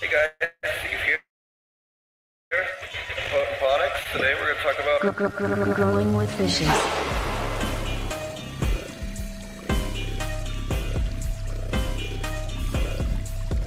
[0.00, 1.18] Hey guys, Steve here.
[3.30, 4.12] Potent Ponics.
[4.12, 6.68] Today we're going to talk about Gr- gr- gr- growing with fishes.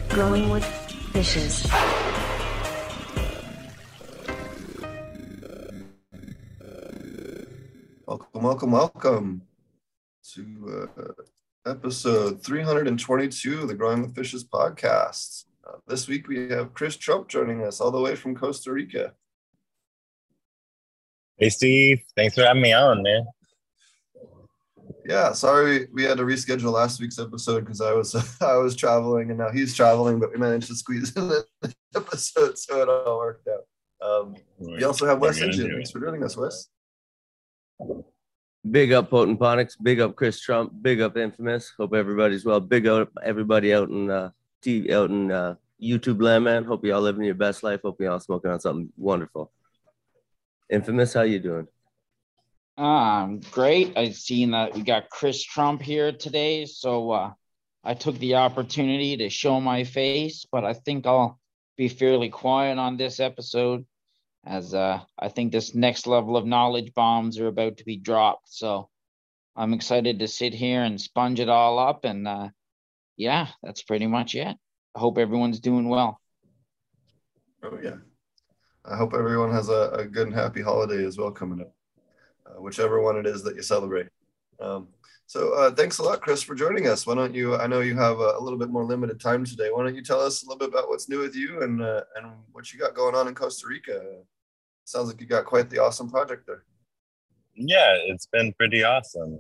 [0.10, 0.66] Growing with
[1.14, 1.66] fishes.
[8.06, 9.42] Welcome, welcome, welcome
[10.34, 15.46] to uh, episode 322 of the Growing with Fishes podcast.
[15.72, 19.14] Uh, this week we have Chris Trump joining us all the way from Costa Rica.
[21.38, 23.26] Hey Steve, thanks for having me on, man.
[25.06, 29.30] Yeah, sorry we had to reschedule last week's episode because I was I was traveling
[29.30, 31.46] and now he's traveling, but we managed to squeeze in the
[31.96, 34.08] episode, so it all worked out.
[34.08, 35.72] Um, we also have Wes We're Engine.
[35.72, 36.68] Thanks for joining us, Wes.
[38.70, 41.72] Big up Potent Ponics, big up Chris Trump, big up Infamous.
[41.78, 42.60] Hope everybody's well.
[42.60, 46.64] Big up everybody out in uh, TV, Elton, uh, YouTube land, man.
[46.64, 47.82] Hope you all living your best life.
[47.84, 49.52] Hope you all smoking on something wonderful.
[50.70, 51.68] Infamous, how you doing?
[52.78, 53.98] Um, great.
[53.98, 57.34] I've seen that we got Chris Trump here today, so uh,
[57.84, 61.40] I took the opportunity to show my face, but I think I'll
[61.78, 63.86] be fairly quiet on this episode,
[64.46, 68.50] as uh, I think this next level of knowledge bombs are about to be dropped.
[68.54, 68.90] So
[69.56, 72.50] I'm excited to sit here and sponge it all up, and uh,
[73.18, 74.56] yeah, that's pretty much it.
[74.96, 76.20] I hope everyone's doing well.
[77.64, 77.98] Oh yeah.
[78.86, 81.74] I hope everyone has a, a good and happy holiday as well coming up,
[82.48, 84.08] uh, whichever one it is that you celebrate.
[84.60, 84.88] Um,
[85.28, 87.06] so uh, thanks a lot, Chris, for joining us.
[87.06, 87.56] Why don't you?
[87.56, 89.70] I know you have a, a little bit more limited time today.
[89.72, 92.02] Why don't you tell us a little bit about what's new with you and uh,
[92.16, 94.02] and what you got going on in Costa Rica?
[94.84, 96.64] Sounds like you got quite the awesome project there.
[97.56, 99.40] Yeah, it's been pretty awesome.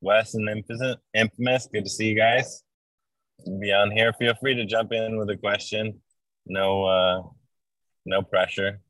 [0.00, 2.62] Wes and Infamous, Infamous, good to see you guys.
[3.44, 4.12] Be on here.
[4.12, 6.00] Feel free to jump in with a question.
[6.46, 7.22] No, uh,
[8.06, 8.80] no pressure.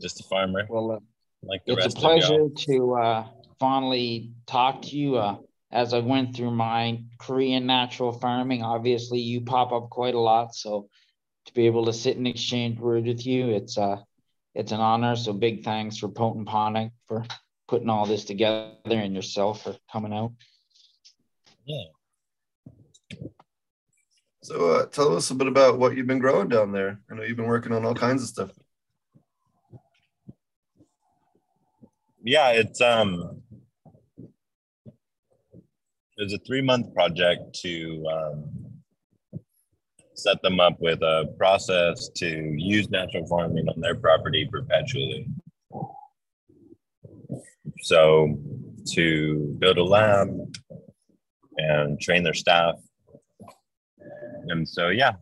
[0.00, 0.98] Just a farmer, Well, uh,
[1.42, 3.26] like the it's a pleasure to uh,
[3.58, 5.16] finally talk to you.
[5.16, 5.36] Uh,
[5.70, 10.54] as I went through my Korean natural farming, obviously you pop up quite a lot.
[10.54, 10.88] So
[11.46, 13.98] to be able to sit and exchange words with you, it's uh,
[14.54, 15.16] it's an honor.
[15.16, 17.24] So big thanks for Potent Ponic for
[17.68, 20.32] putting all this together and yourself for coming out.
[21.64, 21.84] Yeah.
[24.42, 27.00] So uh, tell us a bit about what you've been growing down there.
[27.10, 28.50] I know you've been working on all kinds of stuff.
[32.22, 33.40] yeah it's um
[36.16, 38.44] it's a three month project to um,
[40.14, 45.26] set them up with a process to use natural farming on their property perpetually
[47.80, 48.38] so
[48.86, 50.28] to build a lab
[51.56, 52.74] and train their staff
[54.50, 55.12] and so yeah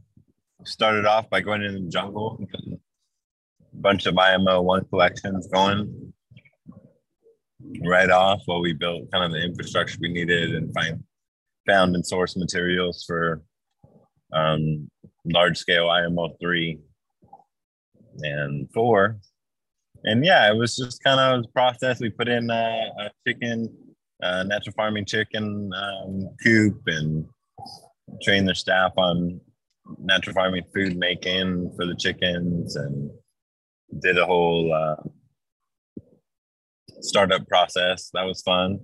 [0.65, 6.13] started off by going into the jungle a bunch of imo one collections going
[7.87, 11.03] right off while we built kind of the infrastructure we needed and find
[11.67, 13.43] found and source materials for
[14.33, 14.91] um,
[15.25, 16.79] large scale IMO three
[18.21, 19.19] and four.
[20.05, 22.01] And yeah, it was just kind of a process.
[22.01, 23.69] We put in uh, a chicken,
[24.23, 27.27] uh, natural farming chicken um, coop and
[28.23, 29.41] train their staff on
[29.99, 33.11] natural farming food making for the chickens and
[34.01, 34.97] did a whole uh,
[37.01, 38.11] startup process.
[38.15, 38.81] That was fun.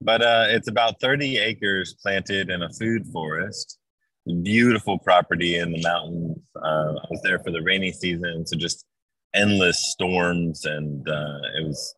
[0.00, 3.78] But uh, it's about 30 acres planted in a food forest.
[4.42, 6.38] Beautiful property in the mountains.
[6.56, 8.84] Uh, I was there for the rainy season, so just
[9.34, 11.94] endless storms, and uh, it was.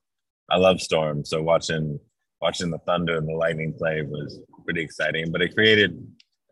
[0.49, 1.99] I love storms, so watching
[2.41, 5.33] watching the thunder and the lightning play was pretty exciting.
[5.33, 6.01] But it created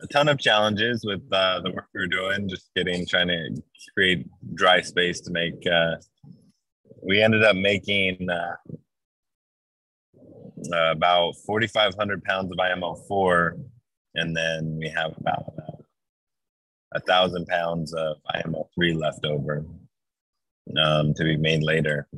[0.00, 3.62] a ton of challenges with uh, the work we were doing, just getting trying to
[3.94, 5.66] create dry space to make.
[5.66, 5.96] Uh,
[7.02, 8.56] we ended up making uh,
[10.72, 13.60] uh, about 4,500 pounds of IMO4,
[14.14, 15.82] and then we have about uh,
[16.94, 19.64] a thousand pounds of IMO3 left over
[20.82, 22.08] um, to be made later.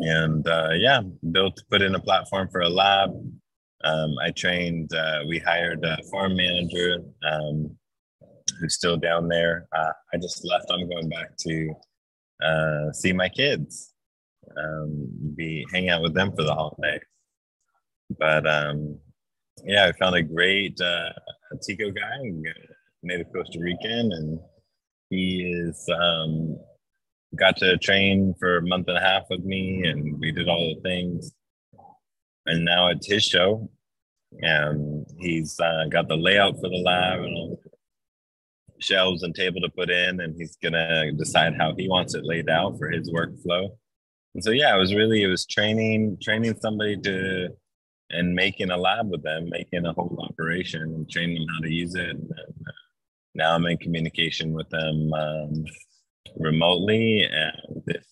[0.00, 1.00] And uh, yeah,
[1.30, 3.10] built, to put in a platform for a lab.
[3.84, 6.98] Um, I trained, uh, we hired a farm manager
[7.28, 7.76] um,
[8.60, 9.68] who's still down there.
[9.76, 11.74] Uh, I just left, I'm going back to
[12.42, 13.92] uh, see my kids
[14.56, 17.00] um, be hang out with them for the holiday.
[18.18, 18.98] But um,
[19.64, 21.10] yeah, I found a great uh,
[21.62, 22.18] Tico guy,
[23.02, 24.40] native Costa Rican, and
[25.10, 26.58] he is um,
[27.36, 30.74] got to train for a month and a half with me, and we did all
[30.74, 31.32] the things.
[32.46, 33.70] And now it's his show,
[34.40, 37.60] and he's uh, got the layout for the lab and all
[38.80, 42.48] shelves and table to put in, and he's gonna decide how he wants it laid
[42.50, 43.68] out for his workflow.
[44.34, 47.50] And so yeah, it was really it was training training somebody to
[48.10, 51.72] and making a lab with them, making a whole operation and training them how to
[51.72, 52.10] use it.
[52.10, 52.72] And uh,
[53.34, 55.64] now I'm in communication with them um,
[56.36, 58.04] remotely, and this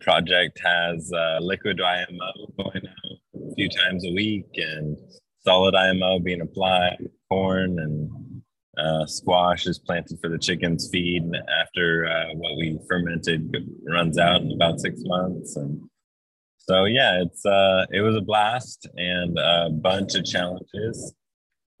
[0.00, 3.18] project has uh, liquid IMO going out
[3.50, 4.96] a few times a week and
[5.40, 6.98] solid IMO being applied,
[7.30, 8.42] corn and
[8.78, 11.22] uh, squash is planted for the chickens feed
[11.60, 13.56] after uh, what we fermented
[13.86, 15.56] runs out in about six months.
[15.56, 15.80] And
[16.58, 21.14] so yeah it's uh it was a blast and a bunch of challenges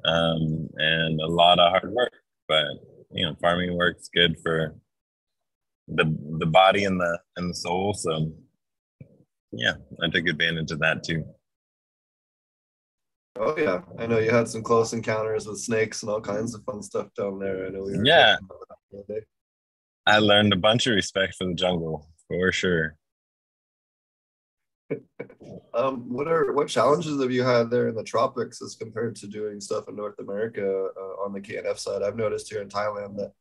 [0.06, 2.12] um and a lot of hard work.
[2.48, 2.64] But
[3.12, 4.74] you know farming work's good for
[5.88, 6.04] the
[6.38, 7.94] the body and the and the soul.
[7.94, 8.32] So
[9.52, 11.24] yeah i took advantage of that too
[13.40, 16.64] Oh yeah, I know you had some close encounters with snakes and all kinds of
[16.64, 17.66] fun stuff down there.
[17.66, 18.32] I know we were Yeah.
[18.36, 19.26] talking about that the other day.
[20.06, 22.96] i learned a bunch of respect for the jungle for sure
[25.74, 29.26] Um, what are what challenges have you had there in the tropics as compared to
[29.28, 32.02] doing stuff in North America uh, on the KNF side?
[32.02, 33.32] I've noticed here in Thailand that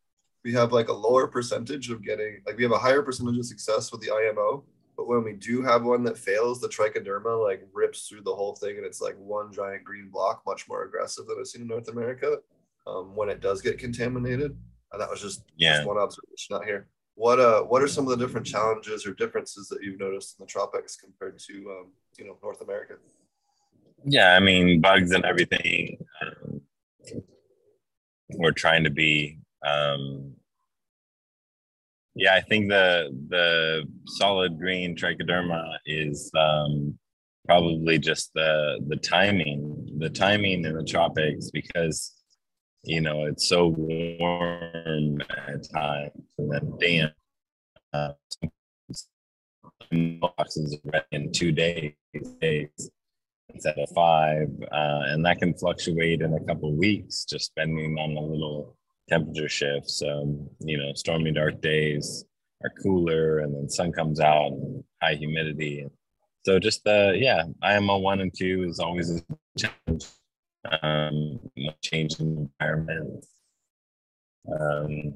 [0.43, 3.45] we have like a lower percentage of getting like we have a higher percentage of
[3.45, 4.63] success with the IMO,
[5.07, 8.75] when we do have one that fails, the trichoderma like rips through the whole thing
[8.77, 11.87] and it's like one giant green block, much more aggressive than I've seen in North
[11.87, 12.37] America.
[12.85, 14.57] Um, when it does get contaminated,
[14.91, 15.75] and that was just Yeah.
[15.75, 16.87] just one observation out here.
[17.15, 20.43] What uh what are some of the different challenges or differences that you've noticed in
[20.43, 21.87] the tropics compared to um,
[22.17, 22.95] you know North America?
[24.05, 26.61] yeah i mean bugs and everything um,
[28.35, 30.33] we're trying to be um,
[32.17, 36.97] yeah i think the the solid green trichoderma is um,
[37.45, 42.13] probably just the the timing the timing in the tropics because
[42.83, 47.13] you know it's so warm at times and then damp.
[47.93, 48.11] Uh,
[50.19, 50.77] boxes
[51.11, 51.93] in two days
[52.41, 52.91] days
[53.49, 58.13] instead of five, uh, and that can fluctuate in a couple weeks, just depending on
[58.13, 58.75] the little
[59.09, 60.01] temperature shifts.
[60.01, 62.25] Um, you know, stormy dark days
[62.63, 65.85] are cooler, and then sun comes out and high humidity.
[66.45, 69.21] So just the yeah, IMO one and two is always a
[69.57, 70.05] challenge.
[70.81, 71.39] Um,
[71.81, 73.25] changing environment.
[74.59, 75.13] Um,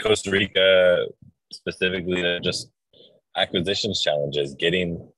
[0.00, 1.06] Costa Rica
[1.52, 2.70] specifically, just
[3.36, 5.08] acquisitions challenges, getting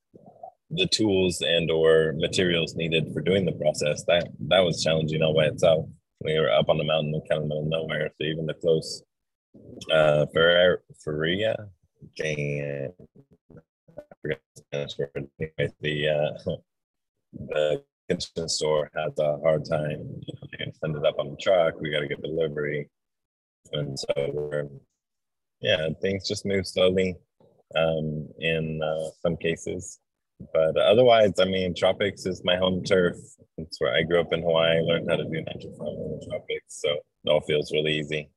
[0.69, 5.33] the tools and or materials needed for doing the process that that was challenging all
[5.33, 5.85] by itself
[6.23, 8.53] we were up on the mountain in kind of middle of nowhere so even the
[8.55, 9.03] close
[9.91, 11.55] uh for Feria
[12.23, 12.93] and
[13.93, 14.15] I
[14.71, 15.27] the word.
[15.39, 16.55] Anyway, the uh
[17.33, 21.37] the kitchen store has a hard time you know, gonna send it up on the
[21.37, 22.89] truck we got to get delivery
[23.73, 24.67] and so we're
[25.61, 27.15] yeah things just move slowly
[27.77, 30.00] um in uh, some cases
[30.53, 33.17] but otherwise, I mean, tropics is my home turf.
[33.57, 36.19] It's where I grew up in Hawaii, I learned how to do natural farming in
[36.19, 38.29] the tropics, so it all feels really easy.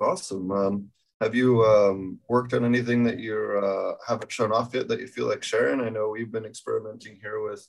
[0.00, 0.50] Awesome.
[0.52, 0.90] Um,
[1.20, 5.08] have you um, worked on anything that you uh, haven't shown off yet that you
[5.08, 5.80] feel like sharing?
[5.80, 7.66] I know we've been experimenting here with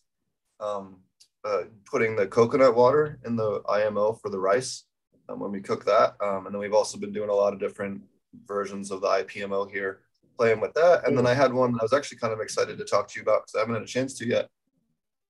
[0.59, 0.99] um,
[1.43, 4.85] uh, putting the coconut water in the IMO for the rice
[5.29, 6.15] um, when we cook that.
[6.21, 8.01] Um, and then we've also been doing a lot of different
[8.45, 10.01] versions of the IPMO here,
[10.37, 11.07] playing with that.
[11.07, 13.23] And then I had one I was actually kind of excited to talk to you
[13.23, 14.49] about because I haven't had a chance to yet.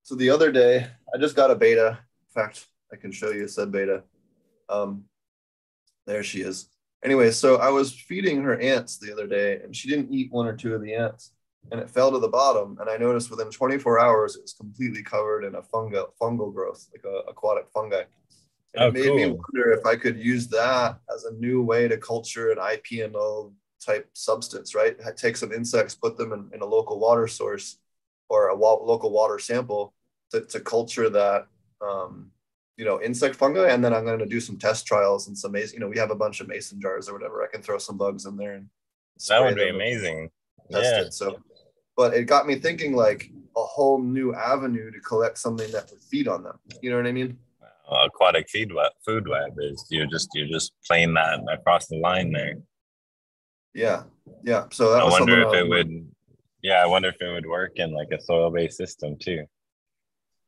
[0.03, 1.99] So the other day, I just got a beta.
[1.99, 4.03] In fact, I can show you a said beta.
[4.69, 5.03] Um,
[6.07, 6.69] there she is.
[7.03, 10.47] Anyway, so I was feeding her ants the other day, and she didn't eat one
[10.47, 11.31] or two of the ants,
[11.71, 12.77] and it fell to the bottom.
[12.79, 16.87] And I noticed within 24 hours, it was completely covered in a fungal fungal growth,
[16.91, 18.03] like a aquatic fungi.
[18.75, 21.87] And Oh, it made me wonder if I could use that as a new way
[21.87, 23.51] to culture an IPMO
[23.83, 24.95] type substance, right?
[25.15, 27.77] Take some insects, put them in, in a local water source
[28.29, 29.93] or a wa- local water sample
[30.31, 31.47] to, to culture that,
[31.81, 32.31] um,
[32.77, 33.69] you know, insect fungi.
[33.69, 36.11] And then I'm going to do some test trials and some you know, we have
[36.11, 37.43] a bunch of mason jars or whatever.
[37.43, 38.69] I can throw some bugs in there and
[39.29, 40.29] That would be amazing.
[40.69, 41.01] Yeah.
[41.01, 41.13] it.
[41.13, 41.39] So,
[41.97, 46.01] but it got me thinking like a whole new avenue to collect something that would
[46.01, 46.59] feed on them.
[46.81, 47.37] You know what I mean?
[47.91, 51.97] Uh, aquatic feed web, food web is you're just you're just playing that across the
[51.97, 52.55] line there.
[53.73, 54.03] Yeah.
[54.43, 54.65] Yeah.
[54.71, 56.07] So that I was wonder if it would.
[56.61, 59.45] Yeah, I wonder if it would work in like a soil-based system too.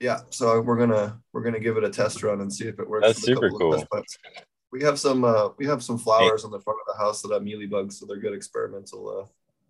[0.01, 2.89] Yeah, so we're gonna we're gonna give it a test run and see if it
[2.89, 3.05] works.
[3.05, 4.43] That's super couple of test cool.
[4.71, 7.31] We have some uh, we have some flowers on the front of the house that
[7.31, 9.25] have mealybugs, so they're good experimental uh,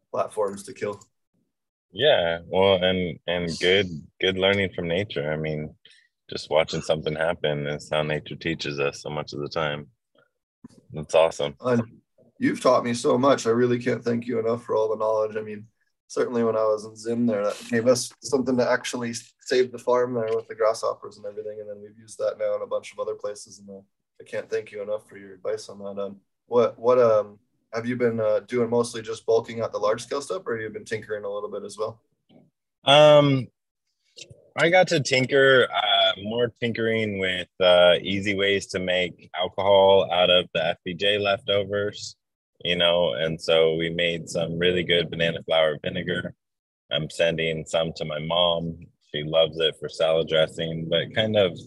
[0.09, 1.03] platforms to kill.
[1.91, 3.87] Yeah, well, and and good
[4.21, 5.33] good learning from nature.
[5.33, 5.75] I mean,
[6.31, 9.87] just watching something happen is how nature teaches us so much of the time.
[10.93, 11.55] That's awesome.
[11.59, 11.83] And
[12.39, 13.45] you've taught me so much.
[13.45, 15.35] I really can't thank you enough for all the knowledge.
[15.35, 15.65] I mean,
[16.07, 19.77] certainly when I was in Zim there, that gave us something to actually save the
[19.77, 21.57] farm there with the grasshoppers and everything.
[21.59, 23.59] And then we've used that now in a bunch of other places.
[23.59, 23.81] And uh,
[24.19, 26.01] I can't thank you enough for your advice on that.
[26.01, 27.39] Um, what what um
[27.73, 30.61] have you been uh, doing mostly just bulking out the large scale stuff, or have
[30.61, 32.01] you been tinkering a little bit as well?
[32.83, 33.47] Um,
[34.57, 40.29] I got to tinker uh, more tinkering with uh, easy ways to make alcohol out
[40.29, 42.15] of the FPJ leftovers,
[42.63, 46.33] you know, and so we made some really good banana flour vinegar.
[46.91, 48.77] I'm sending some to my mom.
[49.13, 51.57] She loves it for salad dressing, but kind of,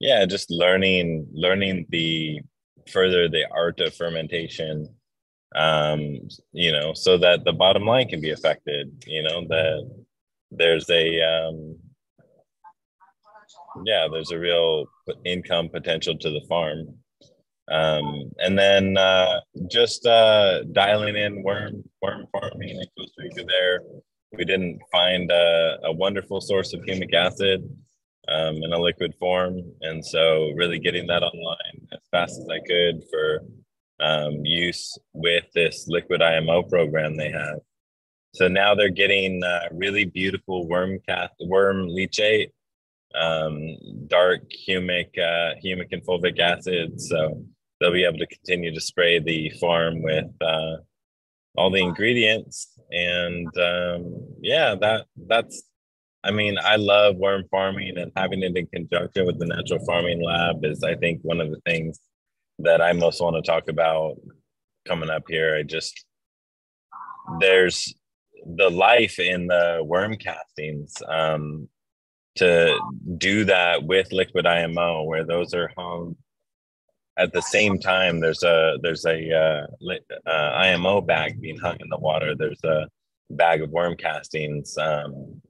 [0.00, 2.40] yeah, just learning learning the
[2.88, 4.88] further the art of fermentation
[5.54, 6.18] um
[6.52, 9.88] you know so that the bottom line can be affected you know that
[10.50, 11.76] there's a um
[13.84, 14.86] yeah there's a real
[15.24, 16.86] income potential to the farm.
[17.70, 23.80] Um and then uh just uh dialing in worm worm farming in costa rica there.
[24.36, 27.68] We didn't find a, a wonderful source of humic acid
[28.28, 29.60] um, in a liquid form.
[29.82, 33.42] And so really getting that online as fast as i could for
[34.00, 37.58] um, use with this liquid IMO program they have.
[38.34, 42.50] So now they're getting uh, really beautiful worm cat worm leachate,
[43.14, 43.76] um,
[44.06, 47.00] dark humic uh, humic and fulvic acid.
[47.00, 47.44] So
[47.80, 50.76] they'll be able to continue to spray the farm with uh,
[51.56, 52.78] all the ingredients.
[52.90, 55.62] And um, yeah, that that's.
[56.24, 60.22] I mean, I love worm farming and having it in conjunction with the natural farming
[60.22, 61.98] lab is, I think, one of the things
[62.60, 64.18] that I most want to talk about
[64.86, 65.56] coming up here.
[65.56, 66.04] I just
[67.40, 67.94] there's
[68.56, 71.68] the life in the worm castings um,
[72.36, 72.78] to
[73.18, 76.16] do that with liquid IMO, where those are hung
[77.18, 78.20] at the same time.
[78.20, 79.66] There's a there's a uh,
[80.26, 82.34] uh, IMO bag being hung in the water.
[82.34, 82.88] There's a
[83.30, 84.76] bag of worm castings.
[84.78, 85.40] Um,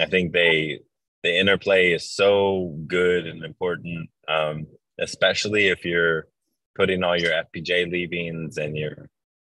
[0.00, 0.80] I think they
[1.22, 4.66] the interplay is so good and important, um,
[5.00, 6.26] especially if you're
[6.76, 9.08] putting all your FPJ leavings and your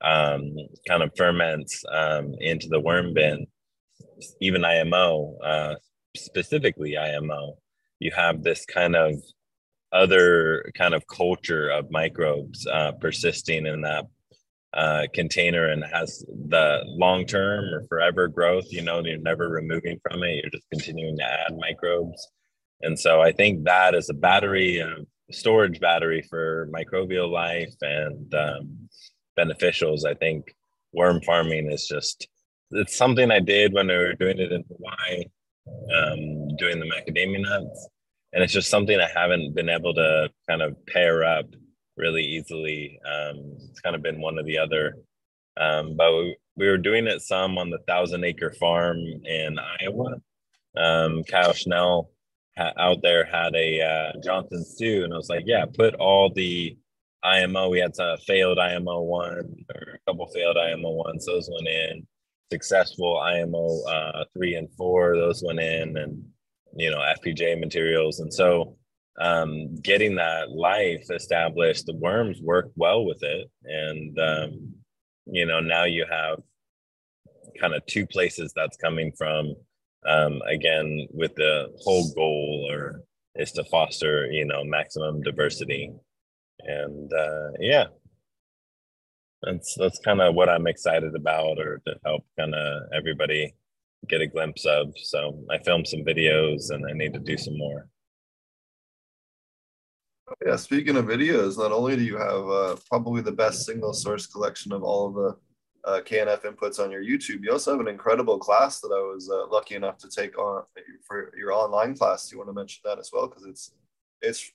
[0.03, 0.57] um,
[0.89, 3.47] kind of ferments um, into the worm bin,
[4.41, 5.75] even IMO, uh,
[6.17, 7.59] specifically IMO,
[7.99, 9.15] you have this kind of
[9.93, 14.07] other kind of culture of microbes uh, persisting in that
[14.75, 18.65] uh, container and has the long term or forever growth.
[18.71, 22.27] You know, you're never removing from it, you're just continuing to add microbes.
[22.81, 28.35] And so I think that is a battery of storage battery for microbial life and
[28.35, 28.89] um,
[29.39, 30.05] beneficials.
[30.07, 30.55] I think
[30.93, 32.29] worm farming is just
[32.73, 35.25] it's something I did when we were doing it in Hawaii,
[35.67, 37.89] um, doing the macadamia nuts,
[38.33, 41.47] and it's just something I haven't been able to kind of pair up
[41.97, 42.99] really easily.
[43.05, 44.97] Um, it's kind of been one or the other,
[45.57, 50.17] um, but we, we were doing it some on the thousand acre farm in Iowa.
[50.77, 52.11] Um, Kyle Schnell
[52.59, 56.77] out there had a uh, Johnson-Su, and I was like, yeah, put all the
[57.23, 57.69] IMO.
[57.69, 61.27] We had a failed IMO one or a couple failed IMO ones.
[61.27, 62.07] Those went in.
[62.53, 65.17] Successful IMO uh, three and four.
[65.17, 66.23] Those went in, and
[66.77, 68.21] you know FPJ materials.
[68.21, 68.77] And so,
[69.19, 74.75] um, getting that life established, the worms worked well with it, and um,
[75.25, 76.41] you know now you have
[77.59, 79.55] kind of two places that's coming from
[80.07, 83.01] um, again with the whole goal or
[83.37, 85.91] is to foster you know maximum diversity
[86.61, 87.87] and uh, yeah
[89.43, 93.55] that's that's kind of what i'm excited about or to help kind of everybody
[94.09, 97.57] get a glimpse of so i filmed some videos and i need to do some
[97.57, 97.89] more
[100.45, 104.27] yeah speaking of videos not only do you have uh, probably the best single source
[104.27, 105.37] collection of all of the
[105.85, 107.43] uh, KNF inputs on your YouTube.
[107.43, 110.63] You also have an incredible class that I was uh, lucky enough to take on
[111.05, 112.29] for your online class.
[112.29, 113.27] Do you want to mention that as well?
[113.27, 113.73] Because it's
[114.21, 114.53] it's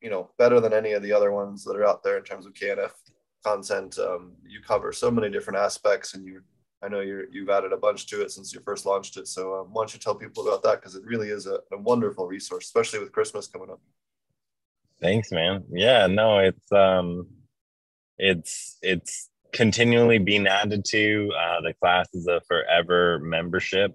[0.00, 2.46] you know better than any of the other ones that are out there in terms
[2.46, 2.90] of KNF
[3.44, 3.98] content.
[3.98, 6.42] Um, you cover so many different aspects, and you
[6.82, 9.28] I know you you've added a bunch to it since you first launched it.
[9.28, 10.80] So um, why don't you tell people about that?
[10.80, 13.80] Because it really is a, a wonderful resource, especially with Christmas coming up.
[15.00, 15.64] Thanks, man.
[15.70, 17.26] Yeah, no, it's um,
[18.18, 21.30] it's it's continually being added to.
[21.38, 23.94] Uh, the class is a forever membership.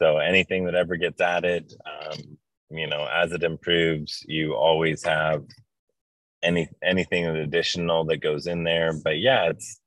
[0.00, 2.38] So anything that ever gets added, um,
[2.70, 5.44] you know, as it improves, you always have
[6.42, 8.92] any anything additional that goes in there.
[8.92, 9.80] But yeah, it's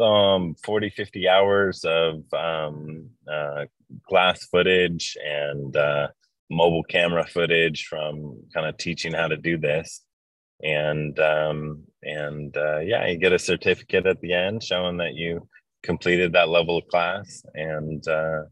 [0.00, 3.66] some 40, 50 hours of um, uh,
[4.08, 6.08] glass footage and uh,
[6.50, 10.02] mobile camera footage from kind of teaching how to do this.
[10.62, 15.48] And um, and uh, yeah, you get a certificate at the end showing that you
[15.82, 17.42] completed that level of class.
[17.54, 18.42] And uh,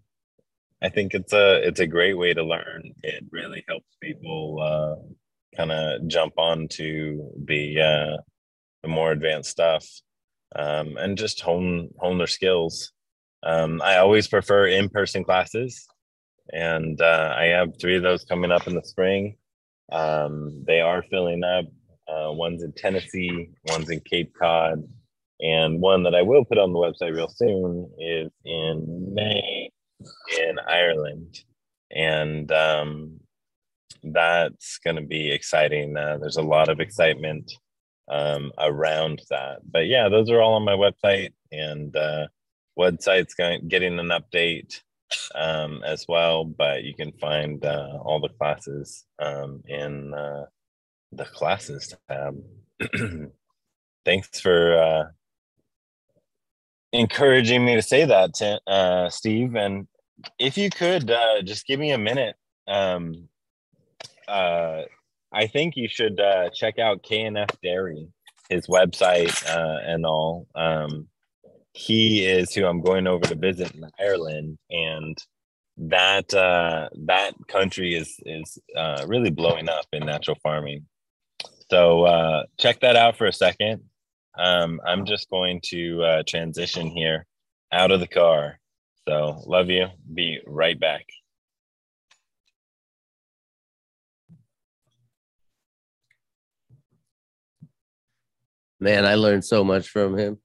[0.82, 2.94] I think it's a it's a great way to learn.
[3.02, 5.12] It really helps people uh,
[5.60, 8.16] kind of jump on to the uh,
[8.82, 9.86] the more advanced stuff
[10.56, 12.92] um, and just hone hone their skills.
[13.42, 15.86] Um, I always prefer in person classes,
[16.52, 19.36] and uh, I have three of those coming up in the spring.
[19.92, 21.66] Um, they are filling up.
[22.08, 24.82] Uh, one's in Tennessee, one's in Cape Cod,
[25.40, 29.70] and one that I will put on the website real soon is in May
[30.40, 31.44] in Ireland,
[31.90, 33.19] and um,
[34.02, 35.96] that's going to be exciting.
[35.96, 37.52] Uh, there's a lot of excitement
[38.10, 39.58] um, around that.
[39.70, 42.26] But yeah, those are all on my website, and uh,
[42.78, 44.80] website's going getting an update
[45.34, 46.44] um, as well.
[46.44, 50.46] But you can find uh, all the classes um, in uh,
[51.12, 52.42] the classes tab.
[54.04, 55.04] Thanks for uh,
[56.92, 59.54] encouraging me to say that, uh, Steve.
[59.54, 59.86] And
[60.38, 62.34] if you could uh, just give me a minute.
[62.66, 63.28] Um,
[64.30, 64.84] uh,
[65.32, 68.08] I think you should uh, check out KNF Dairy,
[68.48, 70.46] his website uh, and all.
[70.54, 71.08] Um,
[71.72, 75.16] he is who I'm going over to visit in Ireland, and
[75.76, 80.86] that uh, that country is is uh, really blowing up in natural farming.
[81.70, 83.82] So uh, check that out for a second.
[84.36, 87.26] Um, I'm just going to uh, transition here
[87.72, 88.58] out of the car.
[89.08, 89.86] So love you.
[90.12, 91.04] Be right back.
[98.80, 100.38] Man, I learned so much from him.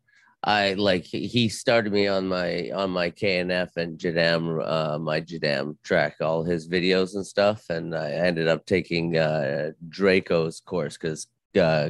[0.43, 5.77] I like he started me on my on my KNF and Jadam uh, my Jadam
[5.83, 11.27] track all his videos and stuff, and I ended up taking uh, Draco's course because
[11.57, 11.89] uh,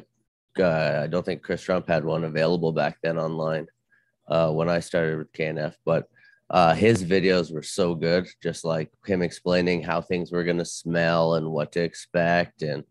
[0.58, 3.67] uh, I don't think Chris Trump had one available back then online
[4.27, 6.08] uh, when I started with KNF, but
[6.49, 10.65] uh, his videos were so good, just like him explaining how things were going to
[10.65, 12.84] smell and what to expect and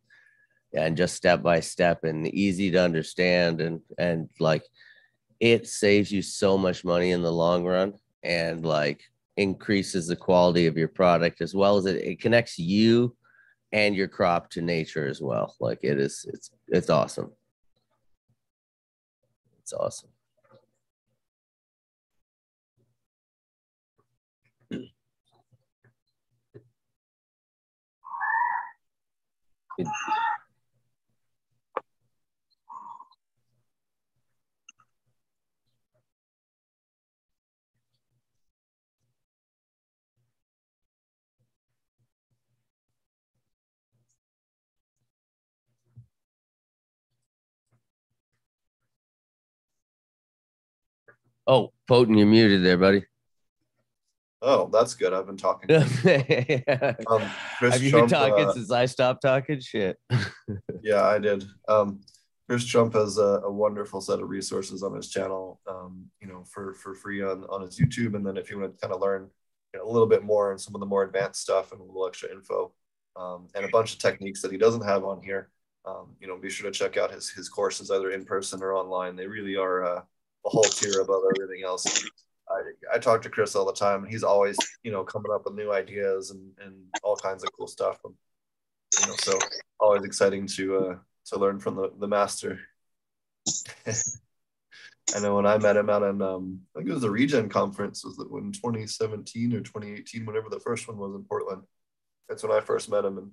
[0.77, 4.65] and just step by step and easy to understand and and like
[5.41, 9.03] it saves you so much money in the long run and like
[9.37, 13.17] increases the quality of your product as well as it, it connects you
[13.73, 15.57] and your crop to nature as well.
[15.61, 17.33] Like it is it's it's awesome.
[19.61, 20.11] It's awesome
[51.47, 53.05] Oh, Potent, you're muted there, buddy.
[54.41, 55.15] Oh, that's good.
[55.15, 55.71] I've been talking.
[55.71, 56.95] yeah.
[57.07, 57.23] Um,
[57.59, 59.61] Chris Have you Trump, been talking uh, since I stopped talking?
[59.61, 59.99] Shit.
[60.83, 61.45] yeah, I did.
[61.67, 62.01] Um,
[62.47, 66.45] Chris Trump has a, a wonderful set of resources on his channel, um, you know,
[66.45, 68.17] for for free on on his YouTube.
[68.17, 69.31] And then if you want to kind of learn
[69.73, 71.85] you know, a little bit more and some of the more advanced stuff and a
[71.85, 72.73] little extra info
[73.17, 75.49] um, and a bunch of techniques that he doesn't have on here,
[75.87, 78.75] um, you know, be sure to check out his his courses either in person or
[78.75, 79.17] online.
[79.17, 80.03] They really are uh,
[80.47, 81.87] a whole tier above everything else.
[82.49, 85.45] I, I talk to Chris all the time, and he's always, you know, coming up
[85.45, 87.99] with new ideas and, and all kinds of cool stuff.
[88.05, 88.15] And,
[89.01, 89.39] you know, so
[89.81, 92.61] always exciting to uh, to learn from the, the master.
[95.15, 97.49] I know when I met him out in, um, I think it was the Regen
[97.49, 101.63] conference, was it when 2017 or 2018, whenever the first one was in Portland.
[102.29, 103.31] That's when I first met him and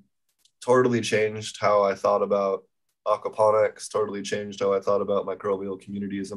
[0.63, 2.63] totally changed how I thought about
[3.07, 6.31] aquaponics, totally changed how I thought about microbial communities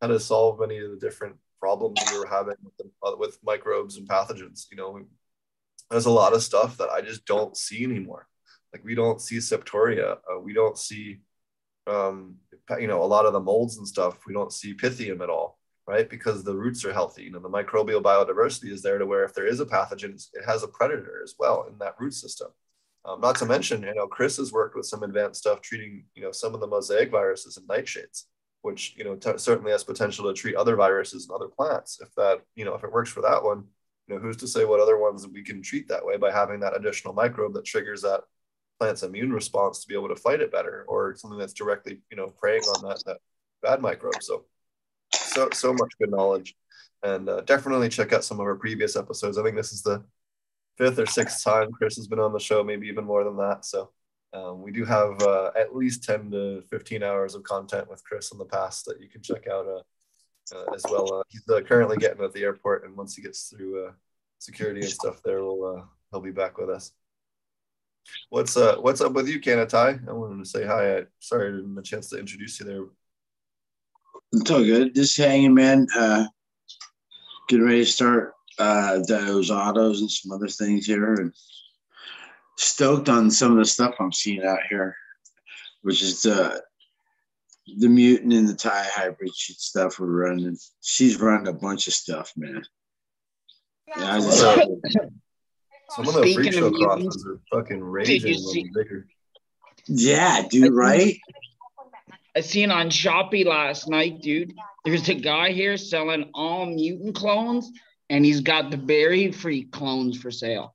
[0.00, 3.38] how to solve many of the different problems we were having with, the, uh, with
[3.44, 4.66] microbes and pathogens.
[4.70, 5.00] You know,
[5.90, 8.26] there's a lot of stuff that I just don't see anymore.
[8.72, 11.18] Like we don't see septoria, uh, we don't see,
[11.86, 12.36] um,
[12.78, 14.18] you know, a lot of the molds and stuff.
[14.26, 16.08] We don't see pythium at all, right?
[16.08, 17.24] Because the roots are healthy.
[17.24, 20.44] You know, the microbial biodiversity is there to where if there is a pathogen, it
[20.46, 22.48] has a predator as well in that root system.
[23.04, 26.22] Um, not to mention, you know, Chris has worked with some advanced stuff treating, you
[26.22, 28.24] know, some of the mosaic viruses and nightshades
[28.62, 32.00] which you know t- certainly has potential to treat other viruses and other plants.
[32.00, 33.64] If that you know if it works for that one,
[34.06, 36.60] you know who's to say what other ones we can treat that way by having
[36.60, 38.20] that additional microbe that triggers that
[38.78, 42.16] plant's immune response to be able to fight it better, or something that's directly you
[42.16, 43.18] know preying on that that
[43.62, 44.22] bad microbe.
[44.22, 44.44] So
[45.12, 46.54] so so much good knowledge,
[47.02, 49.38] and uh, definitely check out some of our previous episodes.
[49.38, 50.04] I think this is the
[50.76, 53.64] fifth or sixth time Chris has been on the show, maybe even more than that.
[53.64, 53.90] So
[54.32, 58.32] um, we do have uh, at least ten to fifteen hours of content with Chris
[58.32, 61.12] in the past that you can check out uh, uh, as well.
[61.12, 63.92] Uh, he's uh, currently getting at the airport, and once he gets through
[64.38, 66.92] security and stuff, there, we'll he'll be back with us.
[68.30, 70.08] What's uh What's up with you, Kanatai?
[70.08, 70.98] I wanted to say hi.
[70.98, 72.84] I, sorry, I didn't have a chance to introduce you there.
[74.32, 74.94] It's all good.
[74.94, 75.86] Just hanging, man.
[75.96, 76.24] Uh,
[77.48, 81.32] getting ready to start uh, those autos and some other things here, and
[82.60, 84.96] stoked on some of the stuff I'm seeing out here,
[85.82, 86.62] which is the
[87.78, 90.56] the mutant and the Thai hybrid shit stuff we're running.
[90.80, 92.62] She's running a bunch of stuff, man.
[93.88, 98.26] Yeah, I just, Some of the Speaking freak of show mutants, crosses are fucking raging.
[98.28, 99.06] you a see- bigger.
[99.86, 101.16] yeah, dude, right?
[102.36, 104.52] I seen on Shopee last night, dude.
[104.84, 107.70] There's a guy here selling all mutant clones,
[108.08, 110.74] and he's got the berry freak clones for sale.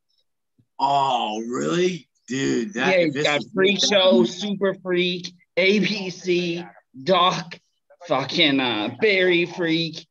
[0.80, 2.74] Oh, really, dude?
[2.74, 6.68] That, yeah, he's this got is- Freak Show, Super Freak, ABC,
[7.04, 7.60] Doc,
[8.08, 10.06] fucking uh, Berry Freak,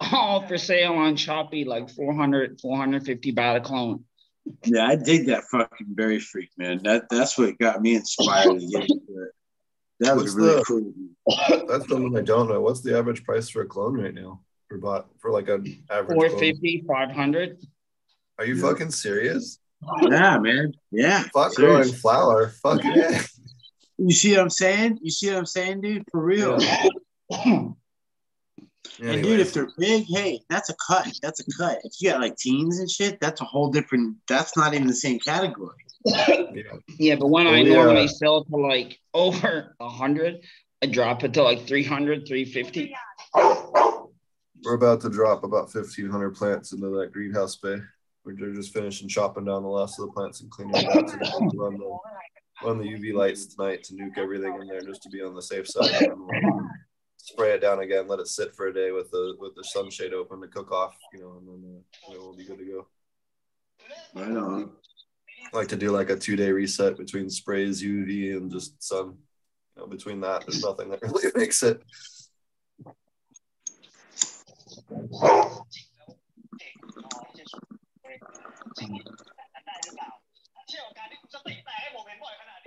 [0.00, 4.04] all for sale on Shopee, like 400, 450 baht a clone.
[4.64, 6.80] Yeah, I dig that fucking berry freak, man.
[6.84, 9.32] That that's what got me inspired to get into it.
[9.98, 10.64] That was What's really the-
[11.26, 11.66] cool.
[11.68, 12.60] That's the one I don't know.
[12.60, 16.16] What's the average price for a clone right now for baht for like an average?
[16.18, 16.30] Clone?
[16.30, 17.58] 450, 500.
[18.38, 19.58] Are you fucking serious?
[20.02, 20.72] Yeah, man.
[20.90, 21.24] Yeah.
[21.34, 22.48] Fuck growing flower.
[22.62, 23.22] Fuck yeah.
[23.98, 24.98] You see what I'm saying?
[25.02, 26.04] You see what I'm saying, dude?
[26.10, 26.58] For real.
[28.98, 31.06] And dude, if they're big, hey, that's a cut.
[31.20, 31.78] That's a cut.
[31.84, 34.16] If you got like teens and shit, that's a whole different.
[34.26, 35.76] That's not even the same category.
[36.04, 36.62] Yeah.
[36.98, 37.74] Yeah, but when I Oh, yeah.
[37.74, 40.36] normally uh, sell to like over 100,
[40.82, 42.94] I drop it to like 300, 350.
[44.64, 47.76] We're about to drop about 1,500 plants into that greenhouse bay.
[48.26, 51.12] We're just finishing chopping down the last of the plants and cleaning it out
[51.54, 51.98] run the,
[52.64, 55.42] run the UV lights tonight to nuke everything in there just to be on the
[55.42, 56.02] safe side.
[56.02, 56.28] And
[57.18, 60.12] spray it down again, let it sit for a day with the with the sunshade
[60.12, 62.64] open to cook off, you know, and then uh, you know, we'll be good to
[62.64, 62.86] go.
[64.16, 64.70] Right on.
[65.52, 69.18] I like to do like a two day reset between sprays, UV, and just sun.
[69.76, 71.80] You know, between that, there's nothing that really makes it.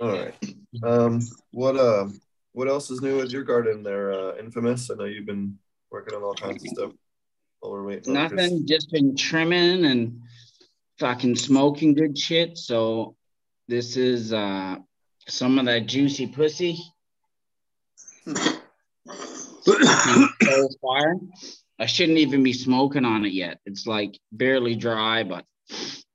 [0.00, 0.34] All right.
[0.82, 2.08] Um, what uh,
[2.52, 4.90] what else is new with your garden there, uh, Infamous?
[4.90, 5.58] I know you've been
[5.90, 6.92] working on all kinds of stuff.
[7.60, 8.14] While we're waiting.
[8.14, 10.22] Nothing, just been trimming and
[10.98, 12.56] fucking smoking good shit.
[12.56, 13.16] So
[13.68, 14.76] this is uh
[15.28, 16.78] some of that juicy pussy.
[18.26, 18.60] so
[20.82, 21.16] fire.
[21.78, 23.60] I shouldn't even be smoking on it yet.
[23.66, 25.44] It's like barely dry, but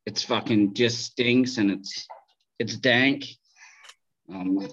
[0.05, 2.07] it's fucking just stinks and it's
[2.59, 3.25] it's dank.
[4.33, 4.67] Um,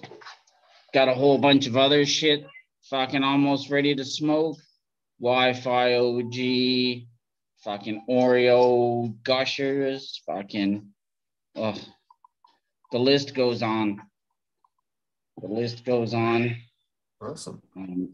[0.93, 2.45] got a whole bunch of other shit
[2.89, 4.57] fucking almost ready to smoke.
[5.19, 7.07] Wi-Fi OG,
[7.63, 10.87] fucking Oreo gushers, fucking
[11.55, 11.79] ugh.
[12.91, 14.01] The list goes on.
[15.41, 16.57] The list goes on.
[17.21, 17.61] Awesome.
[17.75, 18.09] Um,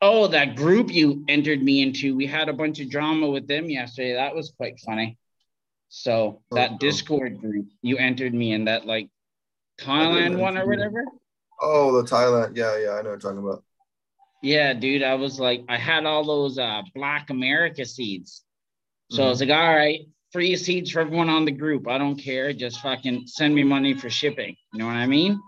[0.00, 3.68] oh, that group you entered me into, we had a bunch of drama with them
[3.68, 4.14] yesterday.
[4.14, 5.18] That was quite funny.
[5.88, 6.78] So Oh, that cool.
[6.78, 9.08] Discord group you entered me in that like
[9.78, 11.04] Thailand one or whatever.
[11.60, 12.56] Oh, the Thailand.
[12.56, 13.62] Yeah, yeah, I know what you're talking about.
[14.42, 18.42] Yeah, dude, I was like, I had all those uh Black America seeds.
[19.10, 19.30] So I Mhm.
[19.30, 20.00] was like, all right,
[20.32, 21.88] free seeds for everyone on the group.
[21.88, 22.52] I don't care.
[22.52, 24.56] Just fucking send me money for shipping.
[24.72, 25.40] You know what I mean?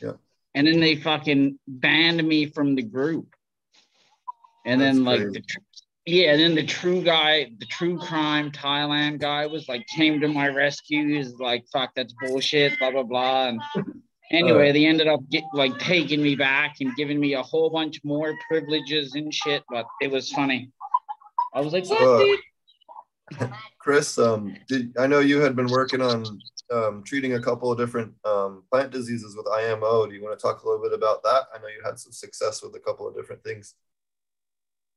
[0.00, 0.12] Yeah.
[0.54, 3.34] And then they fucking banned me from the group.
[4.66, 5.42] And then like the
[6.08, 10.28] yeah, and then the true guy, the true crime Thailand guy was like came to
[10.28, 11.16] my rescue.
[11.16, 13.48] He's like, fuck, that's bullshit, blah blah blah.
[13.48, 13.60] And
[14.30, 14.72] anyway, Alright.
[14.72, 18.34] they ended up get, like taking me back and giving me a whole bunch more
[18.48, 19.62] privileges and shit.
[19.68, 20.70] But it was funny.
[21.54, 23.50] I was like, what, Uh, dude?
[23.78, 26.24] Chris, um, did I know you had been working on
[26.72, 30.06] um, treating a couple of different um, plant diseases with IMO?
[30.06, 31.42] Do you want to talk a little bit about that?
[31.54, 33.74] I know you had some success with a couple of different things.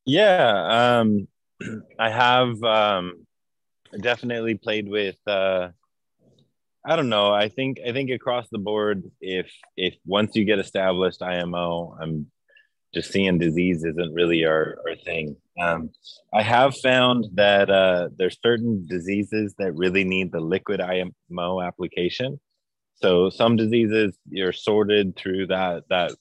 [0.05, 1.27] Yeah, um,
[1.99, 3.25] I have um,
[3.99, 5.17] definitely played with.
[5.27, 5.69] Uh,
[6.83, 7.31] I don't know.
[7.31, 12.31] I think I think across the board, if if once you get established IMO, I'm
[12.93, 15.37] just seeing disease isn't really our, our thing.
[15.59, 15.91] Um,
[16.33, 22.39] I have found that uh, there's certain diseases that really need the liquid IMO application.
[22.95, 26.11] So some diseases you're sorted through that that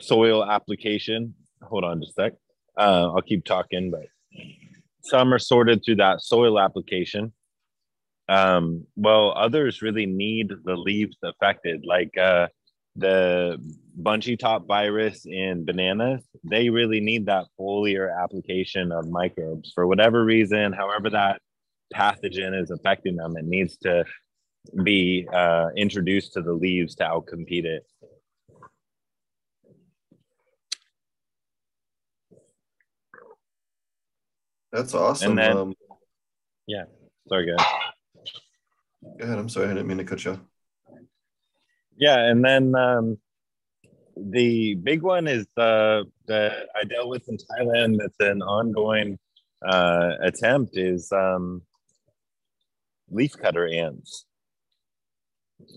[0.00, 1.34] soil application.
[1.62, 2.32] Hold on just a sec.
[2.78, 4.06] Uh, I'll keep talking, but
[5.02, 7.32] some are sorted through that soil application.
[8.28, 12.48] Um, well, others really need the leaves affected, like uh,
[12.96, 13.58] the
[13.96, 16.22] bunchy top virus in bananas.
[16.42, 21.40] They really need that foliar application of microbes for whatever reason, however that
[21.94, 23.36] pathogen is affecting them.
[23.36, 24.04] It needs to
[24.82, 27.84] be uh, introduced to the leaves to outcompete it.
[34.74, 35.36] That's awesome.
[35.36, 35.74] then- um,
[37.28, 37.64] Sorry, guys.
[39.18, 39.38] go ahead.
[39.38, 39.66] I'm sorry.
[39.66, 40.40] I didn't mean to cut you off.
[41.96, 43.16] Yeah, and then um,
[44.16, 47.96] the big one is uh, that I dealt with in Thailand.
[47.98, 49.18] That's an ongoing
[49.64, 51.62] uh, attempt is um,
[53.10, 54.26] leafcutter ants.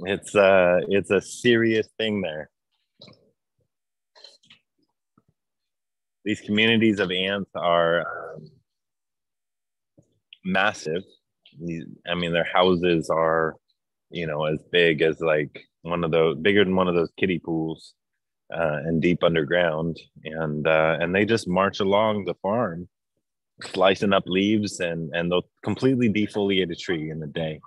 [0.01, 2.49] It's uh, it's a serious thing there.
[6.25, 8.01] These communities of ants are
[8.35, 8.49] um,
[10.47, 11.03] massive.
[12.09, 13.55] I mean, their houses are,
[14.09, 17.39] you know, as big as like one of those, bigger than one of those kiddie
[17.39, 17.93] pools,
[18.53, 19.99] uh, and deep underground.
[20.23, 22.87] And uh, and they just march along the farm,
[23.73, 27.59] slicing up leaves, and and they'll completely defoliate a tree in a day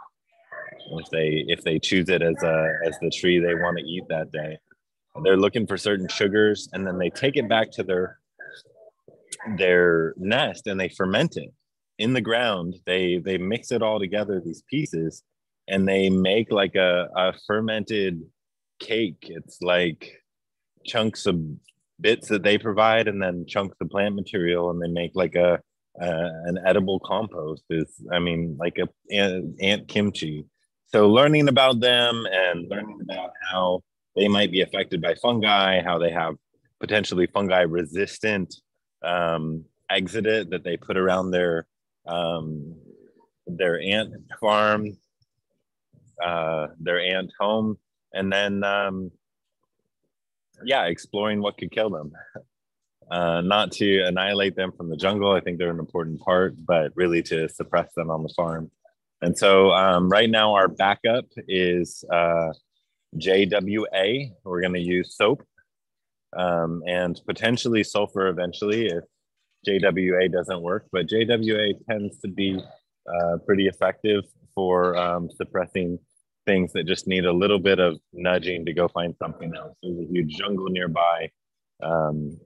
[0.99, 4.05] if they if they choose it as a as the tree they want to eat
[4.09, 4.59] that day.
[5.25, 8.19] They're looking for certain sugars, and then they take it back to their
[9.57, 11.51] their nest and they ferment it
[12.01, 12.75] in the ground.
[12.87, 15.23] They they mix it all together, these pieces,
[15.69, 18.23] and they make like a, a fermented
[18.81, 19.27] cake.
[19.29, 20.11] It's like
[20.85, 21.39] chunks of
[22.01, 25.61] bits that they provide, and then chunks of plant material, and they make like a
[26.01, 27.65] uh, an edible compost.
[27.69, 30.47] Is I mean like a ant, kimchi.
[30.87, 33.83] So learning about them and learning about how
[34.17, 36.35] they might be affected by fungi, how they have
[36.81, 38.57] potentially fungi resistant
[39.05, 41.67] um, exudate that they put around their
[42.07, 42.75] um,
[43.47, 44.97] their ant farm,
[46.23, 47.79] uh, their ant home,
[48.13, 49.11] and then um,
[50.65, 52.13] yeah, exploring what could kill them.
[53.11, 55.33] Uh, not to annihilate them from the jungle.
[55.33, 58.71] I think they're an important part, but really to suppress them on the farm.
[59.21, 62.53] And so um, right now our backup is uh,
[63.17, 64.31] JWA.
[64.45, 65.43] We're going to use soap
[66.37, 69.05] um, and potentially sulfur eventually if
[69.67, 70.87] JWA doesn't work.
[70.93, 72.63] But JWA tends to be
[73.09, 75.99] uh, pretty effective for um, suppressing
[76.47, 79.77] things that just need a little bit of nudging to go find something else.
[79.83, 81.31] There's a huge jungle nearby.
[81.83, 82.39] Um,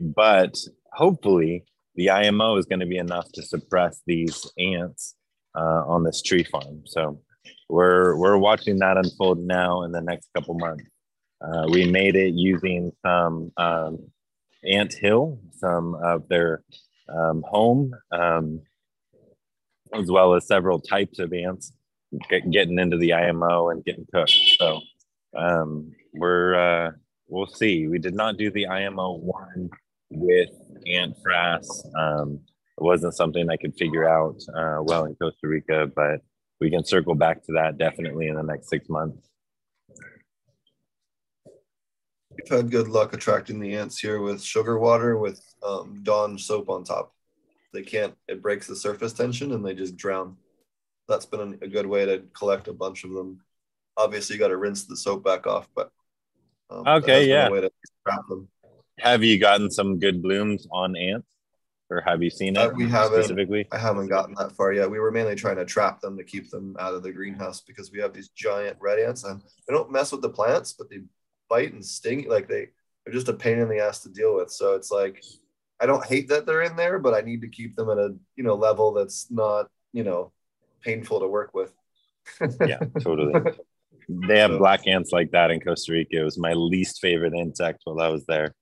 [0.00, 0.56] but
[0.92, 1.64] hopefully,
[1.96, 5.14] the IMO is going to be enough to suppress these ants
[5.56, 6.82] uh, on this tree farm.
[6.86, 7.20] So
[7.68, 10.84] we're we're watching that unfold now in the next couple months.
[11.40, 13.98] Uh, we made it using some um,
[14.66, 16.62] ant hill, some of their
[17.08, 18.60] um, home, um,
[19.92, 21.72] as well as several types of ants
[22.28, 24.38] get, getting into the IMO and getting cooked.
[24.58, 24.80] So
[25.36, 26.92] um, we're uh,
[27.28, 27.86] we'll see.
[27.88, 29.70] We did not do the IMO one
[30.10, 30.50] with
[30.86, 31.66] ant frass.
[31.96, 32.40] Um,
[32.76, 36.20] it wasn't something I could figure out uh, well in Costa Rica, but
[36.60, 39.28] we can circle back to that definitely in the next six months.
[42.36, 46.68] We've had good luck attracting the ants here with sugar water with um, Dawn soap
[46.68, 47.12] on top.
[47.72, 50.36] They can't, it breaks the surface tension and they just drown.
[51.08, 53.40] That's been a good way to collect a bunch of them.
[53.96, 55.90] Obviously, you got to rinse the soap back off, but
[56.70, 57.50] um, Okay, yeah.
[57.50, 57.70] way to
[58.06, 58.48] trap them.
[58.98, 61.26] Have you gotten some good blooms on ants,
[61.90, 63.22] or have you seen it Uh, we haven't.
[63.22, 63.66] specifically?
[63.72, 64.90] I haven't gotten that far yet.
[64.90, 67.92] We were mainly trying to trap them to keep them out of the greenhouse because
[67.92, 71.00] we have these giant red ants and they don't mess with the plants, but they
[71.48, 72.28] bite and sting.
[72.28, 72.68] Like they,
[73.04, 74.50] they're just a pain in the ass to deal with.
[74.50, 75.22] So it's like,
[75.80, 78.14] I don't hate that they're in there, but I need to keep them at a,
[78.36, 80.32] you know, level that's not, you know,
[80.82, 81.72] painful to work with.
[82.66, 83.34] Yeah, totally.
[84.08, 86.20] They have So- black ants like that in Costa Rica.
[86.20, 88.54] It was my least favorite insect while I was there.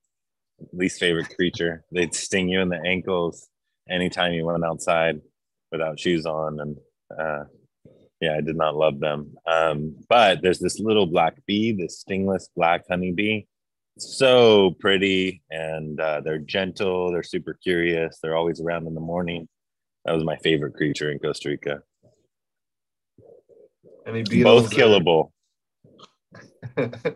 [0.71, 1.83] Least favorite creature.
[1.91, 3.47] They'd sting you in the ankles
[3.89, 5.19] anytime you went outside
[5.71, 6.77] without shoes on, and
[7.19, 7.43] uh,
[8.23, 9.35] yeah, I did not love them.
[9.45, 13.45] Um, but there's this little black bee, this stingless black honeybee.
[13.97, 17.11] So pretty, and uh, they're gentle.
[17.11, 18.19] They're super curious.
[18.21, 19.47] They're always around in the morning.
[20.05, 21.81] That was my favorite creature in Costa Rica.
[24.07, 24.63] Any beetles?
[24.63, 25.31] Both killable.
[26.77, 26.91] or-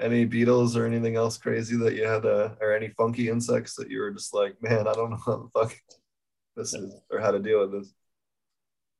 [0.00, 3.88] any beetles or anything else crazy that you had, uh, or any funky insects that
[3.88, 5.76] you were just like, man, I don't know how the fuck
[6.56, 7.94] this is or how to deal with this.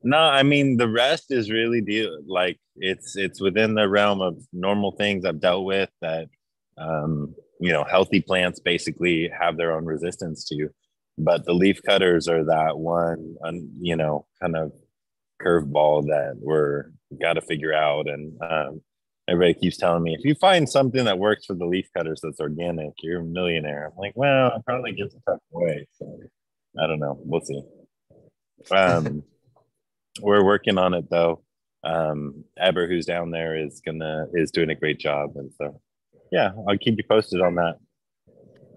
[0.05, 4.37] No, I mean the rest is really deal like it's it's within the realm of
[4.53, 6.29] normal things I've dealt with that
[6.79, 10.69] um you know healthy plants basically have their own resistance to.
[11.19, 13.37] But the leaf cutters are that one
[13.81, 14.73] you know kind of
[15.41, 18.09] curveball that we're got to figure out.
[18.09, 18.81] And um,
[19.29, 22.41] everybody keeps telling me if you find something that works for the leaf cutters that's
[22.41, 23.93] organic you're a millionaire.
[23.93, 26.19] I'm like well i probably get the tough away so
[26.83, 27.19] i don't know.
[27.25, 27.63] We'll see.
[28.71, 29.23] Um,
[30.21, 31.43] we're working on it though.
[31.85, 35.33] Um eber who's down there is gonna is doing a great job.
[35.37, 35.81] And so
[36.31, 37.77] yeah i'll keep you posted on that.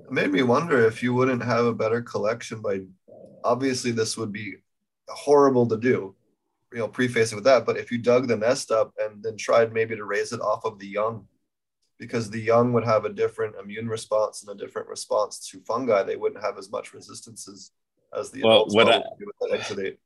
[0.06, 2.82] It made me wonder if you wouldn't have a better collection by
[3.43, 4.56] obviously this would be
[5.08, 6.15] horrible to do
[6.74, 7.65] you know preface it with that.
[7.65, 10.65] But if you dug the nest up and then tried maybe to raise it off
[10.65, 11.28] of the young
[12.00, 16.04] because the young would have a different immune response and a different response to fungi.
[16.04, 17.71] They wouldn't have as much resistances
[18.17, 19.98] as, the Well, adults what I- do with that exudate.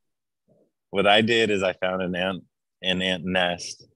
[0.90, 2.44] What I did is I found an ant
[2.82, 3.86] an ant nest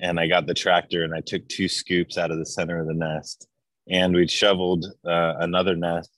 [0.00, 2.86] and I got the tractor and I took two scoops out of the center of
[2.86, 3.48] the nest
[3.88, 6.10] and we'd shoveled uh, another nest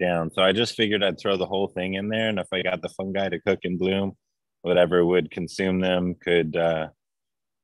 [0.00, 0.30] down.
[0.32, 2.82] So I just figured I'd throw the whole thing in there and if I got
[2.82, 4.16] the fungi to cook and bloom,
[4.62, 6.88] whatever would consume them could uh,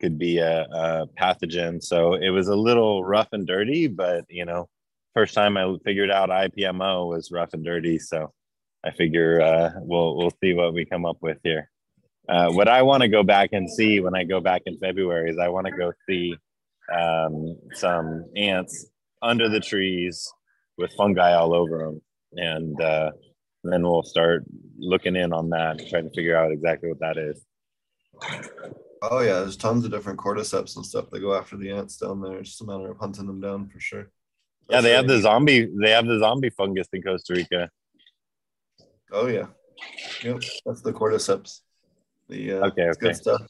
[0.00, 1.82] could be a, a pathogen.
[1.82, 4.68] So it was a little rough and dirty, but you know,
[5.14, 7.98] first time I figured out IPMO was rough and dirty.
[7.98, 8.32] So
[8.84, 11.70] I figure uh, we'll we'll see what we come up with here.
[12.28, 15.30] Uh, what I want to go back and see when I go back in February
[15.30, 16.36] is I want to go see
[16.94, 18.86] um, some ants
[19.22, 20.30] under the trees
[20.76, 22.02] with fungi all over them,
[22.34, 23.10] and uh,
[23.64, 24.44] then we'll start
[24.78, 27.44] looking in on that, trying to figure out exactly what that is.
[29.00, 32.20] Oh yeah, there's tons of different cordyceps and stuff that go after the ants down
[32.20, 32.38] there.
[32.38, 34.10] It's just a matter of hunting them down for sure.
[34.68, 35.70] Yeah, they have the zombie.
[35.80, 37.70] They have the zombie fungus in Costa Rica.
[39.12, 39.46] Oh yeah,
[40.22, 40.42] yep.
[40.66, 41.60] That's the cordyceps.
[42.28, 43.42] The uh, Okay, it's good stuff.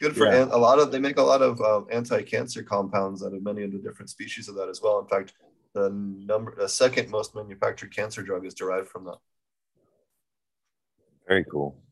[0.00, 0.42] Good for Yeah.
[0.42, 0.92] ant, a lot of.
[0.92, 4.48] They make a lot of um, anti-cancer compounds out of many of the different species
[4.48, 4.98] of that as well.
[5.00, 5.34] In fact,
[5.74, 9.18] the number, the second most manufactured cancer drug is derived from that.
[11.26, 11.82] Very cool.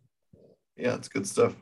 [0.76, 1.54] Yeah, it's good stuff.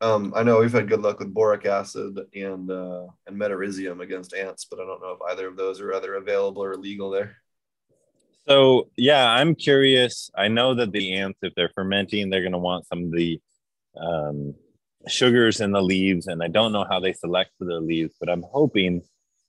[0.00, 4.34] Um, I know we've had good luck with boric acid and uh, and metarhizium against
[4.34, 7.36] ants, but I don't know if either of those are either available or legal there.
[8.48, 10.30] So yeah, I'm curious.
[10.36, 13.40] I know that the ants, if they're fermenting, they're going to want some of the
[13.96, 14.54] um,
[15.06, 18.28] sugars in the leaves, and I don't know how they select for their leaves, but
[18.28, 19.02] I'm hoping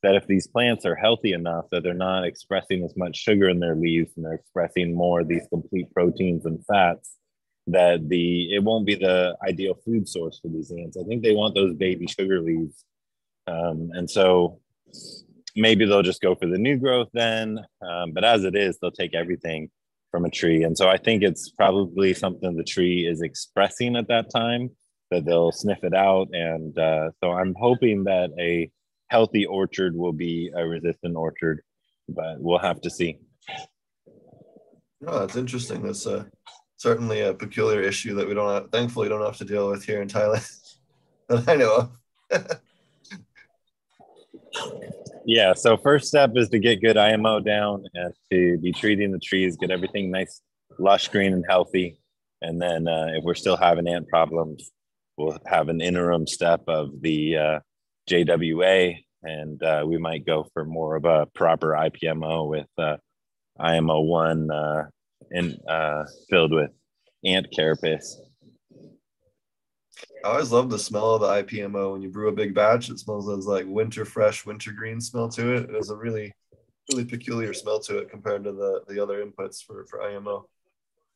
[0.04, 3.60] that if these plants are healthy enough that they're not expressing as much sugar in
[3.60, 7.16] their leaves and they're expressing more of these complete proteins and fats,
[7.68, 10.98] that the it won't be the ideal food source for these ants.
[10.98, 12.86] I think they want those baby sugar leaves,
[13.48, 14.60] um, and so
[15.56, 17.60] maybe they'll just go for the new growth then.
[17.82, 19.70] Um, but as it is, they'll take everything
[20.12, 20.64] from a tree.
[20.64, 24.70] And so I think it's probably something the tree is expressing at that time
[25.12, 26.30] that they'll sniff it out.
[26.34, 28.72] And uh, so I'm hoping that a
[29.08, 31.62] healthy orchard will be a resistant orchard,
[32.10, 33.20] but we'll have to see.
[35.06, 35.84] Oh, that's interesting.
[35.84, 36.24] That's uh,
[36.78, 40.02] certainly a peculiar issue that we don't have, thankfully don't have to deal with here
[40.02, 40.50] in Thailand
[41.30, 41.90] that I know
[42.32, 42.62] of.
[45.26, 45.54] Yeah.
[45.54, 49.58] So first step is to get good IMO down and to be treating the trees,
[49.58, 50.42] get everything nice,
[50.78, 52.00] lush, green, and healthy.
[52.42, 54.72] And then uh, if we're still having ant problems,
[55.18, 57.60] we'll have an interim step of the uh,
[58.10, 62.98] JWA, and uh, we might go for more of a proper IPMO with uh,
[63.60, 64.84] IMO one uh,
[65.32, 66.72] in uh, filled with
[67.24, 68.16] ant carapace.
[70.24, 72.90] I always love the smell of the IPMO when you brew a big batch.
[72.90, 75.70] It smells as like winter fresh, winter green smell to it.
[75.70, 76.34] It has a really,
[76.92, 80.48] really peculiar smell to it compared to the the other inputs for for IMO.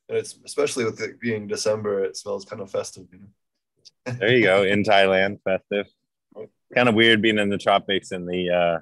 [0.07, 3.07] And it's especially with it being December, it smells kind of festive.
[3.11, 4.13] You know?
[4.19, 5.87] There you go in Thailand, festive.
[6.73, 8.79] Kind of weird being in the tropics in the uh,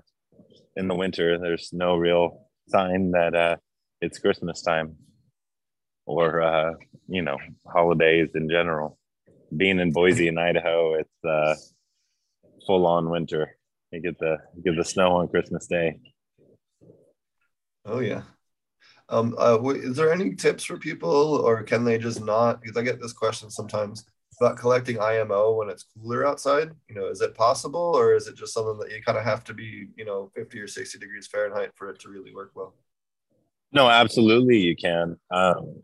[0.75, 1.37] in the winter.
[1.37, 3.55] There's no real sign that uh,
[4.01, 4.97] it's Christmas time
[6.05, 6.73] or uh,
[7.07, 8.97] you know holidays in general.
[9.55, 11.55] Being in Boise in Idaho, it's uh,
[12.65, 13.57] full on winter.
[13.91, 15.99] You get the you get the snow on Christmas Day.
[17.85, 18.23] Oh yeah.
[19.09, 22.61] Um, uh, is there any tips for people, or can they just not?
[22.61, 24.03] Because I get this question sometimes
[24.39, 26.71] about collecting IMO when it's cooler outside.
[26.89, 29.45] You know, is it possible, or is it just something that you kind of have
[29.45, 32.75] to be, you know, 50 or 60 degrees Fahrenheit for it to really work well?
[33.71, 35.17] No, absolutely you can.
[35.31, 35.81] Um,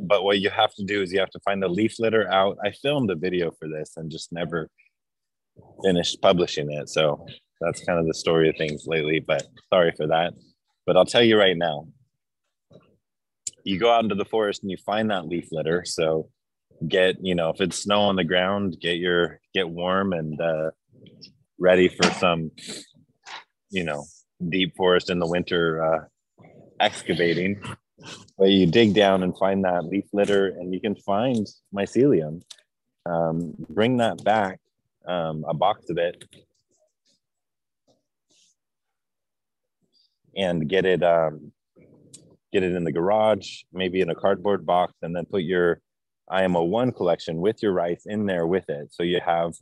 [0.00, 2.58] but what you have to do is you have to find the leaf litter out.
[2.64, 4.68] I filmed a video for this and just never
[5.84, 6.88] finished publishing it.
[6.88, 7.24] So
[7.60, 10.34] that's kind of the story of things lately, but sorry for that.
[10.86, 11.88] But I'll tell you right now.
[13.64, 15.84] You go out into the forest and you find that leaf litter.
[15.86, 16.28] So
[16.86, 20.70] get, you know, if it's snow on the ground, get your get warm and uh
[21.58, 22.50] ready for some,
[23.70, 24.04] you know,
[24.48, 26.04] deep forest in the winter uh,
[26.80, 27.62] excavating,
[28.38, 32.42] but you dig down and find that leaf litter, and you can find mycelium.
[33.06, 34.60] Um, bring that back,
[35.06, 36.24] um, a box of it,
[40.36, 41.52] and get it um,
[42.52, 45.80] get it in the garage, maybe in a cardboard box, and then put your
[46.30, 48.88] IMO one collection with your rice in there with it.
[48.92, 49.54] So you have,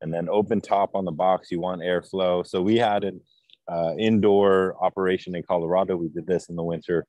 [0.00, 1.50] and then open top on the box.
[1.50, 2.46] You want airflow.
[2.46, 3.20] So we had an
[3.68, 5.96] uh, indoor operation in Colorado.
[5.96, 7.06] We did this in the winter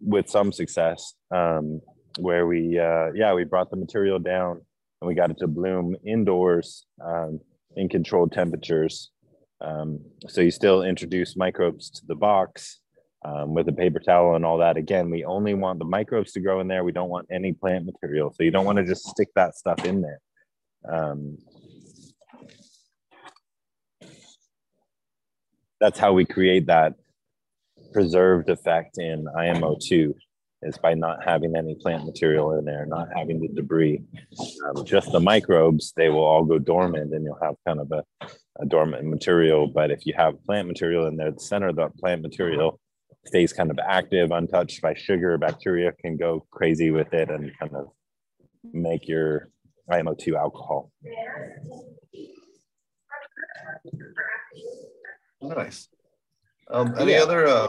[0.00, 1.80] with some success, um,
[2.18, 4.60] where we uh, yeah we brought the material down
[5.00, 7.40] and we got it to bloom indoors um,
[7.76, 9.10] in controlled temperatures.
[9.60, 12.80] Um, so you still introduce microbes to the box
[13.24, 14.76] um, with a paper towel and all that.
[14.76, 16.84] Again, we only want the microbes to grow in there.
[16.84, 18.32] We don't want any plant material.
[18.32, 20.20] So you don't want to just stick that stuff in there.
[20.88, 21.38] Um,
[25.80, 26.94] that's how we create that
[27.92, 30.14] preserved effect in IMO2
[30.62, 34.02] is by not having any plant material in there, not having the debris,
[34.64, 38.04] um, just the microbes, they will all go dormant and you'll have kind of a,
[38.60, 39.66] a dormant material.
[39.66, 42.78] But if you have plant material in there, the center of the plant material
[43.26, 45.36] stays kind of active, untouched by sugar.
[45.36, 47.88] Bacteria can go crazy with it and kind of
[48.72, 49.48] make your
[49.90, 50.92] IMO2 alcohol.
[55.40, 55.88] Nice.
[56.72, 57.22] Um, any Yeah.
[57.22, 57.68] other uh,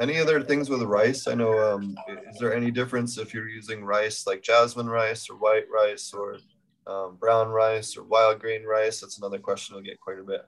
[0.00, 1.28] any other things with rice?
[1.28, 1.52] I know.
[1.74, 1.96] Um,
[2.28, 6.38] is there any difference if you're using rice like jasmine rice or white rice or
[6.86, 9.00] um, brown rice or wild grain rice?
[9.00, 10.42] That's another question we'll get quite a bit.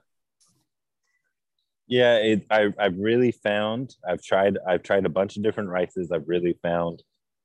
[1.87, 6.11] Yeah, it, I, I've really found I've tried I've tried a bunch of different rices.
[6.11, 7.01] I've really found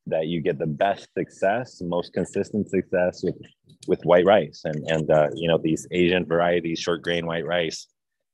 [0.07, 3.37] that you get the best success, most consistent success with
[3.87, 7.87] with white rice, and and uh, you know these Asian varieties, short grain white rice,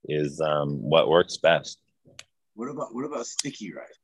[0.05, 1.79] is um, what works best.
[2.57, 3.99] What about what about sticky rice?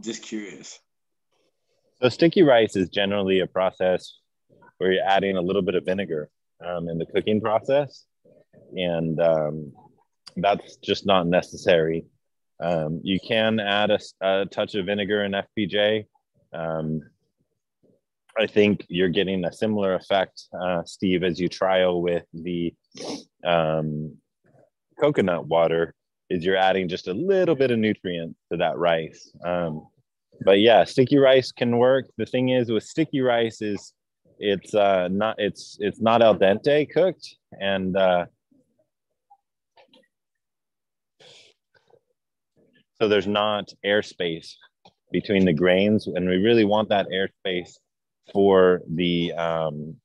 [0.00, 0.78] Just curious.
[2.00, 4.18] So sticky rice is generally a process
[4.78, 6.30] where you're adding a little bit of vinegar
[6.64, 8.06] um, in the cooking process,
[8.74, 9.72] and um,
[10.36, 12.06] that's just not necessary.
[12.62, 16.04] Um, you can add a, a, touch of vinegar in FPJ.
[16.52, 17.00] Um,
[18.38, 22.72] I think you're getting a similar effect, uh, Steve, as you trial with the
[23.44, 24.16] um,
[25.00, 25.94] coconut water.
[26.28, 29.32] Is you're adding just a little bit of nutrient to that rice.
[29.44, 29.88] Um,
[30.44, 32.06] but yeah, sticky rice can work.
[32.18, 33.92] The thing is with sticky rice is
[34.38, 38.26] it's uh, not it's it's not al dente cooked, and uh,
[43.00, 44.54] so there's not airspace
[45.12, 47.72] between the grains, and we really want that airspace
[48.32, 49.96] for the um,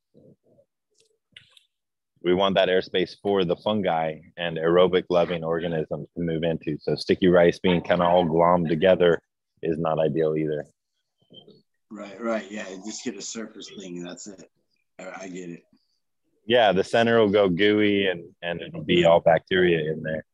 [2.25, 6.75] we want that airspace for the fungi and aerobic loving organisms to move into.
[6.81, 9.21] So sticky rice being kind of all glommed together
[9.61, 10.65] is not ideal either.
[11.91, 12.51] Right, right.
[12.51, 14.49] Yeah, just get a surface thing and that's it.
[14.97, 15.63] I, I get it.
[16.47, 20.25] Yeah, the center will go gooey and and it'll be all bacteria in there.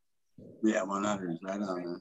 [0.64, 1.40] Yeah, 100.
[1.44, 1.84] Right on.
[1.84, 2.00] Man.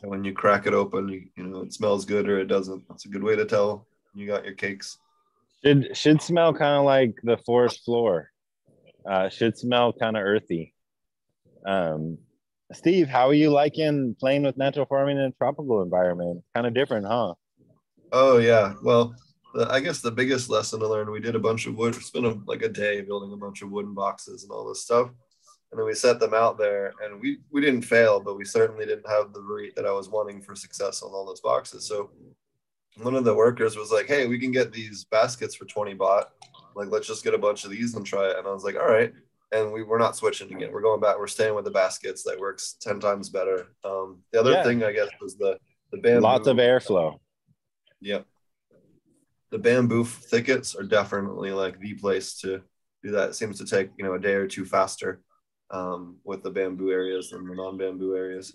[0.00, 2.88] And when you crack it open, you, you know it smells good or it doesn't.
[2.88, 4.98] That's a good way to tell you got your cakes.
[5.64, 8.30] Should should smell kind of like the forest floor.
[9.08, 10.74] Uh, should smell kind of earthy.
[11.66, 12.18] Um,
[12.72, 16.44] Steve, how are you liking playing with natural farming in a tropical environment?
[16.54, 17.34] Kind of different, huh?
[18.12, 18.74] Oh yeah.
[18.82, 19.14] Well,
[19.68, 21.10] I guess the biggest lesson to learn.
[21.10, 21.94] We did a bunch of wood.
[21.94, 25.08] Spent a, like a day building a bunch of wooden boxes and all this stuff,
[25.70, 26.92] and then we set them out there.
[27.02, 30.08] And we we didn't fail, but we certainly didn't have the rate that I was
[30.08, 31.86] wanting for success on all those boxes.
[31.86, 32.10] So
[33.02, 36.24] one of the workers was like, "Hey, we can get these baskets for 20 baht.
[36.74, 38.76] Like, let's just get a bunch of these and try it." And I was like,
[38.76, 39.12] "All right."
[39.52, 40.72] And we we're not switching again.
[40.72, 41.18] We're going back.
[41.18, 42.22] We're staying with the baskets.
[42.24, 43.68] That works 10 times better.
[43.82, 44.62] Um, the other Yeah.
[44.64, 45.58] thing I guess was the
[45.90, 46.20] the bamboo.
[46.20, 47.18] Lots of airflow.
[48.02, 48.26] Yep.
[49.50, 52.62] The bamboo thickets are definitely like the place to
[53.02, 53.30] do that.
[53.30, 55.22] It seems to take you know a day or two faster
[55.70, 58.54] um, with the bamboo areas than the non-bamboo areas.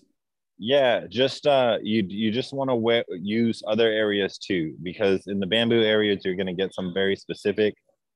[0.57, 5.39] Yeah, just uh, you you just want to we- use other areas too, because in
[5.39, 7.73] the bamboo areas you're going to get some very specific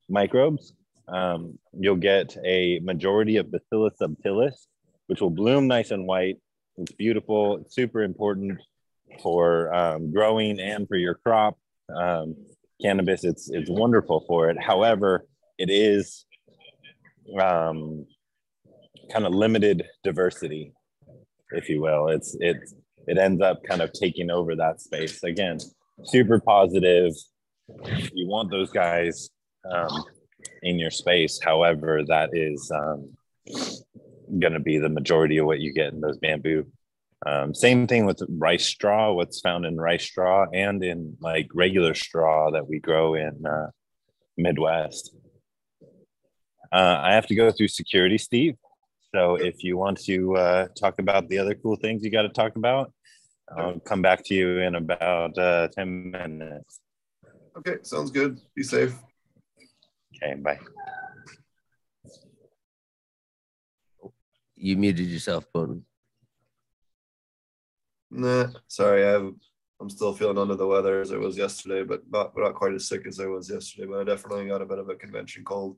[0.08, 0.74] microbes.
[1.08, 4.68] Um, you'll get a majority of Bacillus subtilis,
[5.08, 6.38] which will bloom nice and white.
[6.78, 7.58] It's beautiful.
[7.58, 8.62] It's super important
[9.24, 11.58] for um, growing and for your crop.
[11.94, 12.36] Um,
[12.82, 14.62] cannabis, it's it's wonderful for it.
[14.62, 15.26] However,
[15.58, 16.26] it is
[17.42, 18.06] um,
[19.12, 20.74] kind of limited diversity
[21.52, 22.10] if you will.
[22.10, 22.58] It's it
[23.08, 25.60] it ends up kind of taking over that space again.
[26.04, 27.14] Super positive.
[28.14, 29.30] You want those guys
[29.70, 30.04] um,
[30.64, 31.40] in your space.
[31.42, 33.12] However, that is um,
[34.40, 36.66] going to be the majority of what you get in those bamboo.
[37.26, 41.94] Um, same thing with rice straw, what's found in rice straw and in like regular
[41.94, 43.68] straw that we grow in uh,
[44.38, 45.16] Midwest.
[46.72, 48.56] Uh, I have to go through security, Steve.
[49.16, 52.30] So if you want to uh, talk about the other cool things you got to
[52.30, 52.92] talk about,
[53.56, 56.82] I'll come back to you in about uh, 10 minutes.
[57.58, 58.40] Okay, sounds good.
[58.56, 58.94] Be safe.
[60.16, 60.60] Okay, bye.
[64.56, 65.86] You muted yourself, Bowden.
[68.12, 69.08] Nah, sorry.
[69.08, 69.34] I've,
[69.80, 72.88] I'm still feeling under the weather as I was yesterday, but not, not quite as
[72.88, 73.88] sick as I was yesterday.
[73.88, 75.78] But I definitely got a bit of a convention cold,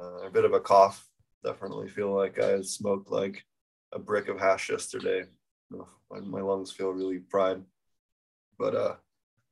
[0.00, 1.08] uh, a bit of a cough.
[1.44, 3.44] Definitely feel like I smoked like
[3.92, 5.24] a brick of hash yesterday.
[6.10, 7.62] My lungs feel really fried,
[8.58, 8.94] but uh,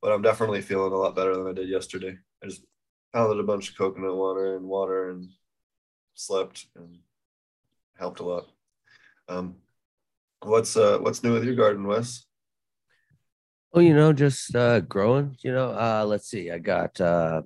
[0.01, 2.17] but I'm definitely feeling a lot better than I did yesterday.
[2.43, 2.65] I just
[3.13, 5.29] pounded a bunch of coconut water and water and
[6.15, 6.99] slept and
[7.99, 8.47] helped a lot.
[9.29, 9.57] Um,
[10.43, 12.25] what's uh what's new with your garden, Wes?
[13.75, 15.37] Oh, you know, just uh, growing.
[15.43, 16.51] You know, uh, let's see.
[16.51, 17.43] I got uh,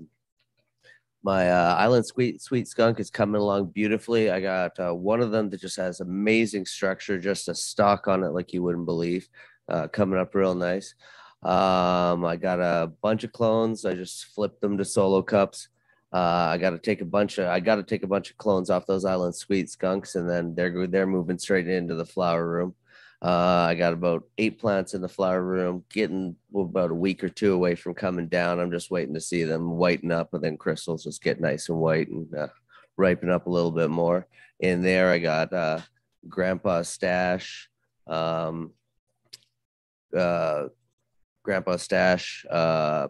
[1.27, 4.31] my uh, island sweet sweet skunk is coming along beautifully.
[4.31, 8.23] I got uh, one of them that just has amazing structure, just a stock on
[8.23, 9.29] it like you wouldn't believe,
[9.69, 10.95] uh, coming up real nice.
[11.43, 13.85] Um, I got a bunch of clones.
[13.85, 15.67] I just flipped them to solo cups.
[16.13, 18.39] Uh, I got to take a bunch of I got to take a bunch of
[18.39, 22.49] clones off those island sweet skunks, and then they're they're moving straight into the flower
[22.49, 22.77] room.
[23.23, 27.31] Uh, I got about eight plants in the flower room, getting about a week or
[27.31, 28.61] two away from coming down.
[28.61, 31.79] I'm just waiting to see them whiten up, and then crystals just get nice and
[31.79, 32.49] white and uh,
[32.97, 34.27] ripen up a little bit more.
[34.61, 35.81] In there, I got uh,
[36.29, 37.71] Grandpa's stash,
[38.07, 38.73] um,
[40.17, 40.65] uh,
[41.43, 43.09] Grandpa's stash, uh,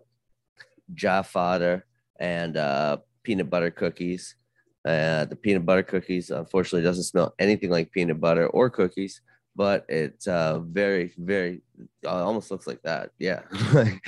[0.94, 1.84] jaw fodder,
[2.20, 4.36] and uh, peanut butter cookies.
[4.84, 9.20] The peanut butter cookies, unfortunately, doesn't smell anything like peanut butter or cookies
[9.56, 11.62] but it's uh very very
[12.06, 13.40] uh, almost looks like that yeah.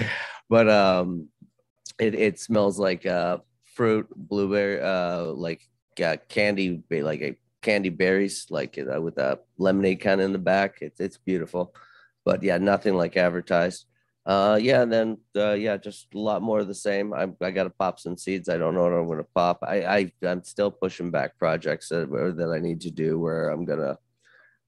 [0.50, 1.28] But um
[1.98, 3.38] it, it smells like uh
[3.74, 5.60] fruit blueberry uh like
[6.02, 10.38] uh, candy like a candy berries like uh, with a lemonade kind of in the
[10.38, 10.78] back.
[10.80, 11.74] It's it's beautiful.
[12.24, 13.86] But yeah nothing like advertised.
[14.24, 17.12] Uh yeah and then uh yeah just a lot more of the same.
[17.12, 18.48] I, I gotta pop some seeds.
[18.48, 19.58] I don't know what i'm gonna pop.
[19.62, 23.64] I, I i'm still pushing back projects that, that i need to do where i'm
[23.64, 23.98] gonna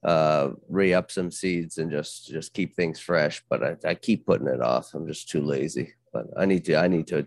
[0.02, 4.48] uh re-up some seeds and just just keep things fresh but I, I keep putting
[4.48, 4.94] it off.
[4.94, 7.26] I'm just too lazy but i need to i need to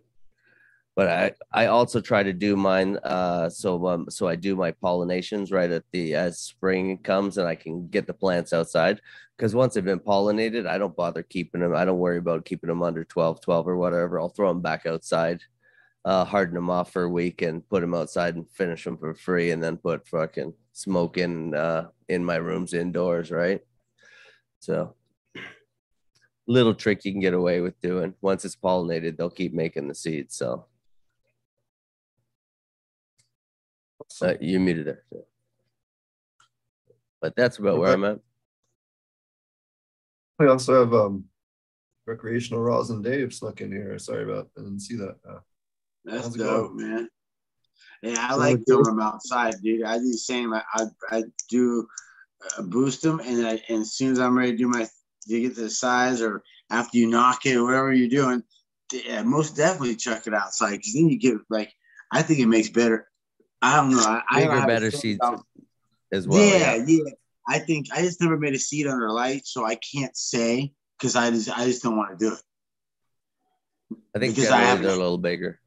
[0.96, 4.72] but i i also try to do mine uh so um so i do my
[4.72, 9.02] pollinations right at the as spring comes and i can get the plants outside.
[9.38, 11.76] Because once they've been pollinated i don't bother keeping them.
[11.76, 14.20] I don't worry about keeping them under 12 12 or whatever.
[14.20, 15.42] I'll throw them back outside
[16.06, 19.14] uh harden them off for a week and put them outside and finish them for
[19.16, 23.62] free and then put fucking smoke in uh in my rooms indoors, right?
[24.60, 24.96] So
[26.48, 28.16] little trick you can get away with doing.
[28.22, 30.36] Once it's pollinated, they'll keep making the seeds.
[30.36, 30.66] So
[34.22, 35.04] uh, you muted there.
[35.10, 35.26] so.
[37.22, 38.20] But that's about where I'm at.
[40.40, 41.26] We also have um
[42.06, 43.98] recreational rosin Dave snuck in here.
[43.98, 45.16] Sorry about I didn't see that.
[45.28, 45.40] Uh,
[46.04, 46.78] That's dope, going?
[46.78, 47.10] man.
[48.02, 48.66] Yeah, I Going like good?
[48.66, 49.84] doing them outside, dude.
[49.84, 50.54] I do the same.
[50.54, 51.88] I I, I do
[52.58, 54.88] uh, boost them, and, I, and as soon as I'm ready to do my
[55.30, 58.44] to get the size, or after you knock it, or whatever you're doing,
[58.92, 61.72] yeah, most definitely chuck it outside because then you get like
[62.12, 63.08] I think it makes better.
[63.62, 64.00] I don't know.
[64.00, 65.46] I, I don't Bigger, better seeds about-
[66.12, 66.40] as well.
[66.46, 66.84] yeah, Yeah.
[66.86, 67.12] yeah.
[67.48, 71.16] I think I just never made a seed under light, so I can't say because
[71.16, 72.42] I just I just don't want to do it.
[74.16, 75.60] I think Because I haven't- they're a little bigger.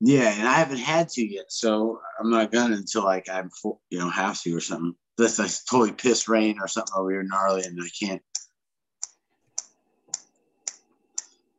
[0.00, 3.80] Yeah, and I haven't had to yet, so I'm not gonna until like I'm full,
[3.90, 4.94] you know have to or something.
[5.18, 8.22] Unless I totally piss rain or something over here gnarly and I can't.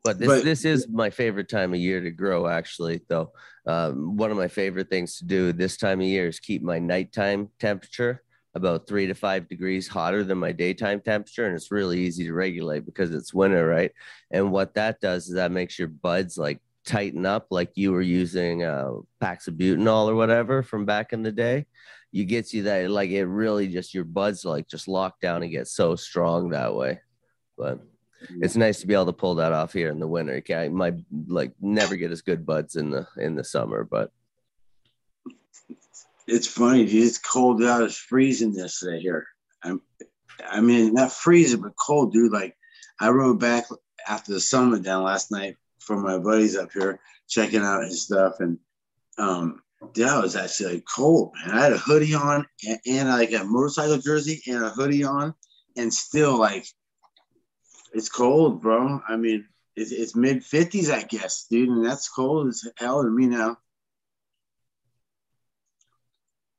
[0.04, 2.48] But this But- this is my favorite time of year to grow.
[2.48, 3.34] Actually, though,
[3.66, 6.80] um, one of my favorite things to do this time of year is keep my
[6.80, 8.24] nighttime temperature
[8.56, 12.34] about three to five degrees hotter than my daytime temperature, and it's really easy to
[12.34, 13.92] regulate because it's winter, right?
[14.32, 18.02] And what that does is that makes your buds like tighten up, like you were
[18.02, 21.66] using uh, Paxabutanol or whatever from back in the day.
[22.12, 25.52] You gets you that like it really just your buds like just lock down and
[25.52, 27.02] get so strong that way.
[27.58, 27.80] But
[28.42, 30.34] it's nice to be able to pull that off here in the winter.
[30.36, 30.96] Okay, I might
[31.28, 34.12] like never get as good buds in the in the summer, but
[36.28, 37.04] It's funny, dude.
[37.04, 37.84] It's cold out.
[37.84, 39.28] It's freezing yesterday here.
[39.64, 39.82] I'm,
[40.48, 42.32] I mean, not freezing, but cold, dude.
[42.32, 42.56] Like
[43.00, 43.66] I rode back
[44.08, 45.58] after the sun went down last night
[45.90, 48.60] for my buddies up here checking out his stuff, and
[49.18, 49.60] um,
[49.96, 51.58] yeah, it was actually like cold, man.
[51.58, 55.34] I had a hoodie on and, and like a motorcycle jersey and a hoodie on,
[55.78, 56.68] and still like
[57.92, 59.02] it's cold, bro.
[59.10, 63.10] I mean, it's, it's mid fifties, I guess, dude, and that's cold as hell to
[63.10, 63.58] me now.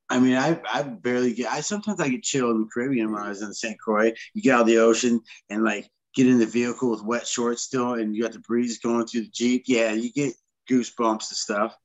[0.08, 1.52] I mean, I I barely get.
[1.52, 3.78] I sometimes I get chilled in the Caribbean when I was in St.
[3.78, 4.12] Croix.
[4.34, 7.62] You get out of the ocean and like get in the vehicle with wet shorts
[7.62, 9.64] still, and you got the breeze going through the jeep.
[9.66, 10.34] Yeah, you get
[10.68, 11.76] goosebumps and stuff.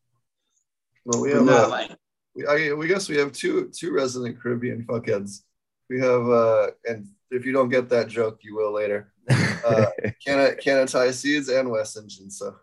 [1.05, 1.91] Well, we But have not uh, like
[2.35, 5.41] we, I, we guess we have two two resident Caribbean fuckheads.
[5.89, 9.11] We have uh, and if you don't get that joke, you will later.
[9.29, 9.85] Uh,
[10.25, 12.29] Canada, Canada Seeds and West Engine.
[12.29, 12.55] So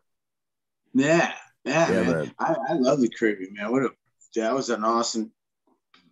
[0.94, 1.32] yeah,
[1.64, 2.10] yeah, Yeah, man.
[2.10, 2.34] man.
[2.38, 3.70] I, I love the Caribbean, man.
[3.70, 3.90] What a
[4.34, 5.30] that was an awesome,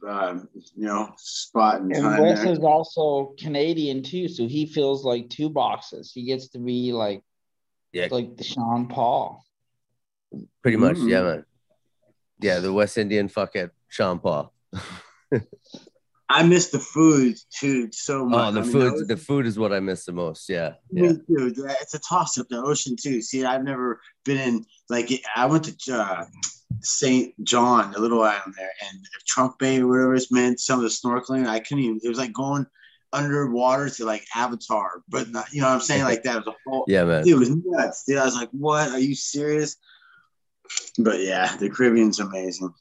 [0.08, 2.52] um, you know, spot and And time Wes there.
[2.52, 6.10] is also Canadian too, so he feels like two boxes.
[6.12, 7.22] He gets to be like
[7.92, 8.08] Yeah.
[8.10, 9.44] like the Sean Paul.
[10.62, 11.08] Pretty much, Mm.
[11.10, 11.44] yeah, man.
[12.40, 14.52] Yeah, the West Indian fuckhead, Sean Paul.
[16.32, 18.48] I miss the food too so much.
[18.48, 20.48] Oh, the I mean, food, that was- the food is what I miss the most.
[20.48, 21.08] Yeah, yeah.
[21.12, 21.52] too.
[21.80, 22.48] It's a toss up.
[22.48, 23.20] The ocean too.
[23.20, 26.24] See, I've never been in like I went to uh,
[26.82, 30.60] Saint John, the little island there, and Trunk Bay or whatever it's meant.
[30.60, 32.00] Some of the snorkeling, I couldn't even.
[32.02, 32.64] It was like going
[33.12, 35.52] underwater to like Avatar, but not.
[35.52, 36.04] You know what I'm saying?
[36.04, 36.84] Like that was a whole.
[36.88, 37.26] Yeah, man.
[37.26, 38.18] It was nuts, dude.
[38.18, 38.88] I was like, "What?
[38.90, 39.76] Are you serious?"
[40.96, 42.72] But yeah, the Caribbean's amazing,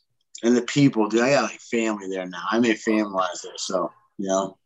[0.43, 1.21] and the people, dude.
[1.21, 2.43] I got like family there now.
[2.51, 4.57] I made family lives there, so you know.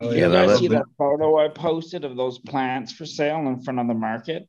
[0.00, 3.04] Oh, Did yeah, you guys that- see that photo I posted of those plants for
[3.04, 4.48] sale in front of the market?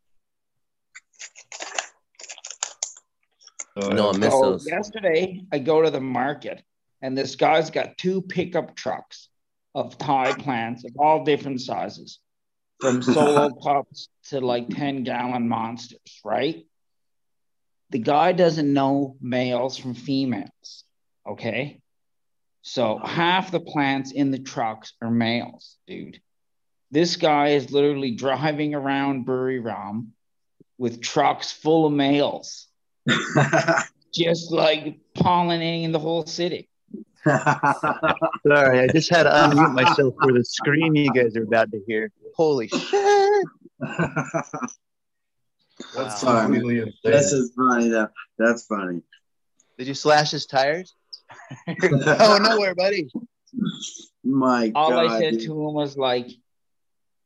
[3.76, 4.68] uh, No, I missed So those.
[4.68, 6.64] yesterday I go to the market
[7.02, 9.30] and this guy's got two pickup trucks
[9.74, 12.20] of Thai plants of all different sizes,
[12.80, 16.66] from solo pups to like 10 gallon monsters, right?
[17.92, 20.84] The guy doesn't know males from females.
[21.28, 21.82] Okay.
[22.62, 26.22] So half the plants in the trucks are males, dude.
[26.92, 30.08] This guy is literally driving around Buriram
[30.78, 32.68] with trucks full of males
[34.14, 36.70] just like pollinating the whole city.
[37.28, 41.82] Sorry, I just had to unmute myself for the scream you guys are about to
[41.86, 42.12] hear.
[42.36, 43.46] Holy shit!
[45.96, 46.42] That's Wow.
[46.44, 46.94] completely insane.
[47.04, 48.10] This is funny though.
[48.38, 49.02] That's funny.
[49.78, 50.94] Did you slash his tires?
[51.68, 53.10] oh, nowhere, buddy.
[54.24, 55.06] My All God.
[55.06, 55.42] I said dude.
[55.44, 56.28] to him was like,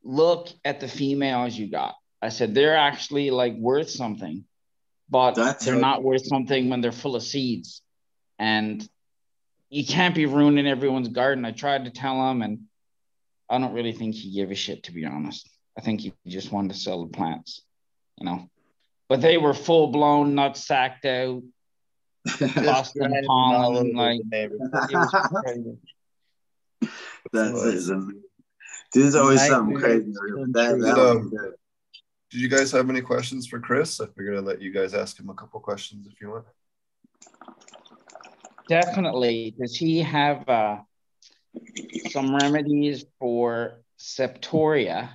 [0.02, 1.94] look at the females you got.
[2.22, 4.44] I said, they're actually like worth something,
[5.10, 5.80] but That's they're right.
[5.80, 7.82] not worth something when they're full of seeds.
[8.38, 8.86] And
[9.68, 11.44] you can't be ruining everyone's garden.
[11.44, 12.60] I tried to tell him, and
[13.50, 15.48] I don't really think he gave a shit, to be honest.
[15.76, 17.62] I think he just wanted to sell the plants,
[18.18, 18.48] you know.
[19.08, 21.42] But they were full blown, nut sacked out.
[22.26, 24.70] Just Boston driving pollen, all over like- neighborhood.
[24.72, 25.10] It was
[25.44, 25.76] crazy.
[27.32, 27.64] That's Nice.
[27.74, 28.22] is amazing.
[28.94, 30.12] There's always something crazy.
[30.12, 31.54] come That, that Um, was.
[32.30, 34.00] Did you guys have any questions for Chris?
[34.00, 36.44] I figured I'd let you guys ask him a couple questions if you want.
[38.68, 39.54] Definitely.
[39.60, 40.78] Does he have uh,
[42.10, 45.10] some remedies for septoria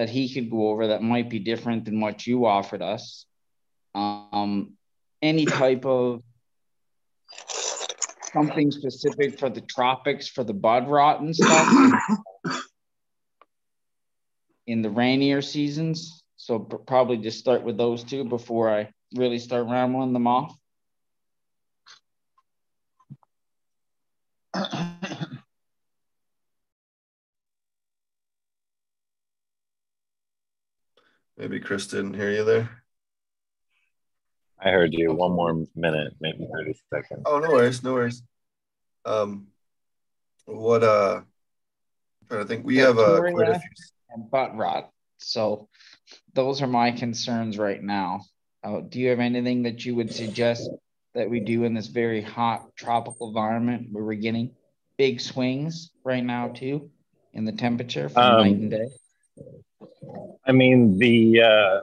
[0.00, 3.26] that he could go over that might be different than what you offered us?
[3.94, 4.78] Um,
[5.20, 6.22] any type of
[8.32, 11.92] something specific for the tropics for the bud rot and stuff
[14.66, 16.24] in the rainier seasons?
[16.36, 20.56] So probably just start with those two before I really start rambling them off.
[31.40, 32.68] Maybe Chris didn't hear you there.
[34.62, 35.14] I heard you.
[35.14, 37.22] One more minute, maybe 30 seconds.
[37.24, 38.22] Oh, no worries, no worries.
[39.06, 39.46] Um,
[40.44, 42.66] what uh, I'm trying to think.
[42.66, 43.70] We have uh, quite a few.
[44.10, 44.90] and butt rot.
[45.16, 45.70] So
[46.34, 48.20] those are my concerns right now.
[48.62, 50.68] Uh, do you have anything that you would suggest
[51.14, 54.50] that we do in this very hot tropical environment where we're getting
[54.98, 56.90] big swings right now too
[57.32, 58.88] in the temperature from Um, night and day?
[60.46, 61.80] I mean, the uh,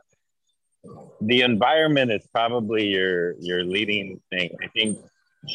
[1.22, 4.56] the environment is probably your your leading thing.
[4.64, 4.98] I think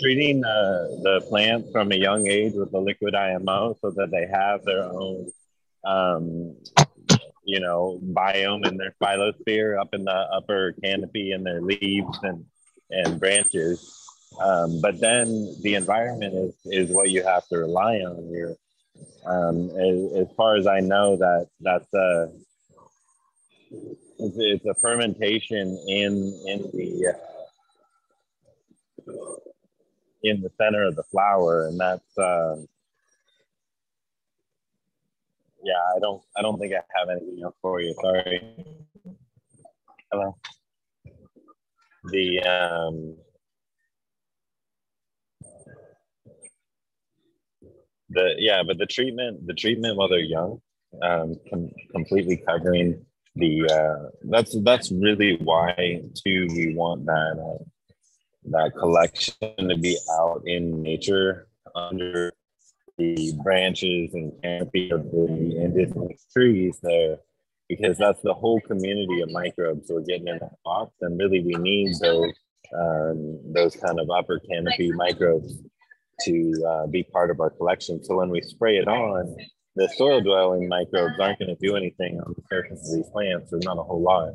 [0.01, 4.27] treating uh, the plants from a young age with the liquid IMO so that they
[4.27, 5.31] have their own,
[5.85, 6.57] um,
[7.45, 12.45] you know, biome in their phyllosphere up in the upper canopy and their leaves and
[12.91, 13.99] and branches.
[14.41, 18.31] Um, but then the environment is is what you have to rely on.
[18.31, 18.57] Your
[19.27, 22.33] um, as, as far as I know, that that's a
[24.19, 26.13] it's, it's a fermentation in
[26.47, 27.15] in the
[29.09, 29.13] uh,
[30.23, 32.57] in the center of the flower, and that's uh,
[35.65, 35.83] yeah.
[35.97, 37.95] I don't I don't think I have anything else for you.
[38.03, 38.55] Sorry.
[40.11, 40.37] Hello.
[42.11, 43.17] The um,
[48.13, 50.61] the yeah, but the treatment the treatment while they're young,
[51.03, 53.05] um, com- completely covering
[53.35, 57.65] the uh, that's that's really why too we want that uh,
[58.51, 62.33] that collection to be out in nature under
[62.99, 67.17] the branches and canopy of the indigenous trees there
[67.69, 71.55] because that's the whole community of microbes we're getting in that box and really we
[71.55, 72.33] need those
[72.79, 75.59] um, those kind of upper canopy microbes
[76.21, 78.03] to uh, be part of our collection.
[78.05, 79.37] So when we spray it on
[79.75, 83.51] the soil dwelling microbes aren't going to do anything on the surface of these plants
[83.51, 84.35] there's not a whole lot.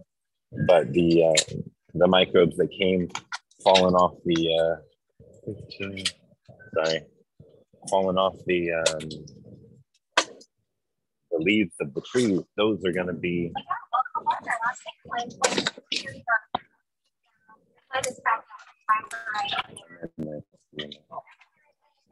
[0.66, 1.54] But the uh,
[1.94, 3.10] the microbes that came
[3.64, 5.54] falling off the uh,
[6.74, 7.02] sorry
[7.90, 9.10] falling off the um,
[11.32, 13.52] the leaves of the trees those are going to be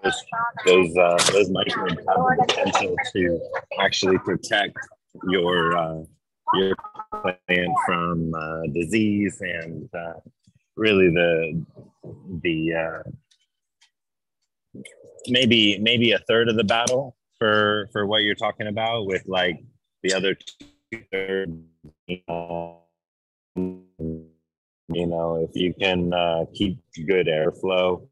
[0.04, 0.24] those
[0.66, 3.39] those, uh, those microbes have the potential to
[3.80, 4.78] actually protect
[5.30, 6.02] your uh,
[6.56, 6.76] your
[7.12, 10.14] plant from uh, disease and uh,
[10.76, 11.66] really the
[12.43, 13.04] the uh,
[15.28, 19.64] maybe maybe a third of the battle for for what you're talking about with like
[20.04, 21.52] the other two thirds
[24.89, 26.78] you know, if you can uh, keep
[27.08, 28.08] good airflow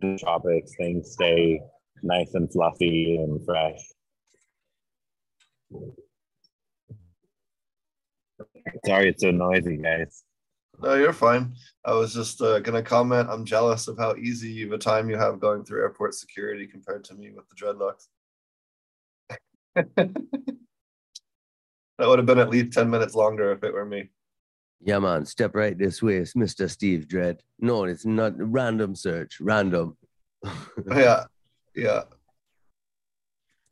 [0.00, 1.60] the tropics things stay
[2.02, 3.78] nice and fluffy and fresh
[8.86, 10.24] sorry it's so noisy guys
[10.80, 11.54] No, you're fine.
[11.84, 13.28] I was just uh, gonna comment.
[13.30, 17.04] I'm jealous of how easy of a time you have going through airport security compared
[17.04, 18.08] to me with the dreadlocks.
[21.98, 24.10] that would have been at least ten minutes longer if it were me.
[24.84, 26.16] Yeah, man, step right this way.
[26.16, 26.68] It's Mr.
[26.68, 27.38] Steve Dredd.
[27.60, 29.96] No, it's not random search, random.
[30.90, 31.24] yeah,
[31.76, 32.02] yeah.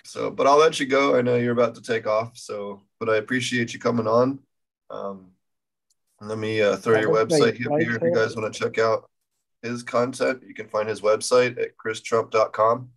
[0.04, 1.16] So, but I'll let you go.
[1.16, 2.36] I know you're about to take off.
[2.36, 4.38] So, but I appreciate you coming on.
[4.88, 5.32] Um,
[6.20, 9.08] let me uh, throw your website up here if you guys want to check out
[9.62, 10.42] his content.
[10.46, 12.90] You can find his website at christrump.com.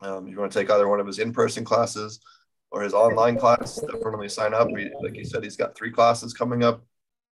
[0.00, 2.20] Um, if you want to take either one of his in-person classes
[2.70, 4.68] or his online class, definitely sign up.
[4.70, 6.82] We, like he said, he's got three classes coming up,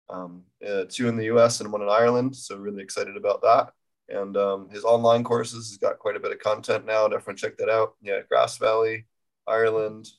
[0.09, 1.61] um, uh, two in the U.S.
[1.61, 2.35] and one in Ireland.
[2.35, 3.71] So really excited about that.
[4.09, 7.07] And um, his online courses, he's got quite a bit of content now.
[7.07, 7.95] Definitely check that out.
[8.01, 9.05] Yeah, Grass Valley,
[9.47, 10.09] Ireland,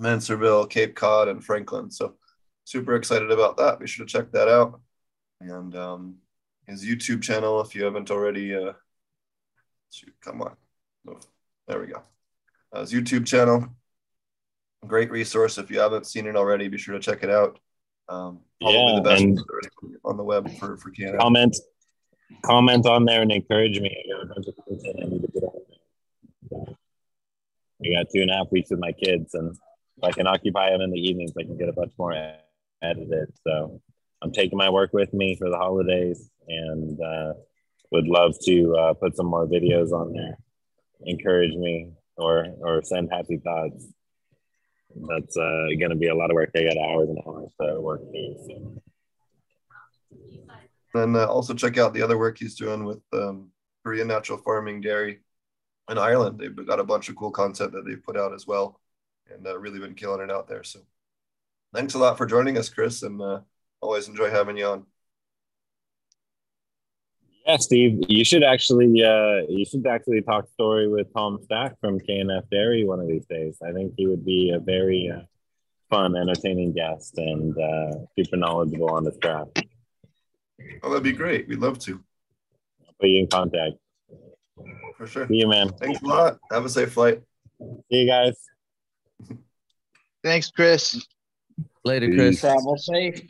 [0.00, 1.90] Mansarville, Cape Cod, and Franklin.
[1.90, 2.14] So
[2.64, 3.80] super excited about that.
[3.80, 4.80] Be sure to check that out.
[5.40, 6.16] And um,
[6.66, 8.72] his YouTube channel, if you haven't already, uh,
[9.92, 10.56] shoot, come on.
[11.66, 12.02] There we go.
[12.72, 13.66] Uh, his YouTube channel,
[14.86, 15.58] great resource.
[15.58, 17.58] If you haven't seen it already, be sure to check it out.
[18.08, 21.18] Um, probably Yeah, the best on the web for for Canada.
[21.18, 21.56] comment
[22.44, 23.90] comment on there and encourage me.
[23.90, 25.60] I got a bunch of content I need to get on
[26.50, 26.74] there.
[27.84, 29.54] I got two and a half weeks with my kids, and
[29.96, 32.14] if I can occupy them in the evenings, I can get a bunch more
[32.82, 33.32] edited.
[33.46, 33.80] So
[34.22, 37.34] I'm taking my work with me for the holidays, and uh,
[37.92, 40.38] would love to uh, put some more videos on there.
[41.02, 43.86] Encourage me or or send happy thoughts.
[44.94, 46.50] That's uh, going to be a lot of work.
[46.52, 48.34] They got hours and hours to work here.
[48.46, 48.82] So.
[50.94, 53.50] And uh, also check out the other work he's doing with um,
[53.84, 55.20] Korean Natural Farming Dairy
[55.90, 56.38] in Ireland.
[56.38, 58.80] They've got a bunch of cool content that they've put out as well,
[59.32, 60.64] and uh, really been killing it out there.
[60.64, 60.80] So,
[61.74, 63.40] thanks a lot for joining us, Chris, and uh,
[63.80, 64.86] always enjoy having you on.
[67.48, 71.98] Yeah, Steve, you should actually uh, you should actually talk story with Tom Stack from
[71.98, 73.56] KNF Dairy one of these days.
[73.66, 75.22] I think he would be a very uh,
[75.88, 79.62] fun, entertaining guest and uh, super knowledgeable on this craft.
[80.82, 81.48] Oh, that'd be great.
[81.48, 81.98] We'd love to,
[82.86, 83.76] I'll put you in contact.
[84.98, 85.26] for sure.
[85.26, 85.70] See you, man.
[85.70, 86.38] Thanks a lot.
[86.52, 87.22] Have a safe flight.
[87.58, 88.36] See you guys.
[90.22, 91.02] Thanks, Chris.
[91.82, 92.40] Later, Chris.
[92.40, 93.22] Travel safe.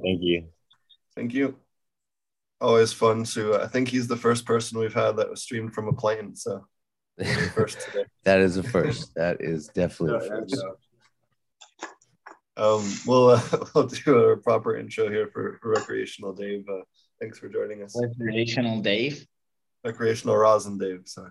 [0.00, 0.46] Thank you.
[1.16, 1.56] Thank you.
[2.60, 3.54] Always fun to.
[3.54, 6.34] uh, I think he's the first person we've had that was streamed from a plane.
[6.34, 6.66] So
[7.54, 8.04] first today.
[8.24, 9.14] That is a first.
[9.14, 10.64] That is definitely a first.
[12.56, 13.42] Um, we'll uh,
[13.74, 16.64] we'll do a proper intro here for, for recreational Dave.
[16.68, 16.80] Uh,
[17.20, 17.96] thanks for joining us.
[18.00, 19.24] Recreational Dave.
[19.84, 21.02] Recreational Rosin Dave.
[21.06, 21.30] Sorry.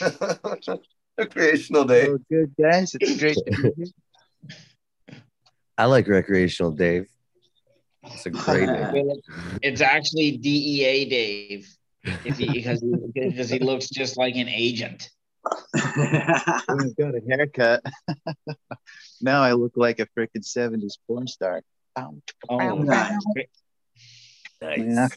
[1.18, 2.08] recreational Dave.
[2.10, 2.94] Oh, good guys.
[3.00, 5.18] It's great to be here.
[5.76, 7.06] I like recreational Dave.
[8.12, 9.20] It's a great name.
[9.62, 11.68] It's actually DEA Dave.
[12.24, 15.10] He, because he, because he looks just like an agent.
[15.74, 16.60] I
[16.98, 17.82] got a haircut.
[19.20, 21.62] now I look like a freaking 70s porn star.
[21.98, 22.14] Ow.
[22.48, 22.74] Oh,
[24.60, 24.78] Nice.
[24.78, 25.08] Yeah.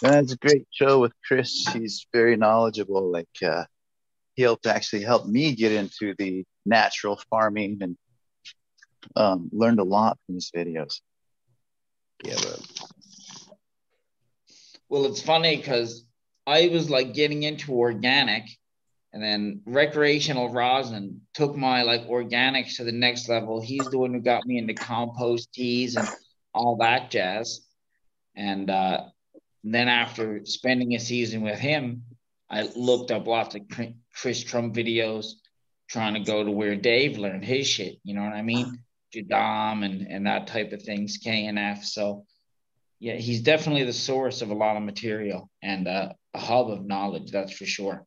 [0.00, 1.68] That's a great show with Chris.
[1.72, 3.10] He's very knowledgeable.
[3.10, 3.64] Like uh,
[4.34, 7.96] he helped actually help me get into the natural farming and
[9.16, 11.00] um, learned a lot from his videos.
[12.24, 12.36] Yeah.
[14.88, 16.04] Well, it's funny because
[16.46, 18.44] I was like getting into organic,
[19.12, 23.60] and then recreational rosin took my like organics to the next level.
[23.60, 26.08] He's the one who got me into compost teas and
[26.54, 27.60] all that jazz.
[28.34, 29.04] And uh,
[29.64, 32.02] then after spending a season with him,
[32.50, 33.62] I looked up lots of
[34.14, 35.32] Chris Trump videos,
[35.88, 37.98] trying to go to where Dave learned his shit.
[38.04, 38.78] You know what I mean?
[39.12, 41.84] Jadam and and that type of things, KNF.
[41.84, 42.24] So
[42.98, 46.84] yeah, he's definitely the source of a lot of material and uh, a hub of
[46.84, 47.32] knowledge.
[47.32, 48.06] That's for sure.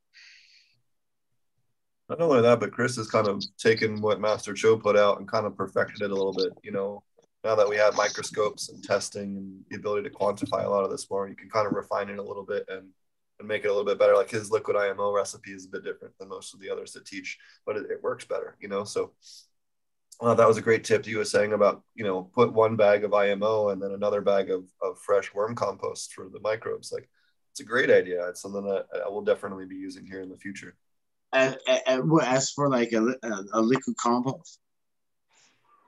[2.08, 5.28] Not only that, but Chris has kind of taken what Master Cho put out and
[5.28, 6.54] kind of perfected it a little bit.
[6.64, 7.04] You know,
[7.44, 10.92] now that we have microscopes and testing and the ability to quantify a lot of
[10.92, 12.88] this more, you can kind of refine it a little bit and
[13.40, 14.16] and make it a little bit better.
[14.16, 17.06] Like his liquid IMO recipe is a bit different than most of the others that
[17.06, 18.56] teach, but it, it works better.
[18.62, 19.12] You know, so
[20.22, 23.04] uh, that was a great tip you were saying about you know put one bag
[23.04, 26.92] of IMO and then another bag of, of fresh worm compost for the microbes.
[26.92, 27.10] Like
[27.52, 28.28] it's a great idea.
[28.28, 30.76] It's something that I will definitely be using here in the future.
[31.34, 34.60] and, and, and what- as for like a, a, a liquid compost,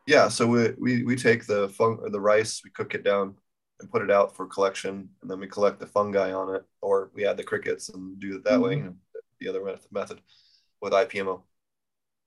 [0.05, 3.35] Yeah, so we, we, we take the fung the rice, we cook it down
[3.79, 7.11] and put it out for collection, and then we collect the fungi on it, or
[7.13, 8.77] we add the crickets and do it that way.
[8.77, 8.95] You know,
[9.39, 10.21] the other method, method
[10.81, 11.41] with IPMO,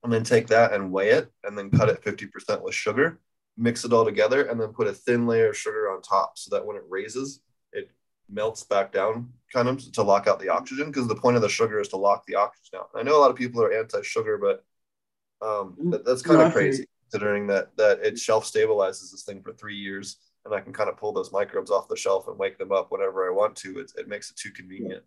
[0.03, 3.21] and then take that and weigh it, and then cut it fifty percent with sugar,
[3.57, 6.55] mix it all together, and then put a thin layer of sugar on top, so
[6.55, 7.41] that when it raises,
[7.73, 7.91] it
[8.29, 10.87] melts back down, kind of to lock out the oxygen.
[10.87, 12.91] Because the point of the sugar is to lock the oxygen out.
[12.95, 14.65] I know a lot of people are anti-sugar, but
[15.47, 19.43] um, that, that's kind No, of crazy considering that that it shelf stabilizes this thing
[19.43, 22.39] for three years and I can kind of pull those microbes off the shelf and
[22.39, 23.81] wake them up whenever I want to.
[23.81, 25.03] It, it makes it too convenient.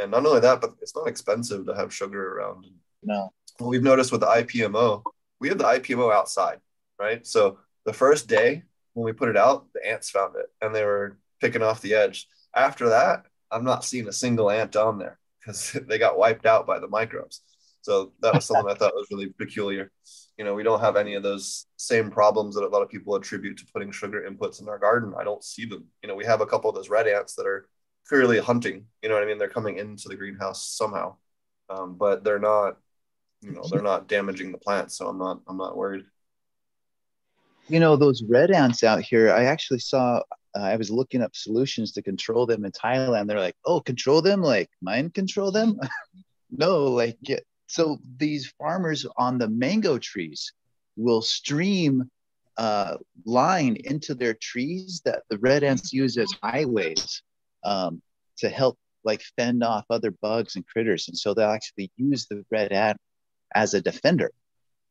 [0.00, 2.66] And not only that, but it's not expensive to have sugar around.
[3.02, 3.32] No.
[3.58, 5.02] What we've noticed with the IPMO,
[5.40, 6.58] we have the IPMO outside,
[6.98, 7.26] right?
[7.26, 8.62] So the first day
[8.94, 11.94] when we put it out, the ants found it and they were picking off the
[11.94, 12.26] edge.
[12.54, 16.66] After that, I'm not seeing a single ant on there because they got wiped out
[16.66, 17.42] by the microbes.
[17.82, 19.90] So that was something I thought was really peculiar.
[20.38, 23.14] You know, we don't have any of those same problems that a lot of people
[23.16, 25.14] attribute to putting sugar inputs in our garden.
[25.18, 25.86] I don't see them.
[26.02, 27.68] You know, we have a couple of those red ants that are
[28.08, 28.86] clearly hunting.
[29.02, 29.38] You know what I mean?
[29.38, 31.16] They're coming into the greenhouse somehow,
[31.68, 32.76] um, but they're not.
[33.42, 34.96] You know, they're not damaging the plants.
[34.96, 35.40] So I'm not.
[35.48, 36.04] I'm not worried.
[37.68, 40.20] You know, those red ants out here, I actually saw,
[40.54, 43.28] uh, I was looking up solutions to control them in Thailand.
[43.28, 44.42] They're like, oh, control them?
[44.42, 45.78] Like, mind control them?
[46.50, 47.38] no, like, yeah.
[47.68, 50.52] so these farmers on the mango trees
[50.96, 52.10] will stream
[52.56, 57.22] uh, line into their trees that the red ants use as highways
[57.64, 58.02] um,
[58.38, 61.08] to help like fend off other bugs and critters.
[61.08, 62.98] And so they'll actually use the red ant
[63.54, 64.32] as a defender.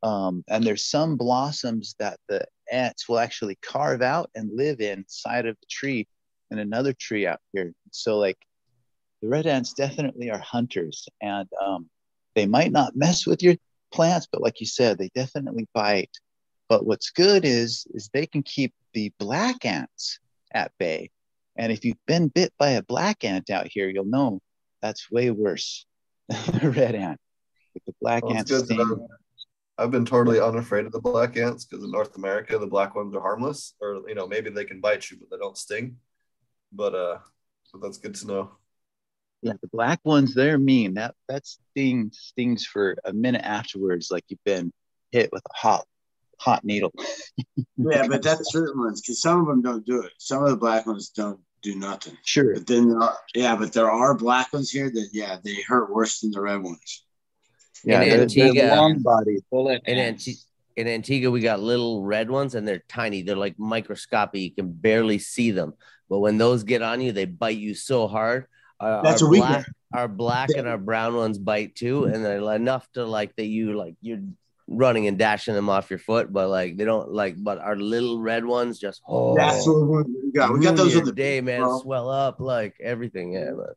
[0.03, 5.45] Um, and there's some blossoms that the ants will actually carve out and live inside
[5.45, 6.07] of the tree
[6.49, 7.74] and another tree out here.
[7.91, 8.38] So like
[9.22, 11.89] the red ants definitely are hunters and um,
[12.36, 13.55] they might not mess with your
[13.91, 16.18] plants, but like you said, they definitely bite.
[16.68, 20.20] But what's good is is they can keep the black ants
[20.53, 21.12] at bay.
[21.57, 24.39] And if you've been bit by a black ant out here, you'll know
[24.82, 25.86] that's way worse
[26.30, 27.20] than the red ant.
[27.74, 29.07] With the black Well, ants good to sting, know.
[29.78, 33.15] I've been totally unafraid of the black ants because in North America the black ones
[33.15, 35.97] are harmless, or you know maybe they can bite you but they don't sting.
[36.72, 37.17] But uh,
[37.63, 38.51] so that's good to know.
[39.41, 40.93] Yeah, the black ones, they're mean.
[40.93, 44.72] That that sting stings for a minute afterwards, like you've been
[45.11, 45.86] hit with a hot
[46.39, 46.93] hot needle.
[47.78, 50.11] yeah, but that's certain ones because some of them don't do it.
[50.17, 52.17] Some of the black ones don't do nothing.
[52.24, 52.53] Sure.
[52.53, 55.91] But then there are, yeah, but there are black ones here that yeah they hurt
[55.91, 57.03] worse than the red ones.
[57.84, 59.41] Yeah, in they're, Antigua, they're long bodied.
[59.49, 59.97] Bullet in.
[59.97, 60.38] Anti-
[60.77, 63.23] in Antigua, we got little red ones, and they're tiny.
[63.23, 64.41] They're like microscopic.
[64.41, 65.73] You can barely see them.
[66.09, 68.45] But when those get on you, they bite you so hard.
[68.79, 72.13] Our, That's our what black, our black and our brown ones bite too, mm-hmm.
[72.13, 74.21] and they're enough to like that you like you're
[74.67, 77.36] running and dashing them off your foot, but like they don't like.
[77.38, 80.53] But our little red ones just oh, That's what we we got.
[80.53, 81.61] We got those your on the day, man.
[81.61, 81.79] bro.
[81.79, 83.34] Swell up like everything.
[83.34, 83.73] Yeah, man.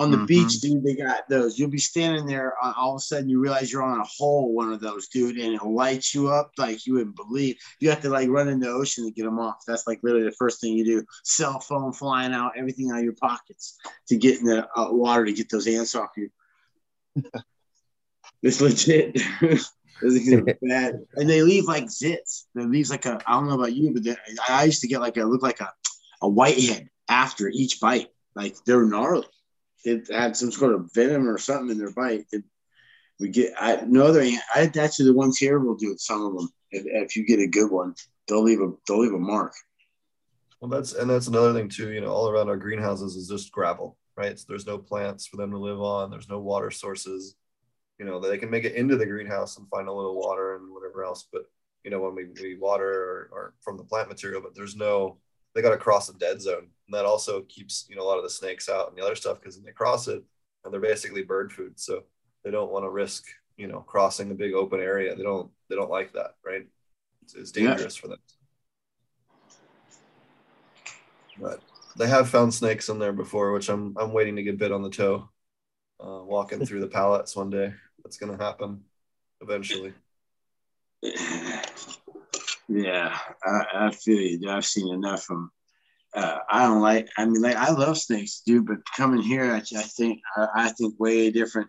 [0.00, 0.26] On the Mhm.
[0.26, 1.58] beach, dude, they got those.
[1.58, 4.54] You'll be standing there, uh, all of a sudden you realize you're on a hole,
[4.54, 7.58] one of those, dude, and it lights you up like you wouldn't believe.
[7.80, 9.62] You have to like run in the ocean to get them off.
[9.66, 11.04] That's like literally the first thing you do.
[11.24, 13.76] Cell phone flying out, everything out of your pockets
[14.08, 16.30] to get in the uh, water to get those ants off you.
[18.42, 19.20] it's legit.
[19.42, 19.74] It's
[20.62, 21.04] bad.
[21.14, 22.44] And they leave like zits.
[22.54, 24.16] They leave like a, I don't know about you, but they,
[24.48, 25.70] I used to get like a, look like a,
[26.22, 28.08] a whitehead after each bite.
[28.34, 29.26] Like they're gnarly.
[29.84, 32.26] It had some sort of venom or something in their bite.
[32.32, 32.44] It,
[33.18, 34.22] we get, I no other,
[34.54, 36.00] I, actually the ones here will do it.
[36.00, 37.94] Some of them, if, if you get a good one,
[38.28, 39.52] they'll leave a, they'll leave a mark.
[40.60, 41.90] Well, that's and that's another thing too.
[41.90, 44.38] You know, all around our greenhouses is just gravel, right?
[44.38, 46.10] So there's no plants for them to live on.
[46.10, 47.34] There's no water sources.
[47.98, 50.72] You know, they can make it into the greenhouse and find a little water and
[50.72, 51.26] whatever else.
[51.32, 51.42] But
[51.84, 55.18] you know, when we, we water or, or from the plant material, but there's no,
[55.54, 58.18] they got to cross a dead zone, and that also keeps you know a lot
[58.18, 60.22] of the snakes out and the other stuff because they cross it
[60.64, 61.78] and they're basically bird food.
[61.78, 62.04] So
[62.44, 63.24] they don't want to risk
[63.56, 65.14] you know crossing a big open area.
[65.14, 66.66] They don't they don't like that, right?
[67.22, 67.68] It's, it's Yeah.
[67.68, 68.18] dangerous for them.
[71.38, 71.60] But
[71.96, 74.82] they have found snakes in there before, which I'm I'm waiting to get bit on
[74.82, 75.28] the toe.
[76.02, 77.74] Uh, walking through the pallets one day.
[78.02, 78.84] That's gonna happen
[79.42, 79.92] eventually.
[82.70, 84.48] Yeah, I, I feel you.
[84.48, 85.50] I've seen enough of them.
[86.14, 87.08] Uh, I don't like.
[87.18, 88.66] I mean, like I love snakes, dude.
[88.66, 91.68] But coming here, I, I think I, I think way different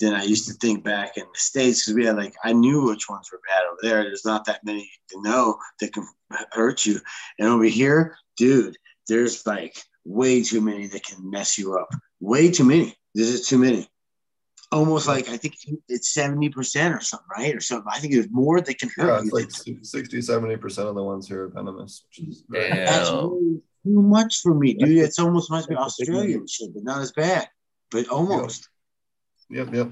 [0.00, 2.84] than I used to think back in the states because we had like I knew
[2.84, 4.02] which ones were bad over there.
[4.02, 6.06] There's not that many to know that can
[6.50, 7.00] hurt you,
[7.38, 8.76] and over here, dude,
[9.06, 11.90] there's like way too many that can mess you up.
[12.18, 12.96] Way too many.
[13.14, 13.88] There's just too many.
[14.72, 15.56] Almost like I think
[15.88, 17.54] it's seventy percent or something, right?
[17.56, 17.90] Or something.
[17.92, 19.24] I think there's more that can hurt Yeah, you.
[19.24, 23.30] it's like 60, 70% of the ones here are venomous, which is That's Damn.
[23.32, 24.90] way too much for me, dude.
[24.90, 27.48] That's- It's almost must be that's a big Australian shit, but not as bad.
[27.90, 28.68] But almost.
[29.50, 29.90] Yep, yep.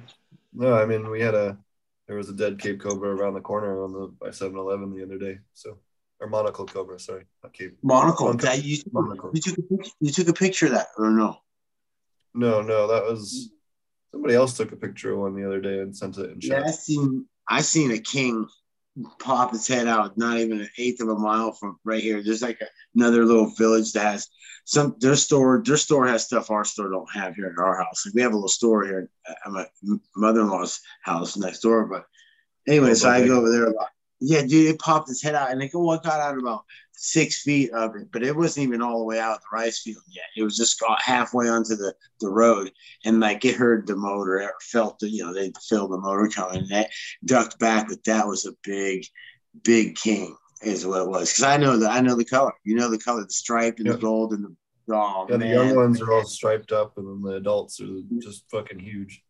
[0.53, 1.59] No, I mean we had a
[2.07, 5.18] there was a dead Cape Cobra around the corner on the by 7-Eleven the other
[5.18, 5.39] day.
[5.55, 5.79] So
[6.20, 7.76] or monocle cobra, sorry, not Cape.
[7.83, 8.26] Monocle.
[8.26, 8.49] Monocle.
[8.49, 9.31] That you, Monocle.
[9.35, 11.37] you took a picture, you took a picture of that or no?
[12.35, 13.51] No, no, that was
[14.11, 16.63] somebody else took a picture of one the other day and sent it in Yeah.
[16.65, 18.47] I seen I seen a king
[19.19, 22.23] pop his head out not even an eighth of a mile from right here.
[22.23, 24.29] There's like a, another little village that has
[24.65, 28.05] some their store their store has stuff our store don't have here at our house.
[28.05, 29.67] Like we have a little store here at my
[30.17, 31.87] mother-in-law's house next door.
[31.87, 32.05] But
[32.67, 33.89] anyway, Oh, so I go over there a lot.
[34.21, 36.65] Yeah, dude, it popped his head out and it got got out about
[37.01, 39.83] six feet of it, but it wasn't even all the way out of the rice
[39.83, 40.25] field yet.
[40.37, 42.73] It was just got halfway onto the, the road
[43.05, 46.29] and like it heard the motor or felt the, you know, they feel the motor
[46.29, 46.91] coming and that
[47.25, 49.05] ducked back, but that was a big,
[49.63, 51.33] big king is what it was.
[51.35, 52.53] Cause I know that I know the color.
[52.65, 55.77] You know the color, the stripe and the gold and the oh Yeah, the young
[55.77, 57.87] ones are all striped up, and then the adults are
[58.21, 59.23] just fucking huge.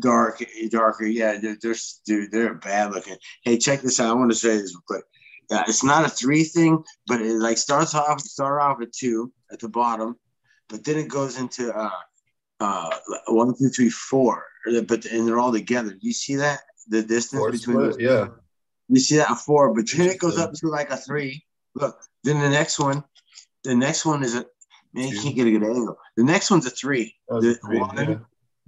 [0.00, 1.06] dark, darker.
[1.06, 3.16] Yeah, they're, they're dude, they're bad looking.
[3.42, 4.10] Hey, check this out.
[4.10, 5.04] I want to say this real quick.
[5.50, 9.32] Yeah, it's not a three thing, but it like starts off start off at two
[9.52, 10.16] at the bottom,
[10.68, 11.90] but then it goes into uh
[12.60, 12.90] uh
[13.28, 14.44] one, two, three, four.
[14.86, 15.96] But and they're all together.
[16.00, 18.28] You see that the distance Or between split, yeah.
[18.88, 21.44] You see that a four, but then it goes up to like a three.
[21.74, 23.04] Look, then the next one,
[23.64, 24.46] the next one is a
[24.92, 25.08] man.
[25.08, 25.98] You can't get a good angle.
[26.16, 27.14] The next one's a three.
[27.28, 28.16] Was The three, one, yeah.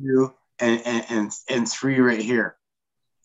[0.01, 2.57] two, and, and and and three right here.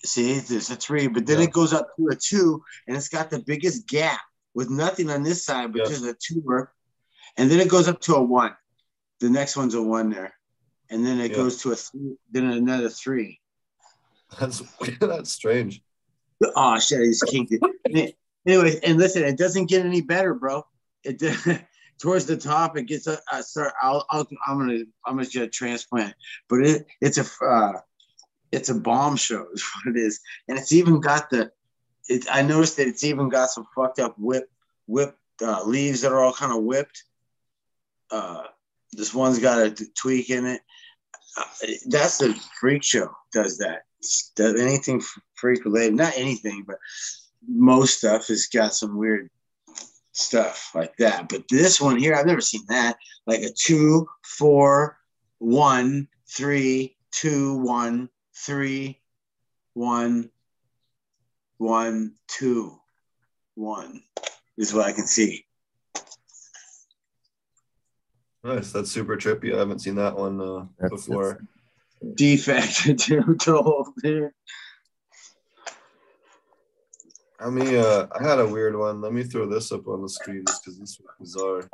[0.04, 1.46] See, there's a three, but then Yeah.
[1.46, 4.20] it goes up to a two, and it's got the biggest gap
[4.54, 5.90] with nothing on this side, but Yeah.
[5.90, 6.44] just a two.
[7.38, 8.56] And then it goes up to a one.
[9.20, 10.34] The next one's a one there,
[10.90, 11.38] and then it Yeah.
[11.38, 13.40] goes to a three, then another three.
[14.40, 14.64] That's
[15.00, 15.84] that's strange.
[16.56, 17.02] Oh shit!
[17.02, 18.16] I just kinked it.
[18.48, 20.66] anyway, and listen, it doesn't get any better, bro.
[21.04, 21.20] It
[22.00, 23.20] towards the top, it gets a.
[23.32, 26.16] Uh, start, I'll, I'll, I'm gonna, I'm gonna get a transplant,
[26.50, 27.74] but it, it's a, uh,
[28.52, 31.52] it's a bomb show, is what it is, and it's even got the.
[32.10, 34.50] It, I noticed that it's even got some fucked up whip,
[34.88, 37.04] whipped uh, leaves that are all kind of whipped.
[38.10, 38.44] Uh,
[38.92, 40.62] this one's got a tweak in it.
[41.38, 43.10] Uh, that's the freak show.
[43.32, 43.84] Does that?
[44.36, 45.02] Does anything
[45.36, 45.96] freak related?
[45.96, 46.78] Not anything, but
[47.48, 49.30] most stuff has got some weird
[50.12, 51.30] stuff like that.
[51.30, 52.98] But this one here, I've never seen that.
[53.26, 54.98] Like a two, four,
[55.40, 59.02] one, three, two, one, three,
[59.74, 60.30] one,
[61.58, 62.78] one, two,
[63.56, 64.02] one
[64.58, 65.46] is what I can see.
[68.44, 68.72] Nice.
[68.72, 69.54] That's super trippy.
[69.54, 71.42] I haven't seen that one uh, That's- before.
[72.16, 74.32] Defect to told dude.
[77.40, 79.02] I mean, uh, I had a weird one.
[79.02, 81.70] Let me throw this up on the screen just because this was bizarre.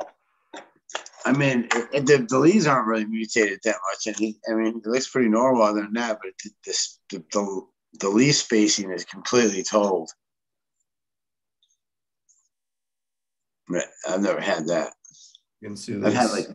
[1.28, 4.54] I mean, it, it- the, the leaves aren't really mutated that much, and he, I
[4.54, 6.18] mean, it looks pretty normal other than that.
[6.22, 7.62] But the, this, the, the
[8.00, 10.10] the leaf spacing is completely told.
[13.68, 14.92] But I've never had that.
[15.60, 16.46] You can see I've had like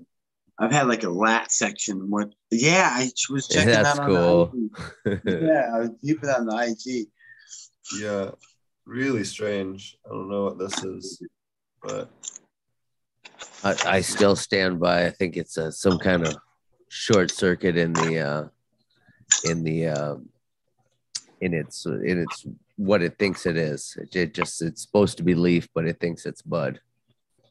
[0.60, 2.10] I've had like a lat section.
[2.10, 2.30] What?
[2.52, 4.54] Yeah, I was checking That's that on cool.
[5.06, 5.22] the IG.
[5.26, 7.08] Yeah, I was keeping on the IG.
[8.00, 8.32] yeah,
[8.86, 9.98] really strange.
[10.06, 11.22] I don't know what this is,
[11.82, 12.10] but
[13.64, 15.06] I, I still stand by.
[15.06, 16.36] I think it's uh some kind of
[16.90, 18.44] short circuit in the uh,
[19.50, 20.30] in the um,
[21.42, 23.98] in its in its what it thinks it is.
[24.02, 26.80] It, it just it's supposed to be leaf, but it thinks it's bud.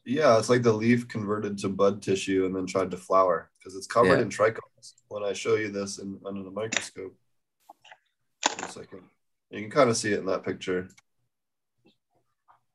[0.05, 3.75] yeah, it's like the leaf converted to bud tissue and then tried to flower because
[3.75, 4.21] it's covered Yeah.
[4.23, 4.93] in trichomes.
[5.07, 7.15] When I show you this in under the microscope,
[8.61, 9.01] a second,
[9.49, 10.89] you can kind of see it in that picture.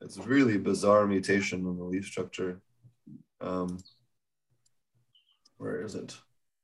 [0.01, 2.61] It's a really bizarre mutation in the leaf structure.
[3.41, 3.79] Um,
[5.59, 6.17] where is it?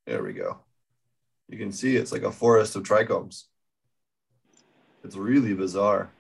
[0.07, 0.59] There we go.
[1.49, 3.45] You can see it's like a forest of trichomes.
[5.03, 6.11] It's really bizarre.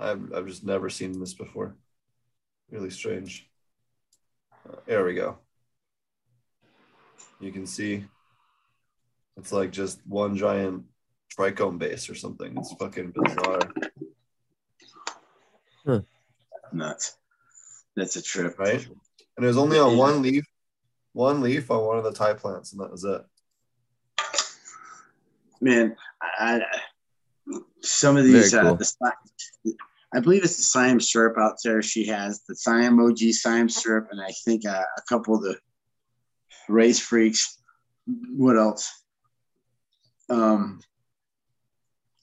[0.00, 1.76] I've, I've just never seen this before.
[2.70, 3.48] Really strange.
[4.68, 5.38] Uh, there we go.
[7.40, 8.04] You can see
[9.36, 10.84] it's like just one giant
[11.36, 12.56] trichome base or something.
[12.56, 13.60] It's fucking bizarre,
[16.72, 17.16] Nuts.
[17.96, 18.86] That's a trip, right?
[19.38, 20.44] And it was only on one leaf,
[21.12, 23.24] one leaf on one of the Thai plants, and that was it.
[25.60, 29.74] Man, I, I some of these Very uh, the,
[30.12, 31.82] I believe it's the Siam syrup out there.
[31.82, 35.56] She has the Siam OG Siam syrup, and I think uh, a couple of the
[36.68, 37.60] race freaks.
[38.34, 38.90] What else?
[40.28, 40.80] Um,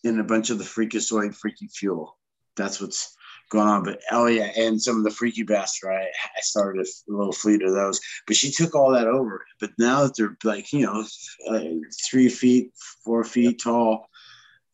[0.04, 2.18] and a bunch of the freakazoid freaky fuel.
[2.58, 3.16] That's what's
[3.50, 3.84] going on.
[3.84, 5.92] But oh yeah, and some of the freaky bastard.
[5.92, 9.46] I, I started a little fleet of those, but she took all that over.
[9.60, 11.04] But now that they're like you know,
[11.50, 11.64] uh,
[12.10, 12.72] three feet,
[13.04, 14.08] four feet tall.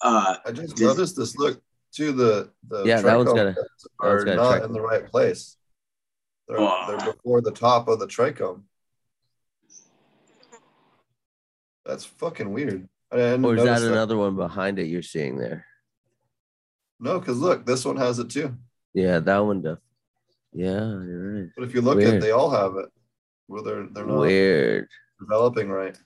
[0.01, 1.37] Uh, I just This- noticed this.
[1.37, 1.61] Look,
[1.95, 3.67] to the the Yeah, that one's trichome got a- that
[4.01, 4.65] one's are not trichome.
[4.65, 5.57] in the right place.
[6.47, 6.85] They're, Oh.
[6.87, 8.63] they're before the top of the trichome.
[11.85, 12.87] That's fucking weird.
[13.11, 13.91] Or is that notice that.
[13.91, 15.65] another one behind it you're seeing there?
[17.01, 18.55] No, because look, this one has it too.
[18.93, 19.79] Yeah, that one does.
[20.53, 21.49] Yeah, you're right.
[21.57, 22.15] But if you look Weird.
[22.15, 22.89] at, they all have it.
[23.47, 24.87] Where they're they're not Weird.
[25.19, 25.97] developing right.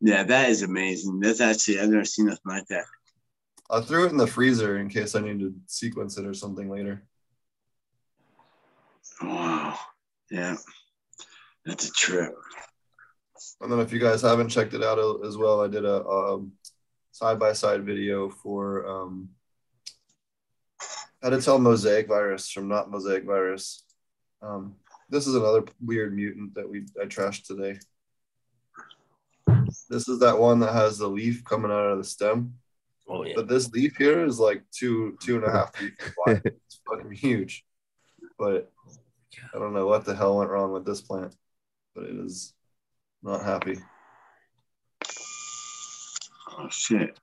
[0.00, 1.20] yeah, that is amazing.
[1.20, 2.84] That's actually I've never seen nothing like that.
[3.70, 6.68] I threw it in the freezer in case I need to sequence it or something
[6.68, 7.02] later.
[9.22, 9.78] Wow.
[10.30, 10.56] Yeah,
[11.64, 12.34] that's a trip.
[13.60, 16.52] And then if you guys haven't checked it out as well, I did a um,
[17.12, 19.28] side-by-side video for um,
[21.24, 23.82] how to tell mosaic virus from not mosaic virus.
[24.42, 24.74] Um,
[25.08, 27.78] this is another weird mutant that we I trashed today.
[29.88, 32.54] This is that one that has the leaf coming out of the stem.
[33.08, 33.32] Oh yeah.
[33.36, 35.94] But this leaf here is like two two and a half feet
[36.26, 36.42] wide.
[36.66, 37.64] It's fucking huge.
[38.38, 38.70] But
[39.54, 41.34] I don't know what the hell went wrong with this plant,
[41.94, 42.52] but it is
[43.22, 43.78] not happy.
[46.58, 47.18] Oh shit.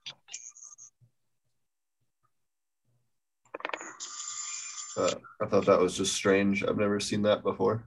[4.97, 5.09] Uh,
[5.41, 6.63] I thought that was just strange.
[6.63, 7.83] I've never seen that before.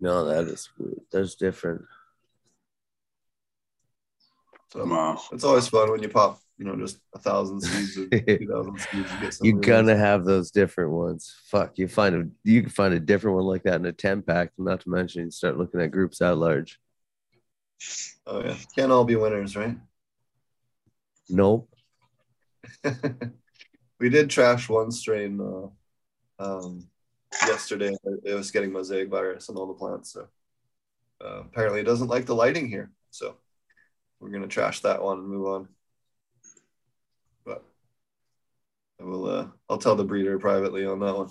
[0.00, 1.00] No, that is weird.
[1.12, 1.82] That's different.
[4.72, 5.20] So Wow.
[5.32, 8.78] it's always fun when you pop, you know, just a thousand seeds or two thousand
[8.78, 9.10] seeds.
[9.12, 11.34] You get You're gonna nice- have those different ones.
[11.46, 14.22] Fuck, you find a you can find a different one like that in a 10
[14.22, 14.52] pack.
[14.56, 16.78] Not to mention you start looking at groups at large.
[18.26, 19.76] Oh yeah, can't all be winners, right?
[21.28, 21.68] Nope.
[24.00, 26.88] we did trash one strain uh, um,
[27.46, 27.94] yesterday.
[28.24, 30.12] It was getting mosaic virus on all the plants.
[30.12, 30.26] So
[31.22, 32.90] uh, apparently, it doesn't like the lighting here.
[33.10, 33.36] So
[34.18, 35.68] we're gonna trash that one and move on.
[37.44, 37.62] But
[39.00, 39.26] I will.
[39.26, 41.28] Uh, I'll tell the breeder privately on that one.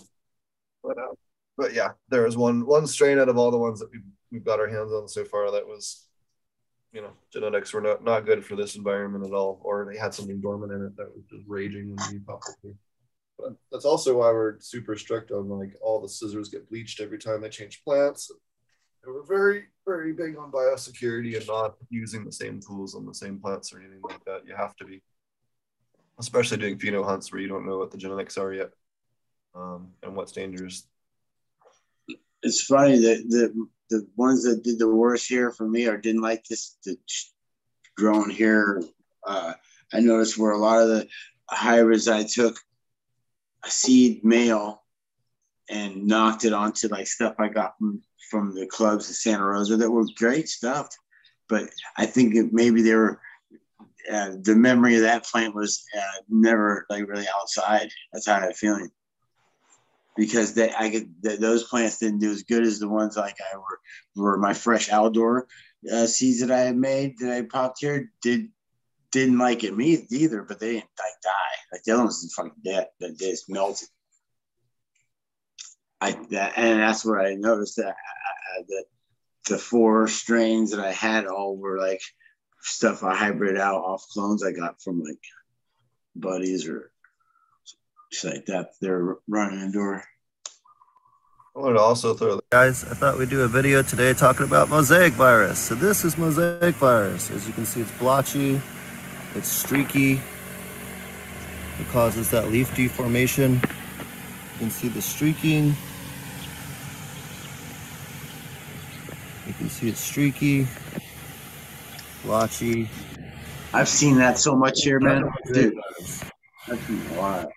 [0.83, 1.15] But uh,
[1.57, 3.99] but yeah, there was one one strain out of all the ones that we
[4.31, 6.05] we've got our hands on so far that was.
[6.91, 10.13] You know, genetics were not, not good for this environment at all, or they had
[10.13, 12.75] something dormant in it that was just raging when we popped it through.
[13.37, 17.19] But that's also why we're super strict on like all the scissors get bleached every
[17.19, 18.31] time they change plants.
[19.03, 23.13] And we're very, very big on biosecurity and not using the same tools on the
[23.13, 24.45] same plants or anything like that.
[24.45, 25.01] You have to be,
[26.19, 28.71] especially doing pheno hunts where you don't know what the genetics are yet
[29.55, 30.87] um, and what's dangerous.
[32.41, 36.21] It's funny that the the ones that did the worst here for me or didn't
[36.21, 36.97] like this the
[37.97, 38.81] grown here.
[39.25, 39.53] Uh,
[39.93, 41.07] I noticed where a lot of the
[41.49, 42.59] hybrids I took
[43.65, 44.83] a seed male
[45.69, 49.77] and knocked it onto like stuff I got from from the clubs in Santa Rosa
[49.77, 50.89] that were great stuff.
[51.47, 53.19] But I think maybe they were
[54.11, 57.89] uh, the memory of that plant was uh, never like really outside.
[58.13, 58.89] That's how I had feeling
[60.19, 63.37] because they I could th- those plants didn't do as good as the ones like
[63.39, 63.79] I were
[64.15, 65.47] were my fresh outdoor
[65.91, 68.49] uh, seeds that I had made that I popped here did
[69.11, 71.57] didn't like it me either, but they didn't like die.
[71.71, 72.87] Like the other ones just fucking dead.
[72.99, 73.87] They just melted.
[76.01, 78.83] I that, and that's what I noticed that I, I, the
[79.47, 82.01] the four strains that I had all were like
[82.59, 85.23] stuff I hybrid out off clones I got from like
[86.13, 86.91] buddies or
[88.23, 88.71] like that.
[88.81, 90.03] They're running indoor.
[91.55, 92.83] I wanted to also throw guys.
[92.83, 95.59] I thought we'd do a video today talking about mosaic virus.
[95.59, 97.31] So this is mosaic virus.
[97.31, 98.61] As you can see, it's blotchy,
[99.35, 100.21] it's streaky.
[101.79, 103.55] It causes that leaf deformation.
[103.55, 105.75] You can see the streaking.
[109.47, 110.67] You can see it's streaky,
[112.23, 112.89] blotchy.
[113.73, 115.31] I've seen that so much here, man.
[115.51, 115.73] Dude,
[116.67, 117.49] that's been a lot.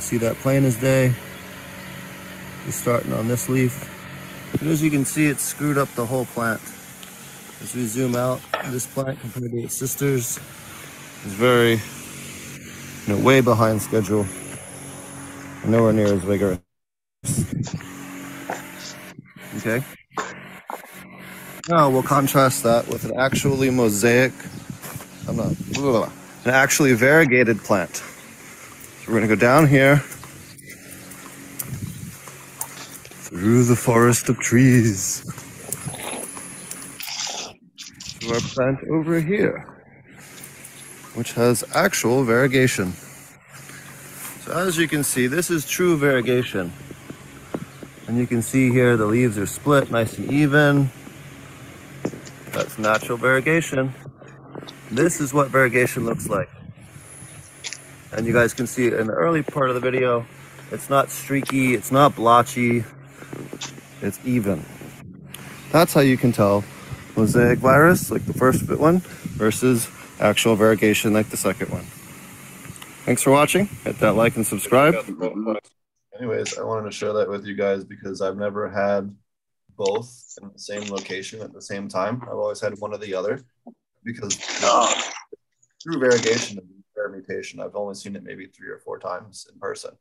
[0.00, 1.14] See that plain as day.
[2.66, 3.90] It's starting on this leaf.
[4.60, 6.60] And as you can see, it's screwed up the whole plant.
[7.62, 10.38] As we zoom out, this plant compared to its sisters
[11.24, 11.80] is very,
[13.06, 14.26] you know, way behind schedule.
[15.64, 16.58] Nowhere near as vigorous.
[19.56, 19.82] Okay.
[21.68, 24.32] Now we'll contrast that with an actually mosaic,
[25.26, 26.12] I'm not, blah, blah, blah,
[26.44, 28.02] an actually variegated plant.
[29.04, 29.98] So we're gonna go down here
[33.28, 35.22] through the forest of trees
[38.20, 39.68] to our plant over here,
[41.12, 42.94] which has actual variegation.
[44.44, 46.72] So as you can see, this is true variegation.
[48.06, 50.90] And you can see here the leaves are split nice and even.
[52.52, 53.92] That's natural variegation.
[54.90, 56.48] This is what variegation looks like.
[58.16, 60.24] And you guys can see in the early part of the video,
[60.70, 62.84] it's not streaky, it's not blotchy,
[64.02, 64.64] it's even.
[65.72, 66.62] That's how you can tell
[67.16, 69.00] mosaic virus, like the first one,
[69.36, 69.88] versus
[70.20, 71.84] actual variegation, like the second one.
[73.04, 73.66] Thanks for watching.
[73.66, 74.94] Hit that like and subscribe.
[76.16, 79.14] Anyways, I wanted to share that with you guys because I've never had
[79.76, 82.22] both in the same location at the same time.
[82.22, 83.42] I've always had one or the other
[84.04, 85.02] because uh,
[85.82, 86.60] through variegation
[86.96, 89.92] rare mutation, I've only seen it maybe three or four times in person.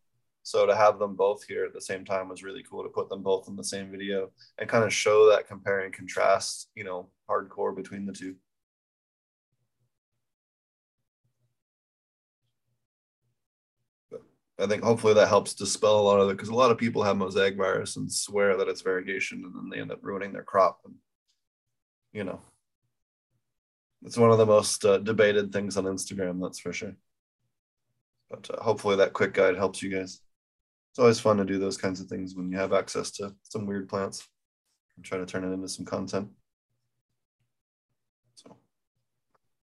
[0.44, 3.10] So to have them both here at the same time was really cool to put
[3.10, 6.84] them both in the same video and kind of show that compare and contrast, you
[6.84, 8.36] know, hardcore between the two.
[14.60, 17.04] I think hopefully that helps dispel a lot of it because a lot of people
[17.04, 20.44] have mosaic virus and swear that it's variegation and then they end up ruining their
[20.44, 20.82] crop.
[20.86, 20.96] And,
[22.12, 22.42] you know,
[24.06, 26.96] it's one of the most uh, debated things on Instagram, that's for sure.
[28.30, 30.22] But uh, hopefully that quick guide helps you guys.
[30.92, 33.66] It's always fun to do those kinds of things when you have access to some
[33.66, 34.28] weird plants
[34.96, 36.30] and try to turn it into some content.
[38.36, 38.58] So,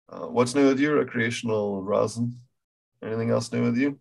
[0.09, 2.41] uh, what's new with you, recreational rosin?
[3.03, 3.99] Anything else new with you?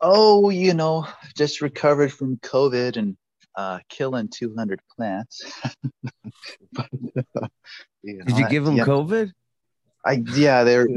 [0.00, 3.16] Oh, you know, just recovered from COVID and
[3.56, 5.42] uh, killing 200 plants.
[6.72, 6.88] but,
[7.40, 7.48] uh,
[8.02, 9.32] you know, Did you give them yeah, COVID?
[10.04, 10.88] I yeah, they're.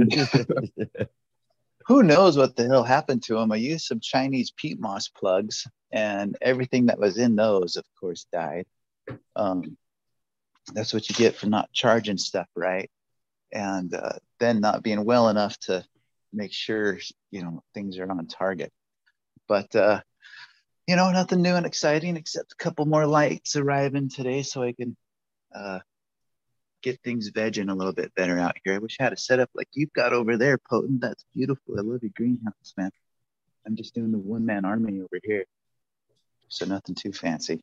[1.86, 3.52] who knows what the hell happened to them?
[3.52, 8.26] I used some Chinese peat moss plugs, and everything that was in those, of course,
[8.32, 8.66] died.
[9.36, 9.78] Um,
[10.74, 12.90] that's what you get for not charging stuff right,
[13.54, 15.86] and uh, then not being well enough to
[16.34, 16.98] make sure
[17.32, 18.72] you know things are on target.
[19.48, 20.02] But uh,
[20.88, 24.74] you know, nothing new and exciting except a couple more lights arriving today, so I
[24.74, 24.96] can
[25.54, 25.80] uh,
[26.84, 28.76] get things vegging a little bit better out here.
[28.76, 31.02] I wish I had a setup like you've got over there, Potent.
[31.02, 31.80] That's beautiful.
[31.80, 32.92] I love your greenhouse, man.
[33.66, 35.46] I'm just doing the one man army over here,
[36.50, 37.62] so nothing too fancy.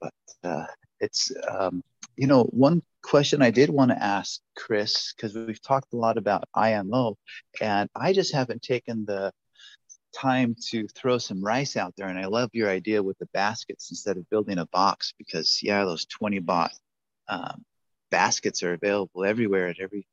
[0.00, 0.66] But uh,
[0.98, 1.84] it's um,
[2.16, 6.18] you know one question I did want to ask Chris because we've talked a lot
[6.18, 7.16] about IMO,
[7.60, 9.32] and I just haven't taken the
[10.12, 12.08] time to throw some rice out there.
[12.08, 15.84] And I love your idea with the baskets instead of building a box because, yeah,
[15.84, 16.70] those 20 baht
[17.28, 17.64] um,
[18.10, 20.06] baskets are available everywhere at every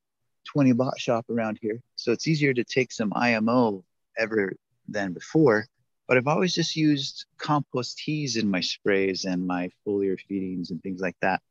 [0.46, 1.82] 20 baht shop around here.
[1.96, 3.84] So it's easier to take some IMO
[4.18, 4.54] ever
[4.88, 5.68] than before.
[6.08, 10.82] But I've always just used compost teas in my sprays and my foliar feedings and
[10.82, 11.42] things like that.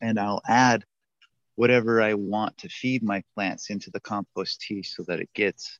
[0.00, 0.84] And I'll add
[1.56, 5.78] whatever I want to feed my plants into the compost tea so that it gets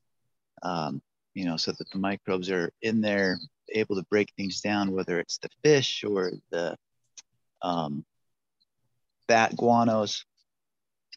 [0.62, 1.00] um,
[1.34, 3.38] you know, so that the microbes are in there,
[3.72, 6.76] able to break things down, whether it's the fish or the
[7.62, 8.04] um,
[9.26, 10.24] bat guanos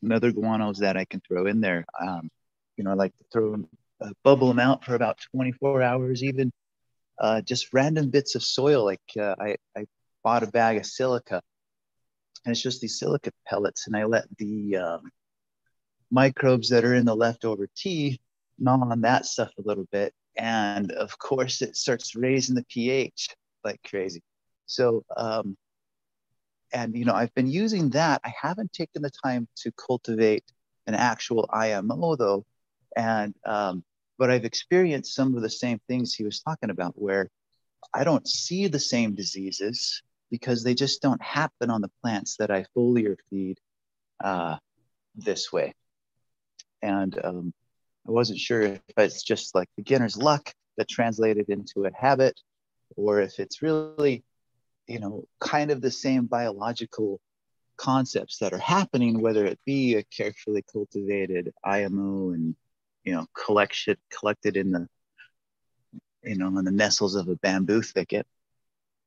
[0.01, 1.85] and other guanos that I can throw in there.
[1.99, 2.29] Um,
[2.77, 3.63] you know, I like to throw,
[4.01, 6.51] uh, bubble them out for about 24 hours, even
[7.19, 8.83] uh, just random bits of soil.
[8.83, 9.85] Like uh, I, I
[10.23, 11.41] bought a bag of silica
[12.45, 15.11] and it's just these silica pellets and I let the um,
[16.09, 18.19] microbes that are in the leftover tea
[18.67, 20.13] on that stuff a little bit.
[20.37, 23.29] And of course it starts raising the pH
[23.63, 24.21] like crazy.
[24.65, 25.57] So, um,
[26.73, 28.21] and you know, I've been using that.
[28.23, 30.43] I haven't taken the time to cultivate
[30.87, 32.45] an actual IMO though.
[32.95, 33.83] And, um,
[34.17, 37.29] but I've experienced some of the same things he was talking about where
[37.93, 42.51] I don't see the same diseases because they just don't happen on the plants that
[42.51, 43.57] I foliar feed
[44.23, 44.57] uh,
[45.15, 45.73] this way.
[46.81, 47.53] And um,
[48.07, 52.39] I wasn't sure if it's just like beginner's luck that translated into a habit
[52.95, 54.23] or if it's really,
[54.87, 57.19] you know, kind of the same biological
[57.77, 62.55] concepts that are happening, whether it be a carefully cultivated IMO and,
[63.03, 64.87] you know, collection collected in the,
[66.23, 68.25] you know, in the nestles of a bamboo thicket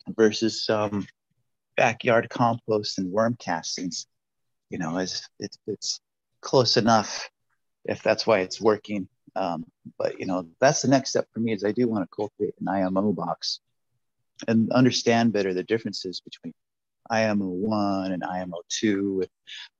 [0.09, 1.07] versus some
[1.77, 4.07] backyard compost and worm castings.
[4.71, 6.01] You know, it's it's, it's
[6.41, 7.29] close enough
[7.85, 9.09] if that's why it's working.
[9.37, 9.65] Um,
[9.99, 12.55] but you know, that's the next step for me is I do want to cultivate
[12.61, 13.61] an IMO box
[14.49, 16.53] and understand better the differences between
[17.11, 19.25] IMO one and IMO two.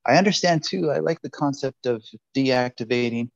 [0.05, 0.91] I understand too.
[0.91, 2.03] I like the concept of
[2.35, 3.29] deactivating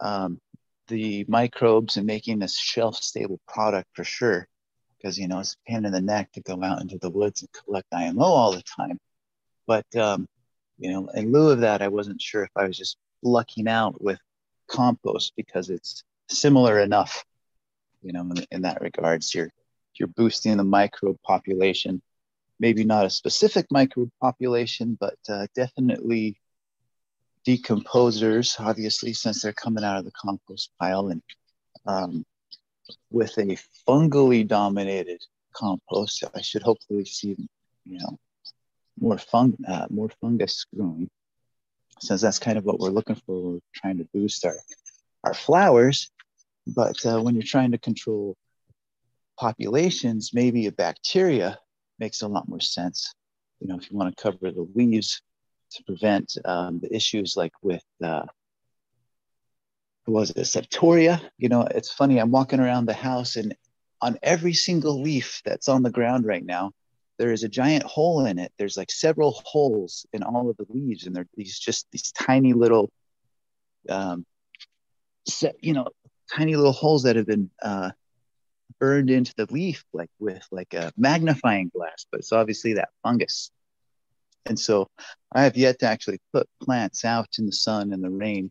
[0.00, 0.40] um,
[0.88, 4.48] the microbes and making a shelf stable product for sure
[4.96, 7.42] because you know it's a pain in the neck to go out into the woods
[7.42, 8.98] and collect IMO all the time.
[9.66, 10.26] But um,
[10.78, 14.02] you know, in lieu of that, I wasn't sure if I was just lucking out
[14.02, 14.18] with
[14.68, 17.24] compost because it's similar enough.
[18.02, 19.50] You know, in, in that regards, you're
[19.94, 22.02] you're boosting the microbe population.
[22.58, 26.36] Maybe not a specific microbe population, but uh, definitely
[27.46, 31.22] decomposers, obviously, since they're coming out of the compost pile and
[31.86, 32.24] um,
[33.10, 33.56] with a
[33.88, 35.20] fungally dominated
[35.52, 37.36] compost, I should hopefully see,
[37.84, 38.18] you know,
[39.00, 41.10] more fung, uh, more fungus growing,
[42.02, 43.52] since that's kind of what we're looking for.
[43.52, 44.56] We're trying to boost our
[45.24, 46.10] our flowers,
[46.66, 48.36] but uh, when you're trying to control
[49.38, 51.58] populations, maybe a bacteria
[51.98, 53.14] makes a lot more sense.
[53.60, 55.22] You know, if you want to cover the leaves
[55.72, 58.24] to prevent um, the issues like with uh,
[60.06, 63.54] was it septoria you know it's funny i'm walking around the house and
[64.00, 66.72] on every single leaf that's on the ground right now
[67.18, 70.66] there is a giant hole in it there's like several holes in all of the
[70.68, 72.90] leaves and they're these just these tiny little
[73.88, 74.24] um
[75.28, 75.86] set, you know
[76.34, 77.90] tiny little holes that have been uh
[78.78, 83.50] burned into the leaf like with like a magnifying glass but it's obviously that fungus
[84.46, 84.88] and so
[85.32, 88.50] i have yet to actually put plants out in the sun and the rain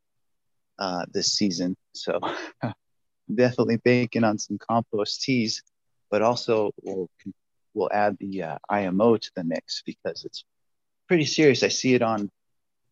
[0.82, 1.78] uh, this season.
[1.94, 2.20] So
[3.34, 5.62] definitely banking on some compost teas,
[6.10, 7.10] but also we'll,
[7.74, 10.44] we'll add the uh, IMO to the mix because it's
[11.08, 11.64] pretty serious.
[11.64, 12.30] I see it on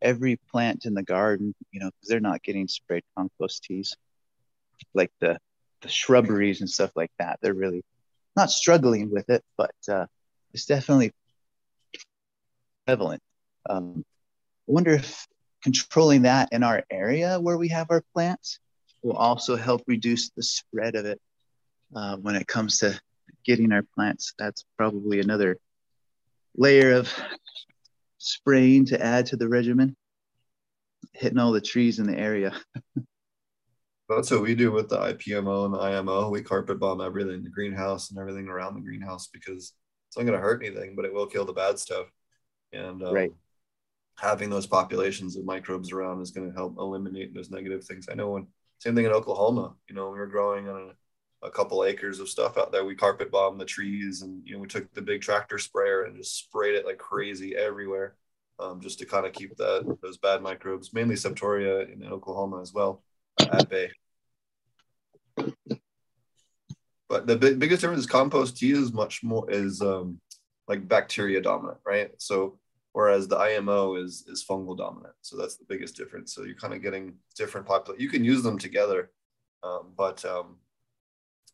[0.02, 3.96] every plant in the garden, you know, because they're not getting sprayed compost teas
[4.94, 5.38] like the,
[5.82, 7.40] the shrubberies and stuff like that.
[7.42, 7.84] They're really
[8.36, 10.06] not struggling with it, but uh,
[10.54, 11.12] it's definitely
[12.86, 13.22] prevalent.
[13.70, 14.04] Um,
[14.68, 15.28] I wonder if
[15.64, 18.60] controlling that in our area where we have our plants
[19.04, 21.20] will also help reduce the spread of it
[21.96, 23.00] uh, when it comes to
[23.50, 24.34] getting our plants.
[24.38, 25.58] That's probably another
[26.56, 27.12] layer of
[28.20, 29.96] spraying to add to the regimen,
[31.14, 32.54] hitting all the trees in the area.
[34.08, 36.30] That's what we do with the IPMO and the IMO.
[36.30, 39.74] We carpet bomb everything in the greenhouse and everything around the greenhouse because
[40.08, 42.06] it's not going to hurt anything, but it will kill the bad stuff.
[42.72, 43.32] And um, right
[44.20, 48.08] having those populations of microbes around is going to help eliminate those negative things.
[48.12, 48.48] I know when
[48.80, 50.92] same thing in Oklahoma, you know, we were growing on
[51.42, 52.86] a, couple acres of stuff out there.
[52.86, 56.16] We carpet bombed the trees and, you know, we took the big tractor sprayer and
[56.16, 58.16] just sprayed it like crazy everywhere.
[58.60, 62.74] Um, just to kind of keep that those bad microbes, mainly Septoria in Oklahoma as
[62.74, 63.02] well,
[63.40, 63.90] at bay.
[67.08, 70.20] But the big, biggest difference is compost tea is much more is um,
[70.68, 72.12] like bacteria dominant, right?
[72.18, 72.60] So
[72.94, 75.16] whereas the IMO is is fungal dominant.
[75.22, 76.34] So that's the biggest difference.
[76.34, 78.02] So you're kind of getting different population.
[78.02, 79.10] You can use them together,
[79.64, 80.58] um, but um,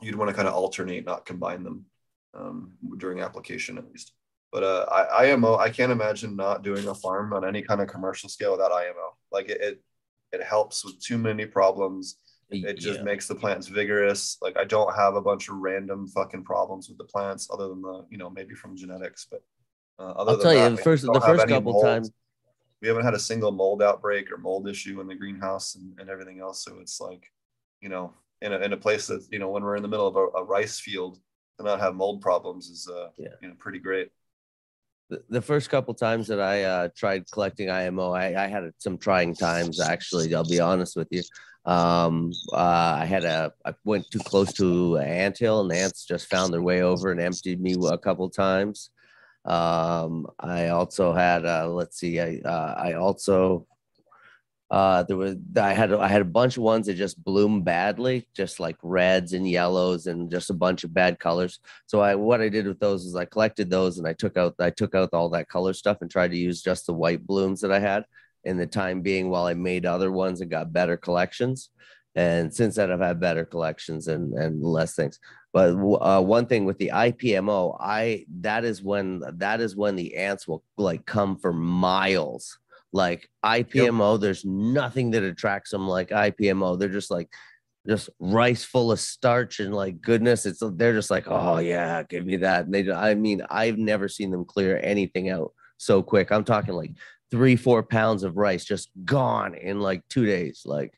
[0.01, 1.85] you'd want to kind of alternate, not combine them
[2.33, 4.13] um, during application at least.
[4.51, 7.87] But uh, I, IMO, I can't imagine not doing a farm on any kind of
[7.87, 9.17] commercial scale without IMO.
[9.31, 9.81] Like it, it,
[10.31, 12.17] it helps with too many problems.
[12.51, 13.03] It just Yeah.
[13.03, 14.37] makes the plants vigorous.
[14.41, 17.81] Like I don't have a bunch of random fucking problems with the plants, other than
[17.81, 19.27] the you know maybe from genetics.
[19.29, 19.43] But
[19.99, 22.11] uh, other I'll than tell you, the first the first couple times.
[22.81, 26.09] we haven't had a single mold outbreak or mold issue in the greenhouse and, and
[26.09, 26.63] everything else.
[26.63, 27.31] So it's like,
[27.81, 28.13] you know,
[28.45, 30.25] in a, in a place that, you know, when we're in the middle of a,
[30.39, 31.13] a rice field
[31.57, 33.29] to not have mold problems is, uh, Yeah.
[33.41, 34.09] you know, pretty great.
[35.09, 38.97] the, the first couple times that I uh, tried collecting IMO, I, I had some
[38.97, 39.79] trying times.
[39.79, 41.23] Actually, I'll be honest with you.
[41.65, 46.05] Um, uh, I had a, I went too close to an anthill, and the ants
[46.05, 48.89] just found their way over and emptied me a couple times.
[49.45, 53.67] Um, I also had, uh, let's see, I, uh, I also,
[54.71, 58.27] uh, there was, I had, I had a bunch of ones that just bloomed badly,
[58.35, 61.59] just like reds and yellows and just a bunch of bad colors.
[61.85, 64.55] So I what I did with those is I collected those and I took out
[64.59, 67.61] I took out all that color stuff and tried to use just the white blooms
[67.61, 68.05] that I had
[68.43, 71.69] in the time being while I made other ones and got better collections.
[72.15, 75.19] And since then I've had better collections and and less things.
[75.53, 80.15] But uh, one thing with the IPMO, I that is when that is when the
[80.15, 82.57] ants will like come for miles.
[82.95, 86.79] Like IPMO, there's nothing that attracts them like IPMO.
[86.79, 87.29] They're just like
[87.85, 90.45] just rice full of starch and like goodness.
[90.45, 92.63] It's they're just like, oh yeah, give me that.
[92.63, 96.31] And they, I mean, I've never seen them clear anything out so quick.
[96.31, 96.93] I'm talking like
[97.29, 100.61] three, four pounds of rice just gone in like two days.
[100.65, 100.97] Like,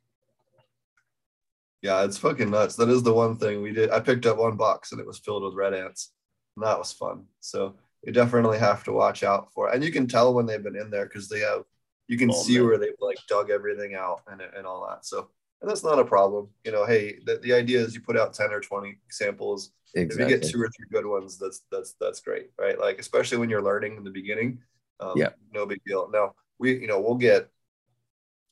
[1.82, 2.03] Yeah.
[2.03, 2.76] It's fucking nuts.
[2.76, 3.90] That is the one thing we did.
[3.90, 6.11] I picked up one box and it was filled with red ants
[6.56, 7.24] and that was fun.
[7.40, 9.74] So you definitely have to watch out for it.
[9.74, 11.64] And you can tell when they've been in there because they have,
[12.07, 12.67] you can Oh, see man.
[12.67, 15.05] where they've like dug everything out and, and all that.
[15.05, 15.29] So,
[15.61, 16.49] and that's not a problem.
[16.63, 20.25] You know, hey, the, the idea is you put out 10 or 20 samples exactly.
[20.25, 23.38] if you get two or three good ones that's that's that's great right like especially
[23.38, 24.59] when you're learning in the beginning
[24.99, 25.29] um, Yeah.
[25.53, 27.49] no big deal now we you know we'll get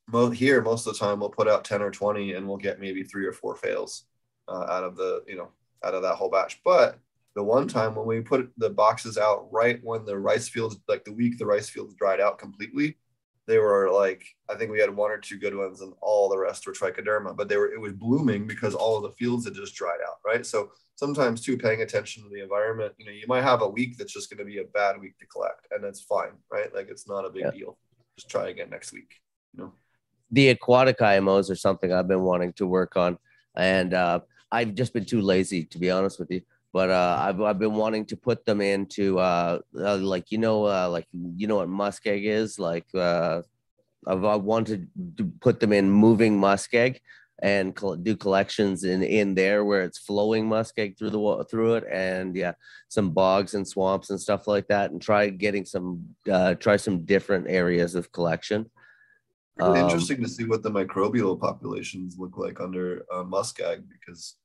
[0.07, 2.80] mo- here most of the time we'll put out 10 or 20 and we'll get
[2.80, 4.06] maybe three or four fails
[4.48, 5.49] uh, out of the you know
[5.84, 6.98] out of that whole batch but
[7.36, 11.03] the one time when we put the boxes out right when the rice fields like
[11.03, 12.98] the week the rice fields dried out completely
[13.48, 16.38] they were like i think we had one or two good ones and all the
[16.38, 19.54] rest were trichoderma but they were it was blooming because all of the fields had
[19.54, 23.26] just dried out right so sometimes too paying attention to the environment you know you
[23.28, 25.84] might have a week that's just going to be a bad week to collect and
[25.84, 27.52] that's fine right like it's not a big Yeah.
[27.52, 27.78] deal
[28.18, 29.16] just try again next week
[29.54, 29.74] you know
[30.32, 33.20] the aquatic IMOs are something I've been wanting to work on,
[33.56, 36.42] and uh, I've just been too lazy to be honest with you.
[36.76, 40.65] But uh, I've I've been wanting to put them into uh, uh like you know
[40.65, 43.43] uh, like you know what muskeg is like uh,
[44.06, 46.99] I've I wanted to put them in moving muskeg
[47.41, 51.85] and col- do collections in in there where it's flowing muskeg through the through it
[51.89, 52.56] and yeah
[52.89, 57.06] some bogs and swamps and stuff like that and try getting some uh, try some
[57.06, 58.69] different areas of collection.
[59.56, 64.35] really Um, interesting to see what the microbial populations look like under uh, muskeg because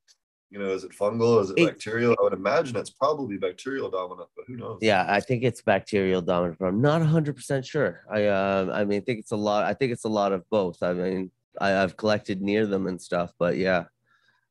[0.51, 3.89] you know is it fungal is it, It- bacterial i would imagine it's probably bacterial
[3.91, 8.03] dominant but who knows Yeah, I think it's bacterial dominant, but I'm not 100% sure.
[8.11, 9.65] I uh, I mean, I think it's a lot.
[9.65, 10.83] I think it's a lot of both.
[10.83, 13.85] I mean, I, I've collected near them and stuff, but yeah,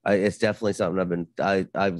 [0.05, 1.27] I, it's definitely something I've been.
[1.39, 1.93] I I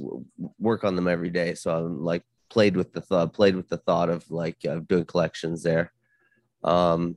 [0.58, 3.78] work on them every day, so I'm like played with the thought, played with the
[3.78, 5.92] thought of like uh, doing collections there.
[6.64, 7.16] Um,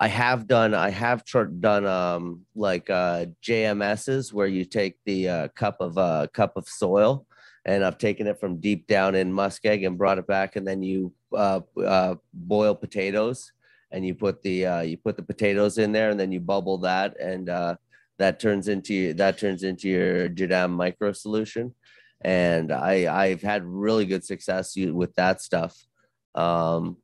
[0.00, 0.74] I have done.
[0.74, 5.98] I have tr- done um like uh JMSs where you take the uh, cup of
[5.98, 7.26] uh cup of soil
[7.68, 10.82] and I've taken it from deep down in muskeg and brought it back, and then
[10.82, 13.52] you uh, uh, boil potatoes,
[13.90, 16.78] and you put the uh, you put the potatoes in there, and then you bubble
[16.78, 17.76] that, and uh,
[18.18, 21.74] that turns into that turns into your Jadam micro solution,
[22.22, 25.76] and I I've had really good success with that stuff,
[26.34, 26.96] um,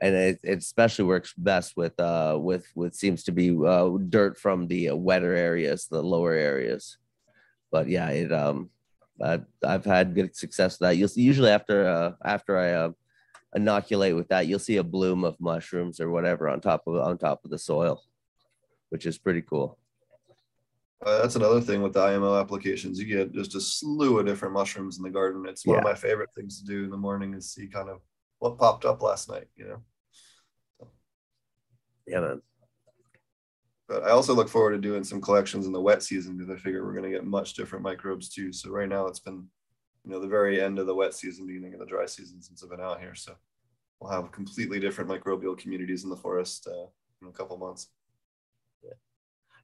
[0.00, 4.38] and it, it especially works best with uh with what seems to be uh, dirt
[4.38, 6.98] from the wetter areas, the lower areas,
[7.70, 8.70] but yeah, it um
[9.22, 10.96] I've, I've had good success with that.
[10.96, 12.90] You'll see usually after uh, after I uh,
[13.54, 17.18] inoculate with that, you'll see a bloom of mushrooms or whatever on top of on
[17.18, 18.02] top of the soil,
[18.88, 19.78] which is pretty cool.
[21.04, 22.98] Uh, that's another thing with the IMO applications.
[22.98, 25.46] You get just a slew of different mushrooms in the garden.
[25.48, 28.00] It's one of my favorite things to do in the morning is see kind of
[28.40, 30.88] what popped up last night, you know.
[32.06, 32.42] Yeah, man.
[33.86, 36.56] But I also look forward to doing some collections in the wet season because I
[36.56, 38.52] figure we're going to get much different microbes too.
[38.52, 39.46] So right now it's been,
[40.04, 42.62] you know, the very end of the wet season, beginning of the dry season since
[42.62, 43.14] I've been out here.
[43.14, 43.34] So
[44.00, 46.86] we'll have completely different microbial communities in the forest uh,
[47.20, 47.88] in a couple months.
[48.82, 48.94] Yeah.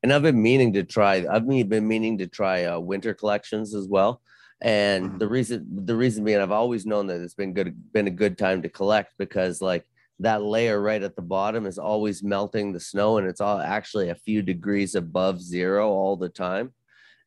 [0.03, 1.25] And I've been meaning to try.
[1.29, 4.21] I've been been meaning to try uh, winter collections as well.
[4.63, 5.19] And Mhm.
[5.19, 8.39] the reason the reason being, I've always known that it's been good been a good
[8.39, 9.87] time to collect because like
[10.21, 14.09] that layer right at the bottom is always melting the snow and it's all actually
[14.09, 16.73] a few degrees above zero all the time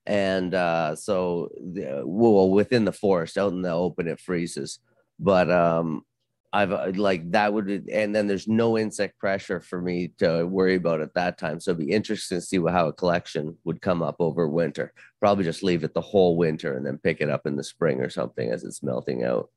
[0.07, 4.79] and uh, so the, well within the forest out in the open it freezes
[5.19, 6.03] but um
[6.51, 10.75] i've uh, like that would and then there's no insect pressure for me to worry
[10.75, 13.81] about at that time so it'd be interesting to see what, how a collection would
[13.81, 17.29] come up over winter probably just leave it the whole winter and then pick it
[17.29, 19.49] up in the spring or something as it's melting out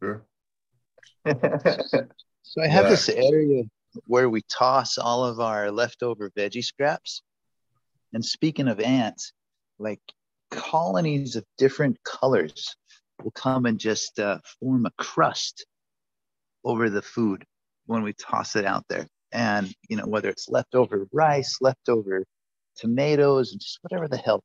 [0.00, 0.26] Sure.
[2.42, 2.90] So I have Yeah.
[2.90, 3.62] this area
[4.06, 7.22] where we toss all of our leftover veggie scraps.
[8.12, 9.32] And speaking of ants,
[9.78, 10.00] like
[10.54, 12.76] colonies of different colors
[13.22, 15.66] will come and just uh, form a crust
[16.64, 17.44] over the food
[17.86, 19.06] when we toss it out there.
[19.32, 22.24] And, you know, whether it's leftover rice, leftover
[22.76, 24.42] tomatoes, and just whatever the hell,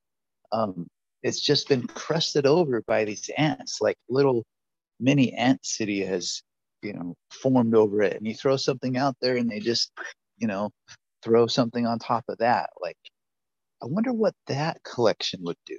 [0.51, 0.87] um,
[1.23, 4.43] it's just been crusted over by these ants, like little
[4.99, 6.41] mini ant city has
[6.81, 8.17] you know formed over it.
[8.17, 9.91] And you throw something out there and they just
[10.37, 10.71] you know
[11.23, 12.69] throw something on top of that.
[12.81, 12.97] Like
[13.81, 15.77] i wonder what that collection would do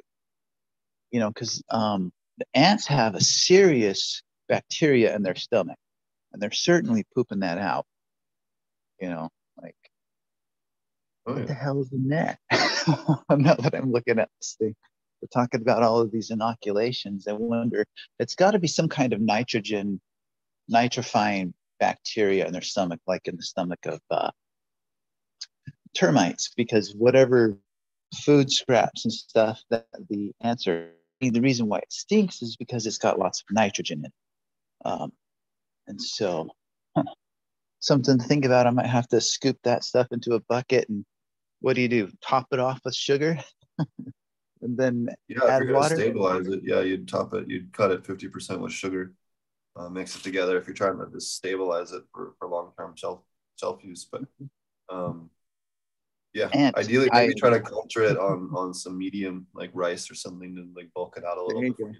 [1.10, 5.78] you know because um the ants have a serious bacteria in their stomach
[6.32, 7.86] and they're certainly pooping that out
[9.00, 9.28] you know
[9.60, 9.74] like
[11.26, 14.74] Oh, what the hell is in there now that i'm looking at this thing
[15.20, 17.84] we're talking about all of these inoculations i wonder
[18.18, 20.00] it's got to be some kind of nitrogen
[20.72, 24.30] nitrifying bacteria in their stomach like in the stomach of uh,
[25.94, 27.58] termites because whatever
[28.14, 32.86] food scraps and stuff that the ants are the reason why it stinks is because
[32.86, 34.12] it's got lots of nitrogen in it
[34.84, 35.12] um,
[35.86, 36.48] and so
[36.96, 37.02] huh,
[37.80, 41.04] something to think about i might have to scoop that stuff into a bucket and
[41.60, 43.38] what do you do top it off with sugar
[44.62, 45.96] and then Yeah, Add water?
[45.96, 49.12] stabilize it, yeah, you'd top it, you'd cut it fifty percent with sugar,
[49.76, 53.20] uh, mix it together if you're trying to just stabilize it for, for long-term shelf
[53.56, 54.06] shelf use.
[54.10, 54.22] But
[54.90, 55.30] um,
[56.32, 60.10] yeah, Ants, ideally maybe I- try to culture it on on some medium like rice
[60.10, 61.92] or something to like bulk it out a little There you go.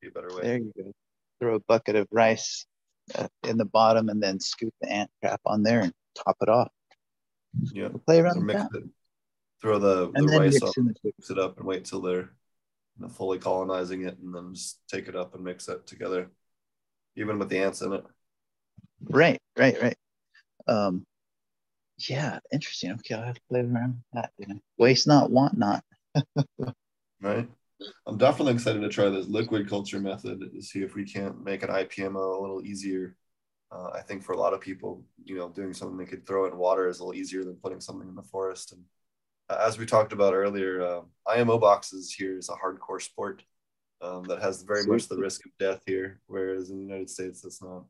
[0.00, 0.42] be a better way.
[0.42, 0.92] There you go.
[1.40, 2.66] Throw a bucket of rice
[3.14, 6.48] uh, in the bottom and then scoop the ant trap on there and top it
[6.48, 6.70] off.
[7.72, 8.70] Yeah, We'll play around with mix that.
[8.74, 8.84] it,
[9.60, 12.30] throw the, And the rice up, the mix it up, and wait till they're
[12.98, 16.30] you know, fully colonizing it, and then just take it up and mix it together,
[17.16, 18.04] even with the ants in it.
[19.02, 19.96] Right, right, right.
[20.66, 21.04] Um,
[21.98, 22.92] yeah, interesting.
[22.92, 24.30] Okay, I'll have to play around with that.
[24.38, 25.82] You know, waste not, want not.
[27.20, 27.48] right?
[28.06, 31.62] I'm definitely excited to try this liquid culture method to see if we can't make
[31.62, 33.16] an IPMO a little easier.
[33.70, 36.46] Uh, I think for a lot of people, you know, doing something they could throw
[36.46, 38.72] in water is a little easier than putting something in the forest.
[38.72, 38.82] And
[39.50, 43.42] uh, as we talked about earlier, uh, IMO boxes here is a hardcore sport
[44.00, 47.42] um, that has very much the risk of death here, whereas in the United States,
[47.42, 47.84] that's not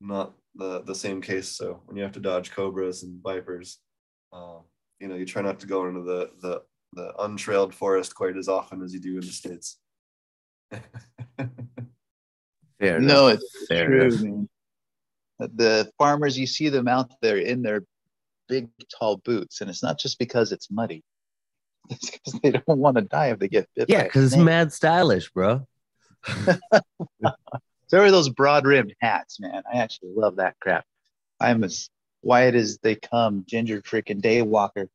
[0.00, 1.48] not the the same case.
[1.48, 3.78] So when you have to dodge cobras and vipers,
[4.32, 4.58] uh,
[5.00, 6.62] you know, you try not to go into the the
[6.92, 9.78] the untrailed forest quite as often as you do in the states.
[12.80, 13.40] Fair no, enough.
[13.40, 14.46] it's Fair true, enough.
[15.38, 17.82] The farmers, you see them out there in their
[18.48, 18.68] big,
[18.98, 21.04] tall boots, and it's not just because it's muddy.
[21.88, 23.88] It's because they don't want to die if they get bit.
[23.88, 25.66] Yeah, because it's mad stylish, bro.
[27.88, 29.62] So are those broad rimmed hats, man.
[29.72, 30.84] I actually love that crap.
[31.40, 31.88] I'm as
[32.20, 34.88] white as they come, ginger freaking day walker.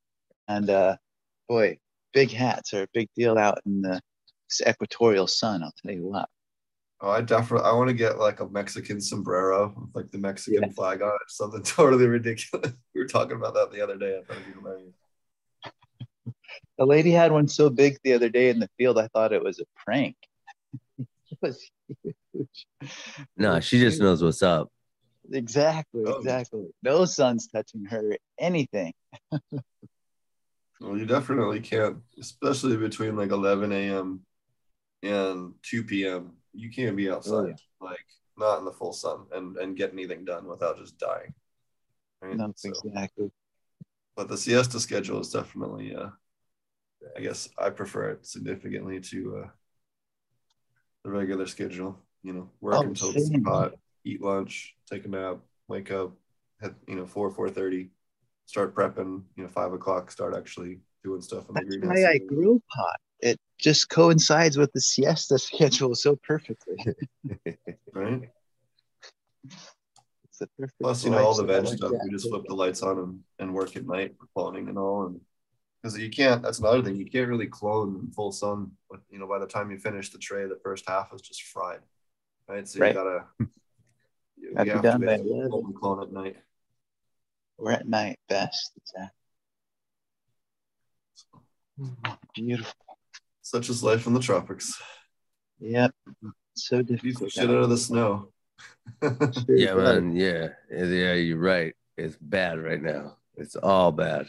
[0.48, 0.98] And uh
[1.48, 1.78] boy,
[2.14, 4.02] big hats are a big deal out in the
[4.50, 6.28] this equatorial sun, I'll tell you what.
[7.00, 10.64] Oh, I definitely I want to get like a Mexican sombrero with like the Mexican
[10.64, 10.70] Yeah.
[10.76, 12.74] flag on it, something totally ridiculous.
[12.94, 14.18] we were talking about that the other day.
[14.20, 14.96] I thought it'd be hilarious.
[16.78, 19.44] The lady had one so big the other day in the field, I thought it
[19.44, 20.16] was a prank.
[20.98, 21.70] it was.
[23.38, 24.70] No, she just knows what's up.
[25.32, 26.18] Exactly, Oh.
[26.18, 26.66] exactly.
[26.84, 28.94] No sun's touching her, anything.
[30.80, 34.22] Well, you definitely can't, especially between like 11 a.m.
[35.04, 36.34] and 2 p.m.
[36.54, 37.56] You can't be outside, Oh, yeah.
[37.80, 38.06] like
[38.38, 41.34] not in the full sun, and and get anything done without just dying.
[42.22, 42.36] Right?
[42.36, 43.32] No, So- exactly.
[44.16, 46.10] but the siesta schedule is definitely uh
[47.18, 49.50] i guess i prefer it significantly to uh
[51.04, 53.74] the regular schedule you know work Oh, until it's hot
[54.04, 55.38] eat lunch take a nap
[55.68, 56.12] wake up
[56.62, 57.90] hit you know 4 4 30
[58.46, 61.98] start prepping you know 5 o'clock start actually doing stuff in the That's greenhouse.
[61.98, 63.00] why I grew pot.
[63.22, 66.78] It just coincides with the siesta schedule so perfectly.
[67.94, 68.30] right?
[70.26, 72.44] It's a perfect plus you know all the veg lifestyle like stuff we just flip
[72.48, 75.20] the lights on and, and work at night for cloning and all and
[75.82, 76.42] because you can't.
[76.42, 76.96] That's another thing.
[76.96, 78.72] You can't really clone in full sun.
[78.90, 81.44] But you know, by the time you finish the tray, the first half is just
[81.44, 81.80] fried,
[82.48, 82.68] right?
[82.68, 82.96] So Right.
[82.96, 83.00] Hmm.
[83.00, 83.26] you gotta.
[84.38, 85.52] You, Have you have be to done by basically 11.
[85.54, 86.38] open clone at night.
[87.58, 88.72] Or at night best.
[88.78, 89.10] Exactly.
[91.80, 92.12] Hmm.
[92.34, 92.74] Beautiful.
[93.42, 94.82] Such is life in the tropics.
[95.60, 95.92] Yep.
[96.56, 97.32] So Beat the difficult.
[97.32, 98.30] shit out of the snow.
[99.48, 100.16] Yeah, man.
[100.16, 101.76] Yeah, yeah, you're right.
[101.98, 103.18] It's bad right now.
[103.36, 104.28] It's all bad.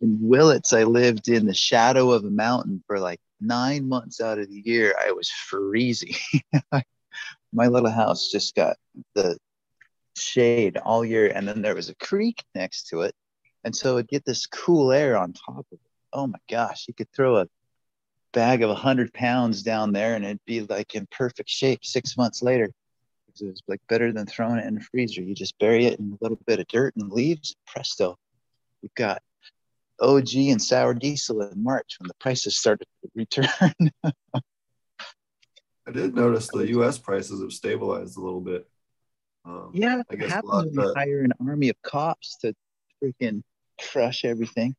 [0.00, 4.38] In Willits, I lived in the shadow of a mountain for like nine months out
[4.38, 4.94] of the year.
[5.00, 6.14] I was freezing.
[7.52, 8.76] My little house just got
[9.14, 9.38] the
[10.16, 13.14] shade all year, and then there was a creek next to it,
[13.64, 15.80] and so it'd get this cool air on top of it.
[16.12, 17.48] Oh my gosh, you could throw a
[18.32, 22.42] bag of 100 pounds down there, and it'd be like in perfect shape six months
[22.42, 22.70] later.
[23.40, 25.22] It was like better than throwing it in the freezer.
[25.22, 28.16] You just bury it in a little bit of dirt and leaves, presto,
[28.82, 29.22] you've got
[30.00, 33.90] OG and sour diesel in March when the prices started to return.
[35.86, 36.98] I did notice the U.S.
[36.98, 38.68] prices have stabilized a little bit.
[39.44, 42.54] Um, yeah, I guess happens when you hire an army of cops to
[43.02, 43.42] freaking
[43.80, 44.76] crush everything.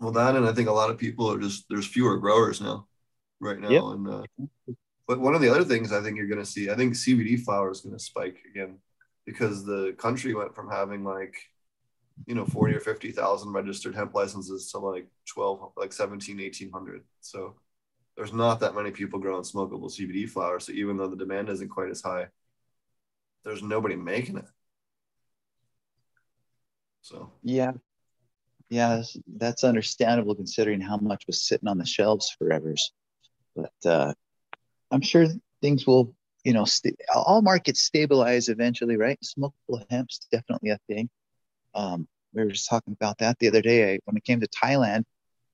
[0.00, 2.86] Well, that and I think a lot of people are just there's fewer growers now,
[3.40, 3.82] right now, Yep.
[3.84, 4.22] and uh,
[5.06, 7.40] but one of the other things I think you're going to see, I think CBD
[7.40, 8.78] flower is going to spike again
[9.24, 11.34] because the country went from having like,
[12.26, 17.02] you know, 40 or 50,000 registered hemp licenses to like 12, like 17, 1800.
[17.20, 17.54] So
[18.16, 20.58] there's not that many people growing smokable CBD flower.
[20.60, 22.28] So even though the demand isn't quite as high,
[23.44, 24.46] there's nobody making it.
[27.02, 27.72] So Yeah.
[28.68, 32.74] Yeah, that's- that's understandable considering how much was sitting on the shelves forever.
[33.54, 34.14] But uh,
[34.90, 35.28] I'm sure
[35.62, 36.14] things will,
[36.44, 39.18] you know, st- all markets stabilize eventually, right?
[39.22, 41.08] Smokable hemp's definitely a thing.
[41.76, 43.94] Um, we were just talking about that the other day.
[43.94, 45.04] I, when it came to Thailand,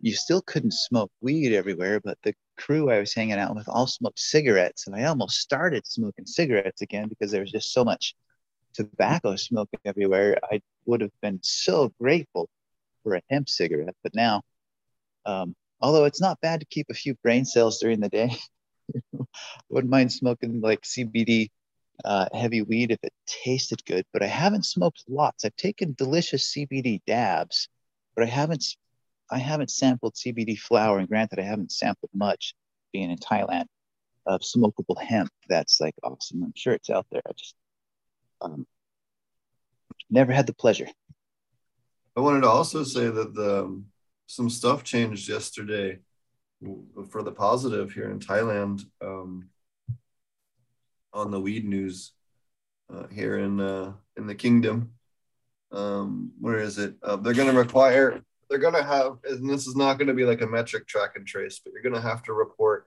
[0.00, 3.86] you still couldn't smoke weed everywhere, but the crew I was hanging out with all
[3.86, 8.14] smoked cigarettes, and I almost started smoking cigarettes again because there was just so much
[8.72, 10.38] tobacco smoke everywhere.
[10.50, 12.48] I would have been so grateful
[13.02, 14.42] for a hemp cigarette, but now,
[15.26, 18.36] um, although it's not bad to keep a few brain cells during the day,
[19.68, 21.50] wouldn't mind smoking like CBD
[22.04, 24.04] uh, heavy weed if it tasted good.
[24.12, 25.44] But I haven't smoked lots.
[25.44, 27.68] I've taken delicious CBD dabs,
[28.14, 28.64] but I haven't.
[29.30, 32.54] I haven't sampled CBD flower, and granted, I haven't sampled much
[32.92, 33.64] being in Thailand
[34.26, 35.30] of smokable hemp.
[35.48, 36.42] That's like awesome.
[36.42, 37.22] I'm sure it's out there.
[37.26, 37.54] I just
[38.42, 38.66] um,
[40.10, 40.88] never had the pleasure.
[42.16, 43.86] I wanted to also say that the um,
[44.26, 45.98] some stuff changed yesterday
[47.10, 49.48] for the positive here in Thailand um,
[51.12, 52.12] on the weed news
[52.92, 54.92] uh, here in uh, in the kingdom.
[55.70, 56.96] Um, where is it?
[57.02, 58.22] Uh, they're going to require.
[58.50, 61.12] They're going to have, and this is not going to be like a Metrc track
[61.16, 62.86] and trace, but you're going to have to report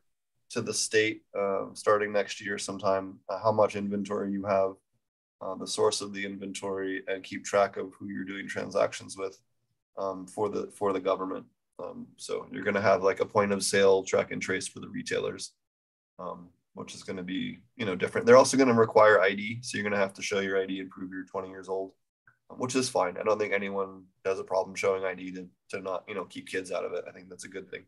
[0.51, 4.73] to the state uh, starting next year sometime uh, how much inventory you have
[5.41, 9.39] uh, the source of the inventory and keep track of who you're doing transactions with
[9.97, 11.45] um, for the for the government.
[11.77, 14.79] Um, so you're going to have like a point of sale track and trace for
[14.79, 15.51] the retailers,
[16.19, 18.27] um, which is going to be you know different.
[18.27, 20.81] They're also going to require ID, so you're going to have to show your ID
[20.81, 21.93] and prove you're 20 years old,
[22.51, 23.17] um, which is fine.
[23.17, 26.49] I don't think anyone has a problem showing ID to to not you know keep
[26.49, 27.05] kids out of it.
[27.09, 27.85] I think that's a good thing.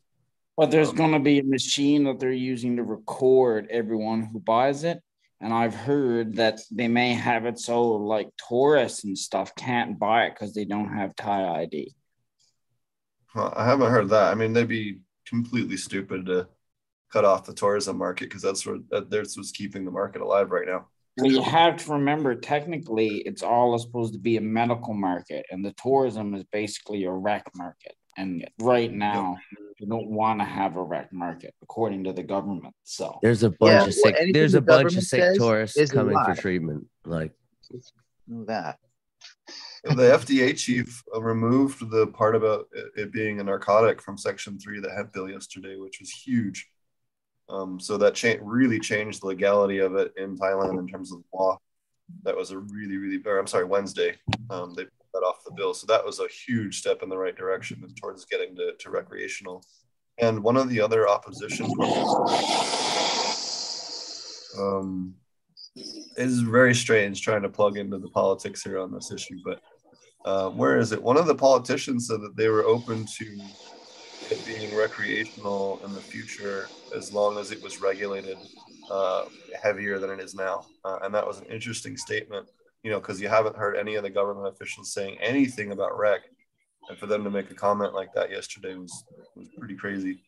[0.57, 4.39] But there's Um, going to be a machine that they're using to record everyone who
[4.39, 5.01] buys it.
[5.39, 10.25] And I've heard that they may have it so like tourists and stuff can't buy
[10.25, 11.93] it because they don't have Thai ID.
[13.35, 14.31] Well, I haven't heard that.
[14.31, 16.47] I mean, they'd be completely stupid to
[17.11, 20.51] cut off the tourism market because that's what that, that's what's keeping the market alive
[20.51, 20.87] right now.
[21.17, 25.65] Well, you have to remember, technically, it's all supposed to be a medical market, and
[25.65, 27.95] the tourism is basically a rec market.
[28.17, 29.37] And right now,
[29.79, 32.73] you don't want to have a rec market, according to the government.
[32.83, 34.15] So There's a bunch Yeah, of sick.
[34.15, 36.87] anything There's the a bunch of sick tourists coming for treatment.
[37.05, 37.31] Like
[38.27, 38.77] Know that.
[39.83, 44.59] the FDA chief uh, removed the part about it, it being a narcotic from Section
[44.59, 46.67] Three of the hemp bill yesterday, which was huge.
[47.49, 51.19] Um, so that cha- really changed the legality of it in Thailand in terms of
[51.19, 51.57] the law.
[52.23, 54.15] That was a really, really, or I'm sorry, Wednesday.
[54.49, 57.17] Um, they put that off the bill, so that was a huge step in the
[57.17, 59.63] right direction towards getting to, to recreational.
[60.19, 61.67] And one of the other opposition
[64.59, 65.15] um,
[66.17, 69.61] is very strange trying to plug into the politics here on this issue, but
[70.25, 71.01] uh, where is it?
[71.01, 73.39] One of the politicians said that they were open to
[74.31, 78.37] it being recreational in the future as long as it was regulated
[78.91, 79.25] uh,
[79.61, 80.65] heavier than it is now.
[80.83, 82.47] Uh, and that was an interesting statement,
[82.83, 86.21] you know, because you haven't heard any of the government officials saying anything about rec.
[86.89, 89.03] and for them to make a comment like that yesterday was
[89.35, 90.21] was pretty crazy.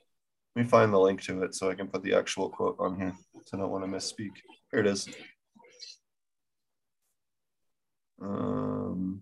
[0.55, 2.97] Let me find the link to it so I can put the actual quote on
[2.99, 3.13] here.
[3.45, 4.31] So I don't want to misspeak.
[4.71, 5.07] Here it is.
[8.21, 9.21] Um,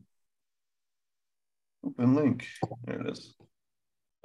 [1.85, 2.47] open link.
[2.85, 3.35] There it is.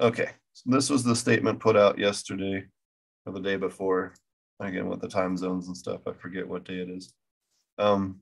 [0.01, 2.65] Okay, so this was the statement put out yesterday
[3.27, 4.15] or the day before.
[4.61, 7.13] Again, with the time zones and stuff, I forget what day it is.
[7.79, 8.21] Um,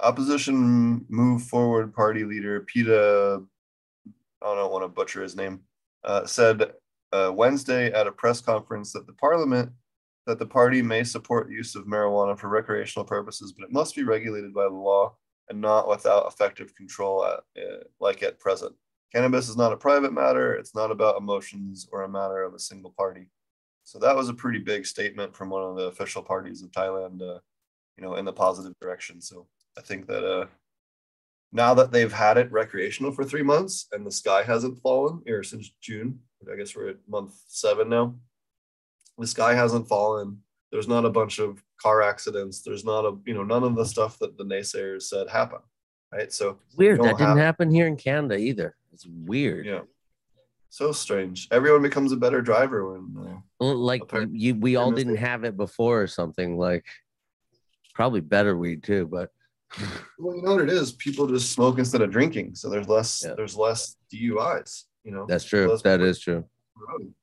[0.00, 3.42] opposition Move Forward Party leader Pita,
[4.42, 5.60] I don't want to butcher his name,
[6.04, 6.72] uh, said
[7.12, 9.70] uh, Wednesday at a press conference that the parliament
[10.26, 14.02] that the party may support use of marijuana for recreational purposes, but it must be
[14.02, 15.14] regulated by the law
[15.48, 18.74] and not without effective control at, uh, like at present.
[19.16, 20.52] Cannabis is not a private matter.
[20.56, 23.30] It's not about emotions or a matter of a single party.
[23.84, 27.22] So that was a pretty big statement from one of the official parties of Thailand,
[27.22, 27.38] uh,
[27.96, 29.22] you know, in the positive direction.
[29.22, 29.46] So
[29.78, 30.46] I think that uh,
[31.50, 35.42] now that they've had it recreational for three months and the sky hasn't fallen here
[35.42, 36.18] since June,
[36.52, 38.16] I guess we're at month seven now.
[39.16, 40.42] The sky hasn't fallen.
[40.70, 42.60] There's not a bunch of car accidents.
[42.60, 45.64] There's not a, you know, none of the stuff that the naysayers said happened.
[46.12, 46.30] Right.
[46.30, 47.02] So Weird.
[47.02, 48.76] That didn't happen here in Canada either.
[48.96, 49.66] It's weird.
[49.66, 49.80] Yeah.
[50.70, 51.48] So strange.
[51.50, 54.00] Everyone becomes a better driver when uh, Like
[54.32, 56.56] you, we all didn't have it before or something.
[56.56, 56.86] Like
[57.94, 59.30] probably better weed too, but
[60.18, 60.92] well, you know what it is.
[60.92, 63.34] People just smoke instead of drinking, so there's less Yeah.
[63.36, 64.84] there's less DUIs.
[65.04, 65.78] You know, that's true.
[65.84, 66.36] That is true.
[66.36, 66.44] on
[66.80, 67.14] the road.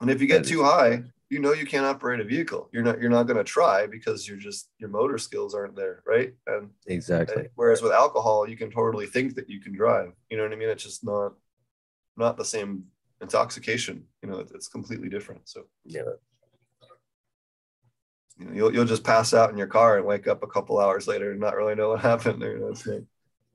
[0.00, 2.68] And if you get That too is- high, you know you can't operate a vehicle.
[2.72, 6.02] You're not you're not going to try because you're just your motor skills aren't there,
[6.06, 6.34] right?
[6.48, 7.46] And Exactly.
[7.54, 10.12] whereas with alcohol, you can totally think that you can drive.
[10.28, 10.68] You know what I mean?
[10.68, 11.34] It's just not
[12.16, 12.84] not the same
[13.22, 14.04] intoxication.
[14.22, 15.48] You know, it's completely different.
[15.48, 16.02] So Yeah.
[18.36, 20.80] you know, you'll you'll just pass out in your car and wake up a couple
[20.80, 22.42] hours later and not really know what happened.
[22.42, 23.04] You know, it's like,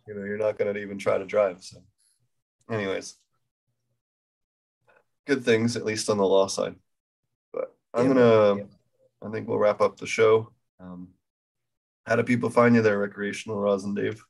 [0.08, 1.62] you know, you're not going to even try to drive.
[1.62, 1.84] So,
[2.70, 3.16] anyways,
[5.28, 6.76] good things at least on the law side.
[7.96, 8.64] I'm Yeah, gonna, yeah.
[9.28, 10.52] I think we'll wrap up the show.
[10.80, 11.08] Um,
[12.06, 14.24] how do people find you there, recreational Rosin Dave?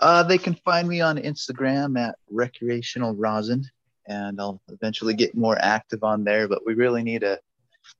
[0.00, 3.64] Uh, they can find me on Instagram at recreational rosin,
[4.08, 6.48] and I'll eventually get more active on there.
[6.48, 7.38] But we really need a.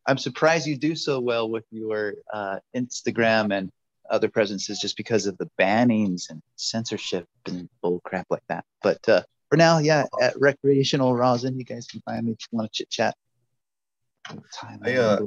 [0.06, 3.70] I'm surprised you do so well with your uh, Instagram and
[4.10, 8.64] other presences, just because of the bannings and censorship and bull crap like that.
[8.82, 12.59] But uh, for now, yeah, at recreational rosin, you guys can find me if you
[12.59, 13.14] want to chit chat.
[14.82, 15.18] I, uh,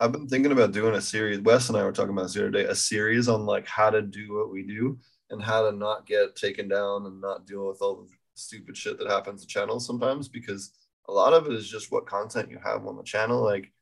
[0.00, 1.40] I've been thinking about doing a series.
[1.40, 3.90] Wes and I were talking about this the other day, a series on like how
[3.90, 4.98] to do what we do
[5.30, 8.98] and how to not get taken down and not deal with all the stupid shit
[8.98, 10.72] that happens to channels sometimes because
[11.08, 13.42] a lot of it is just what content you have on the channel.
[13.42, 13.72] Like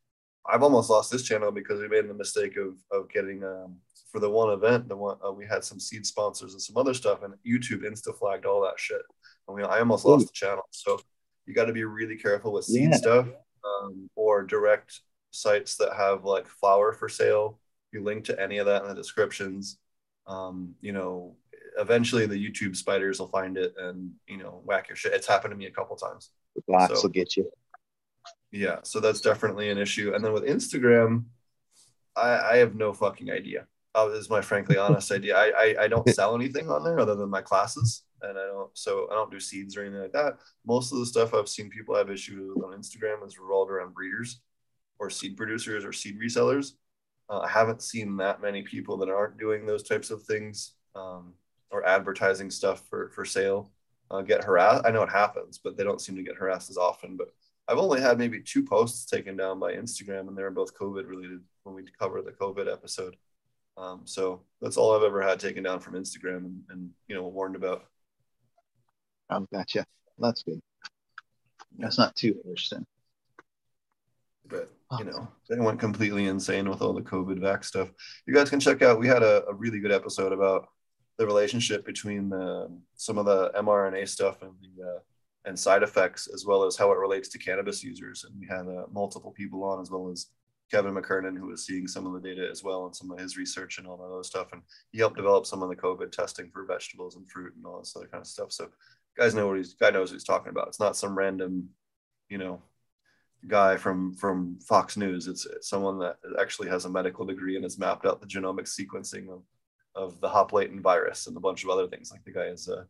[0.49, 3.77] I've almost lost this channel because we made the mistake of of getting um
[4.11, 6.95] for the one event, the one uh, we had some seed sponsors and some other
[6.95, 9.03] stuff, and YouTube insta flagged all that shit.
[9.49, 10.63] And we, I almost lost the channel.
[10.71, 10.99] So
[11.45, 12.97] you got to be really careful with seed Yeah.
[12.97, 13.27] stuff
[13.67, 17.59] um, or direct sites that have like flower for sale.
[17.93, 19.79] You link to any of that in the descriptions.
[20.27, 21.37] Um, you know,
[21.79, 25.13] eventually the YouTube spiders will find it and you know whack your shit.
[25.13, 26.31] It's happened to me a couple times.
[26.55, 27.51] the blocks so- will get you.
[28.53, 30.15] Yeah, so that's definitely an issue.
[30.15, 31.25] And then with Instagram,
[32.17, 33.67] I, I have no fucking idea.
[33.95, 35.37] Uh, is my frankly honest idea.
[35.37, 38.71] I, I I don't sell anything on there other than my classes, and I don't.
[38.77, 40.39] So I don't do seeds or anything like that.
[40.67, 43.95] Most of the stuff I've seen people have issues with on Instagram is revolved around
[43.95, 44.41] breeders,
[44.99, 46.73] or seed producers, or seed resellers.
[47.29, 51.35] Uh, I haven't seen that many people that aren't doing those types of things um,
[51.71, 53.73] or advertising stuff for for sale
[54.11, 54.85] uh, get harassed.
[54.87, 57.17] I know it happens, but they don't seem to get harassed as often.
[57.17, 57.29] But
[57.69, 61.09] I've only had maybe two posts taken down by Instagram, and they were both COVID
[61.09, 63.17] related when we cover the COVID episode.
[63.77, 67.27] Um, so that's all I've ever had taken down from Instagram and, and you know
[67.27, 67.85] warned about.
[69.31, 69.85] Oh, gotcha.
[70.19, 70.61] That's good.
[71.79, 72.41] That's not too
[72.71, 72.87] then.
[74.49, 77.91] But you know, they went completely insane with all the COVID vax stuff.
[78.27, 79.01] You guys can check out.
[79.01, 80.69] We had a, a really good episode about
[81.19, 84.99] the relationship between the, some of the mRNA stuff and the uh,
[85.47, 88.25] and side effects, as well as how it relates to cannabis users.
[88.25, 90.27] And we had uh, multiple people on, as well as
[90.71, 93.37] Kevin McKernan, who was seeing some of the data as well and some of his
[93.37, 94.49] research and all that other stuff.
[94.53, 97.79] And he helped develop some of the COVID testing for vegetables and fruit and all
[97.79, 98.51] this other kind of stuff.
[98.51, 98.69] So,
[99.17, 100.69] guys know what he's guy knows what he's talking about.
[100.69, 101.71] It's not some random,
[102.29, 102.63] you know,
[103.49, 105.27] guy from from Fox News.
[105.27, 109.29] It's, someone that actually has a medical degree and has mapped out the genomic sequencing
[109.29, 109.43] of
[109.95, 112.11] of the hop latent virus and a bunch of other things.
[112.11, 112.85] Like the guy is, uh,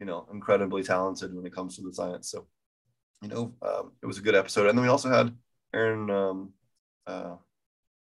[0.00, 2.30] you know, incredibly talented when it comes to the science.
[2.30, 2.46] So,
[3.22, 4.68] you know, um, it was a good episode.
[4.68, 5.34] And then we also had
[5.72, 6.52] Aaron um,
[7.06, 7.36] uh,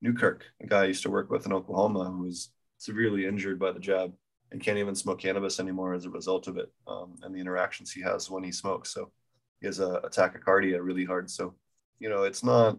[0.02, 3.72] Newkirk, a guy I used to work with in Oklahoma who was severely injured by
[3.72, 4.14] the jab.
[4.52, 7.92] And can't even smoke cannabis anymore as a result of it um, and the interactions
[7.92, 8.94] he has when he smokes.
[8.94, 9.12] So
[9.60, 11.30] he has a, a tachycardia really hard.
[11.30, 11.56] So,
[12.00, 12.78] you know, it's not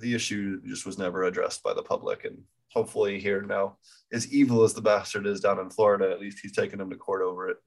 [0.00, 2.24] the issue just was never addressed by the public.
[2.24, 2.38] And
[2.68, 3.76] hopefully here now,
[4.12, 6.96] as evil as the bastard is down in Florida, at least he's taken him to
[6.96, 7.58] court over it.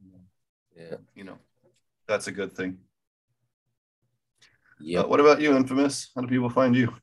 [0.75, 0.97] Yeah.
[1.13, 1.37] You know,
[2.07, 2.79] that's a good thing.
[4.79, 5.05] Yep.
[5.05, 6.11] Uh, what about you, Infamous?
[6.15, 6.93] How do people find you?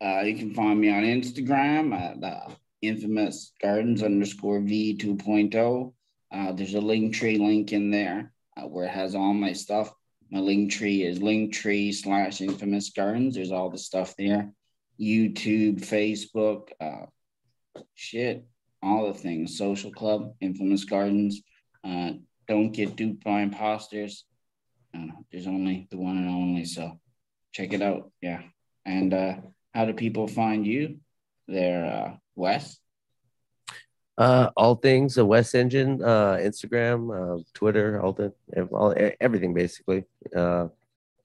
[0.00, 5.92] Uh, you can find me on Instagram at uh, infamous gardens underscore v 2.0.
[6.30, 9.92] Uh, there's a Linktree link in there uh, where it has all my stuff.
[10.30, 13.34] My Linktree is Linktree slash infamous gardens.
[13.34, 14.52] There's all the stuff there.
[15.00, 17.06] YouTube, Facebook, uh,
[17.94, 18.46] shit,
[18.82, 19.56] all the things.
[19.56, 21.40] Social Club, Infamous Gardens.
[21.84, 22.12] Uh,
[22.46, 24.24] don't get duped by imposters.
[25.30, 26.64] There's only the one and only.
[26.64, 26.98] So
[27.52, 28.10] check it out.
[28.20, 28.42] Yeah.
[28.84, 29.36] And uh,
[29.74, 30.98] how do people find you
[31.46, 32.78] there, uh, Wes?
[34.16, 38.32] Uh, all things a West Engine, uh, Instagram, uh, Twitter, all the
[38.72, 40.04] all, everything basically.
[40.34, 40.68] Uh,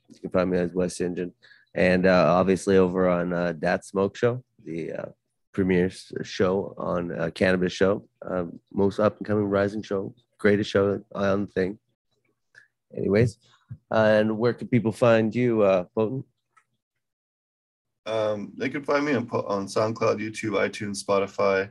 [0.09, 1.31] you can find me as West Engine,
[1.73, 5.05] and uh, obviously over on uh, Dat Smoke Show, the uh,
[5.53, 5.89] premier
[6.23, 11.41] show on uh, cannabis show, um, most up and coming rising show, greatest show on
[11.41, 11.79] the thing.
[12.95, 13.37] Anyways,
[13.91, 16.25] uh, and where can people find you, uh, Potent?
[18.05, 21.69] Um, they can find me on, on SoundCloud, YouTube, iTunes, Spotify,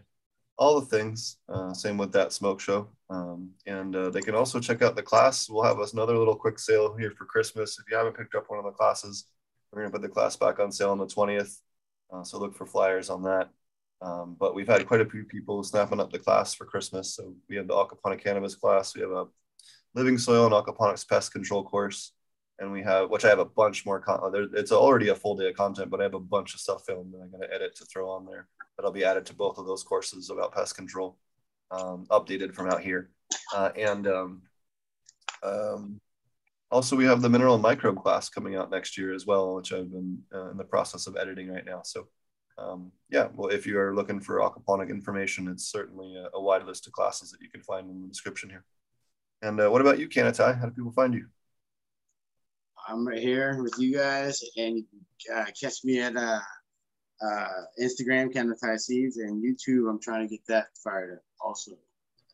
[0.57, 1.39] all the things.
[1.49, 2.89] Uh, same with that smoke show.
[3.11, 5.49] Um, and uh, they can also check out the class.
[5.49, 7.79] We'll have another little quick sale here for Christmas.
[7.79, 9.27] If you haven't picked up one of the classes,
[9.71, 11.59] we're going to put the class back on sale on the 20th.
[12.13, 13.51] Uh, so look for flyers on that.
[14.01, 17.15] Um, but we've had quite a few people snapping up the class for Christmas.
[17.15, 18.95] So we have the aquaponic cannabis class.
[18.95, 19.27] We have a
[19.95, 22.13] living soil and aquaponics pest control course
[22.63, 25.37] and we have which I have a bunch more con- there, it's already a full
[25.37, 27.53] day of content, but I have a bunch of stuff filmed that I'm going to
[27.53, 30.77] edit to throw on there that'll be added to both of those courses about pest
[30.77, 31.19] control,
[31.73, 33.11] um, updated from out here,
[33.55, 34.43] uh, and um,
[35.43, 36.01] um,
[36.71, 39.73] also we have the mineral and microbe class coming out next year as well, which
[39.73, 41.83] I've been uh, in the process of editing right now.
[41.85, 42.09] So.
[42.59, 46.65] Um, yeah, well, if you are looking for aquaponic information, it's certainly a, a wide
[46.67, 48.63] list of classes that you can find in the description here.
[49.41, 50.61] And uh, what about you, Kanatai?
[50.61, 51.29] How do people find you?
[52.89, 54.85] I'm right here with you guys, and
[55.35, 56.41] uh, catch me at uh,
[57.25, 57.49] uh,
[57.81, 59.89] Instagram, Canatai Seeds, and YouTube.
[59.89, 61.73] I'm trying to get that fired up also.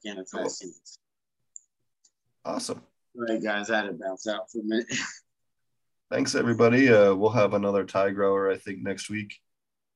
[0.05, 0.49] Canatai Cool.
[0.49, 0.99] Seeds.
[2.45, 2.83] Awesome.
[3.17, 4.87] All right, guys, I had to bounce out for a minute.
[6.11, 6.89] Thanks, everybody.
[6.89, 9.35] Uh, we'll have another Thai grower, I think, next week.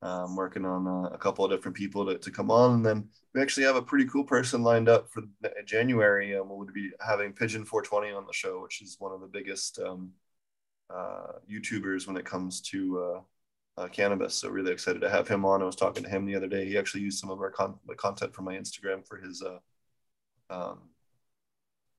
[0.02, 2.74] I'm working on uh, a couple of different people to, to come on.
[2.74, 5.22] And then we actually have a pretty cool person lined up for
[5.64, 6.36] January.
[6.36, 9.78] Um, we'll be having Pigeon 420 on the show, which is one of the biggest
[9.78, 10.10] um,
[10.94, 13.02] uh, YouTubers when it comes to
[13.78, 14.34] uh, uh, cannabis.
[14.34, 15.62] So really excited to have him on.
[15.62, 16.66] I was talking to him the other day.
[16.66, 19.58] He actually used some of our con- content from my Instagram for his uh,
[20.50, 20.78] um,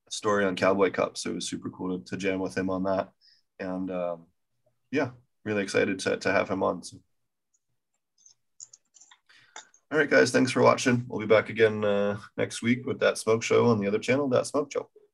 [0.10, 1.18] story on Cowboy Cup.
[1.18, 3.10] So it was super cool to, to jam with him on that.
[3.60, 4.26] And um,
[4.92, 5.10] yeah,
[5.44, 6.84] really excited to, to have him on.
[6.84, 6.98] So.
[9.92, 11.06] All right, guys, thanks for watching.
[11.08, 14.28] We'll be back again uh, next week with that smoke show on the other channel,
[14.30, 14.90] that smoke show.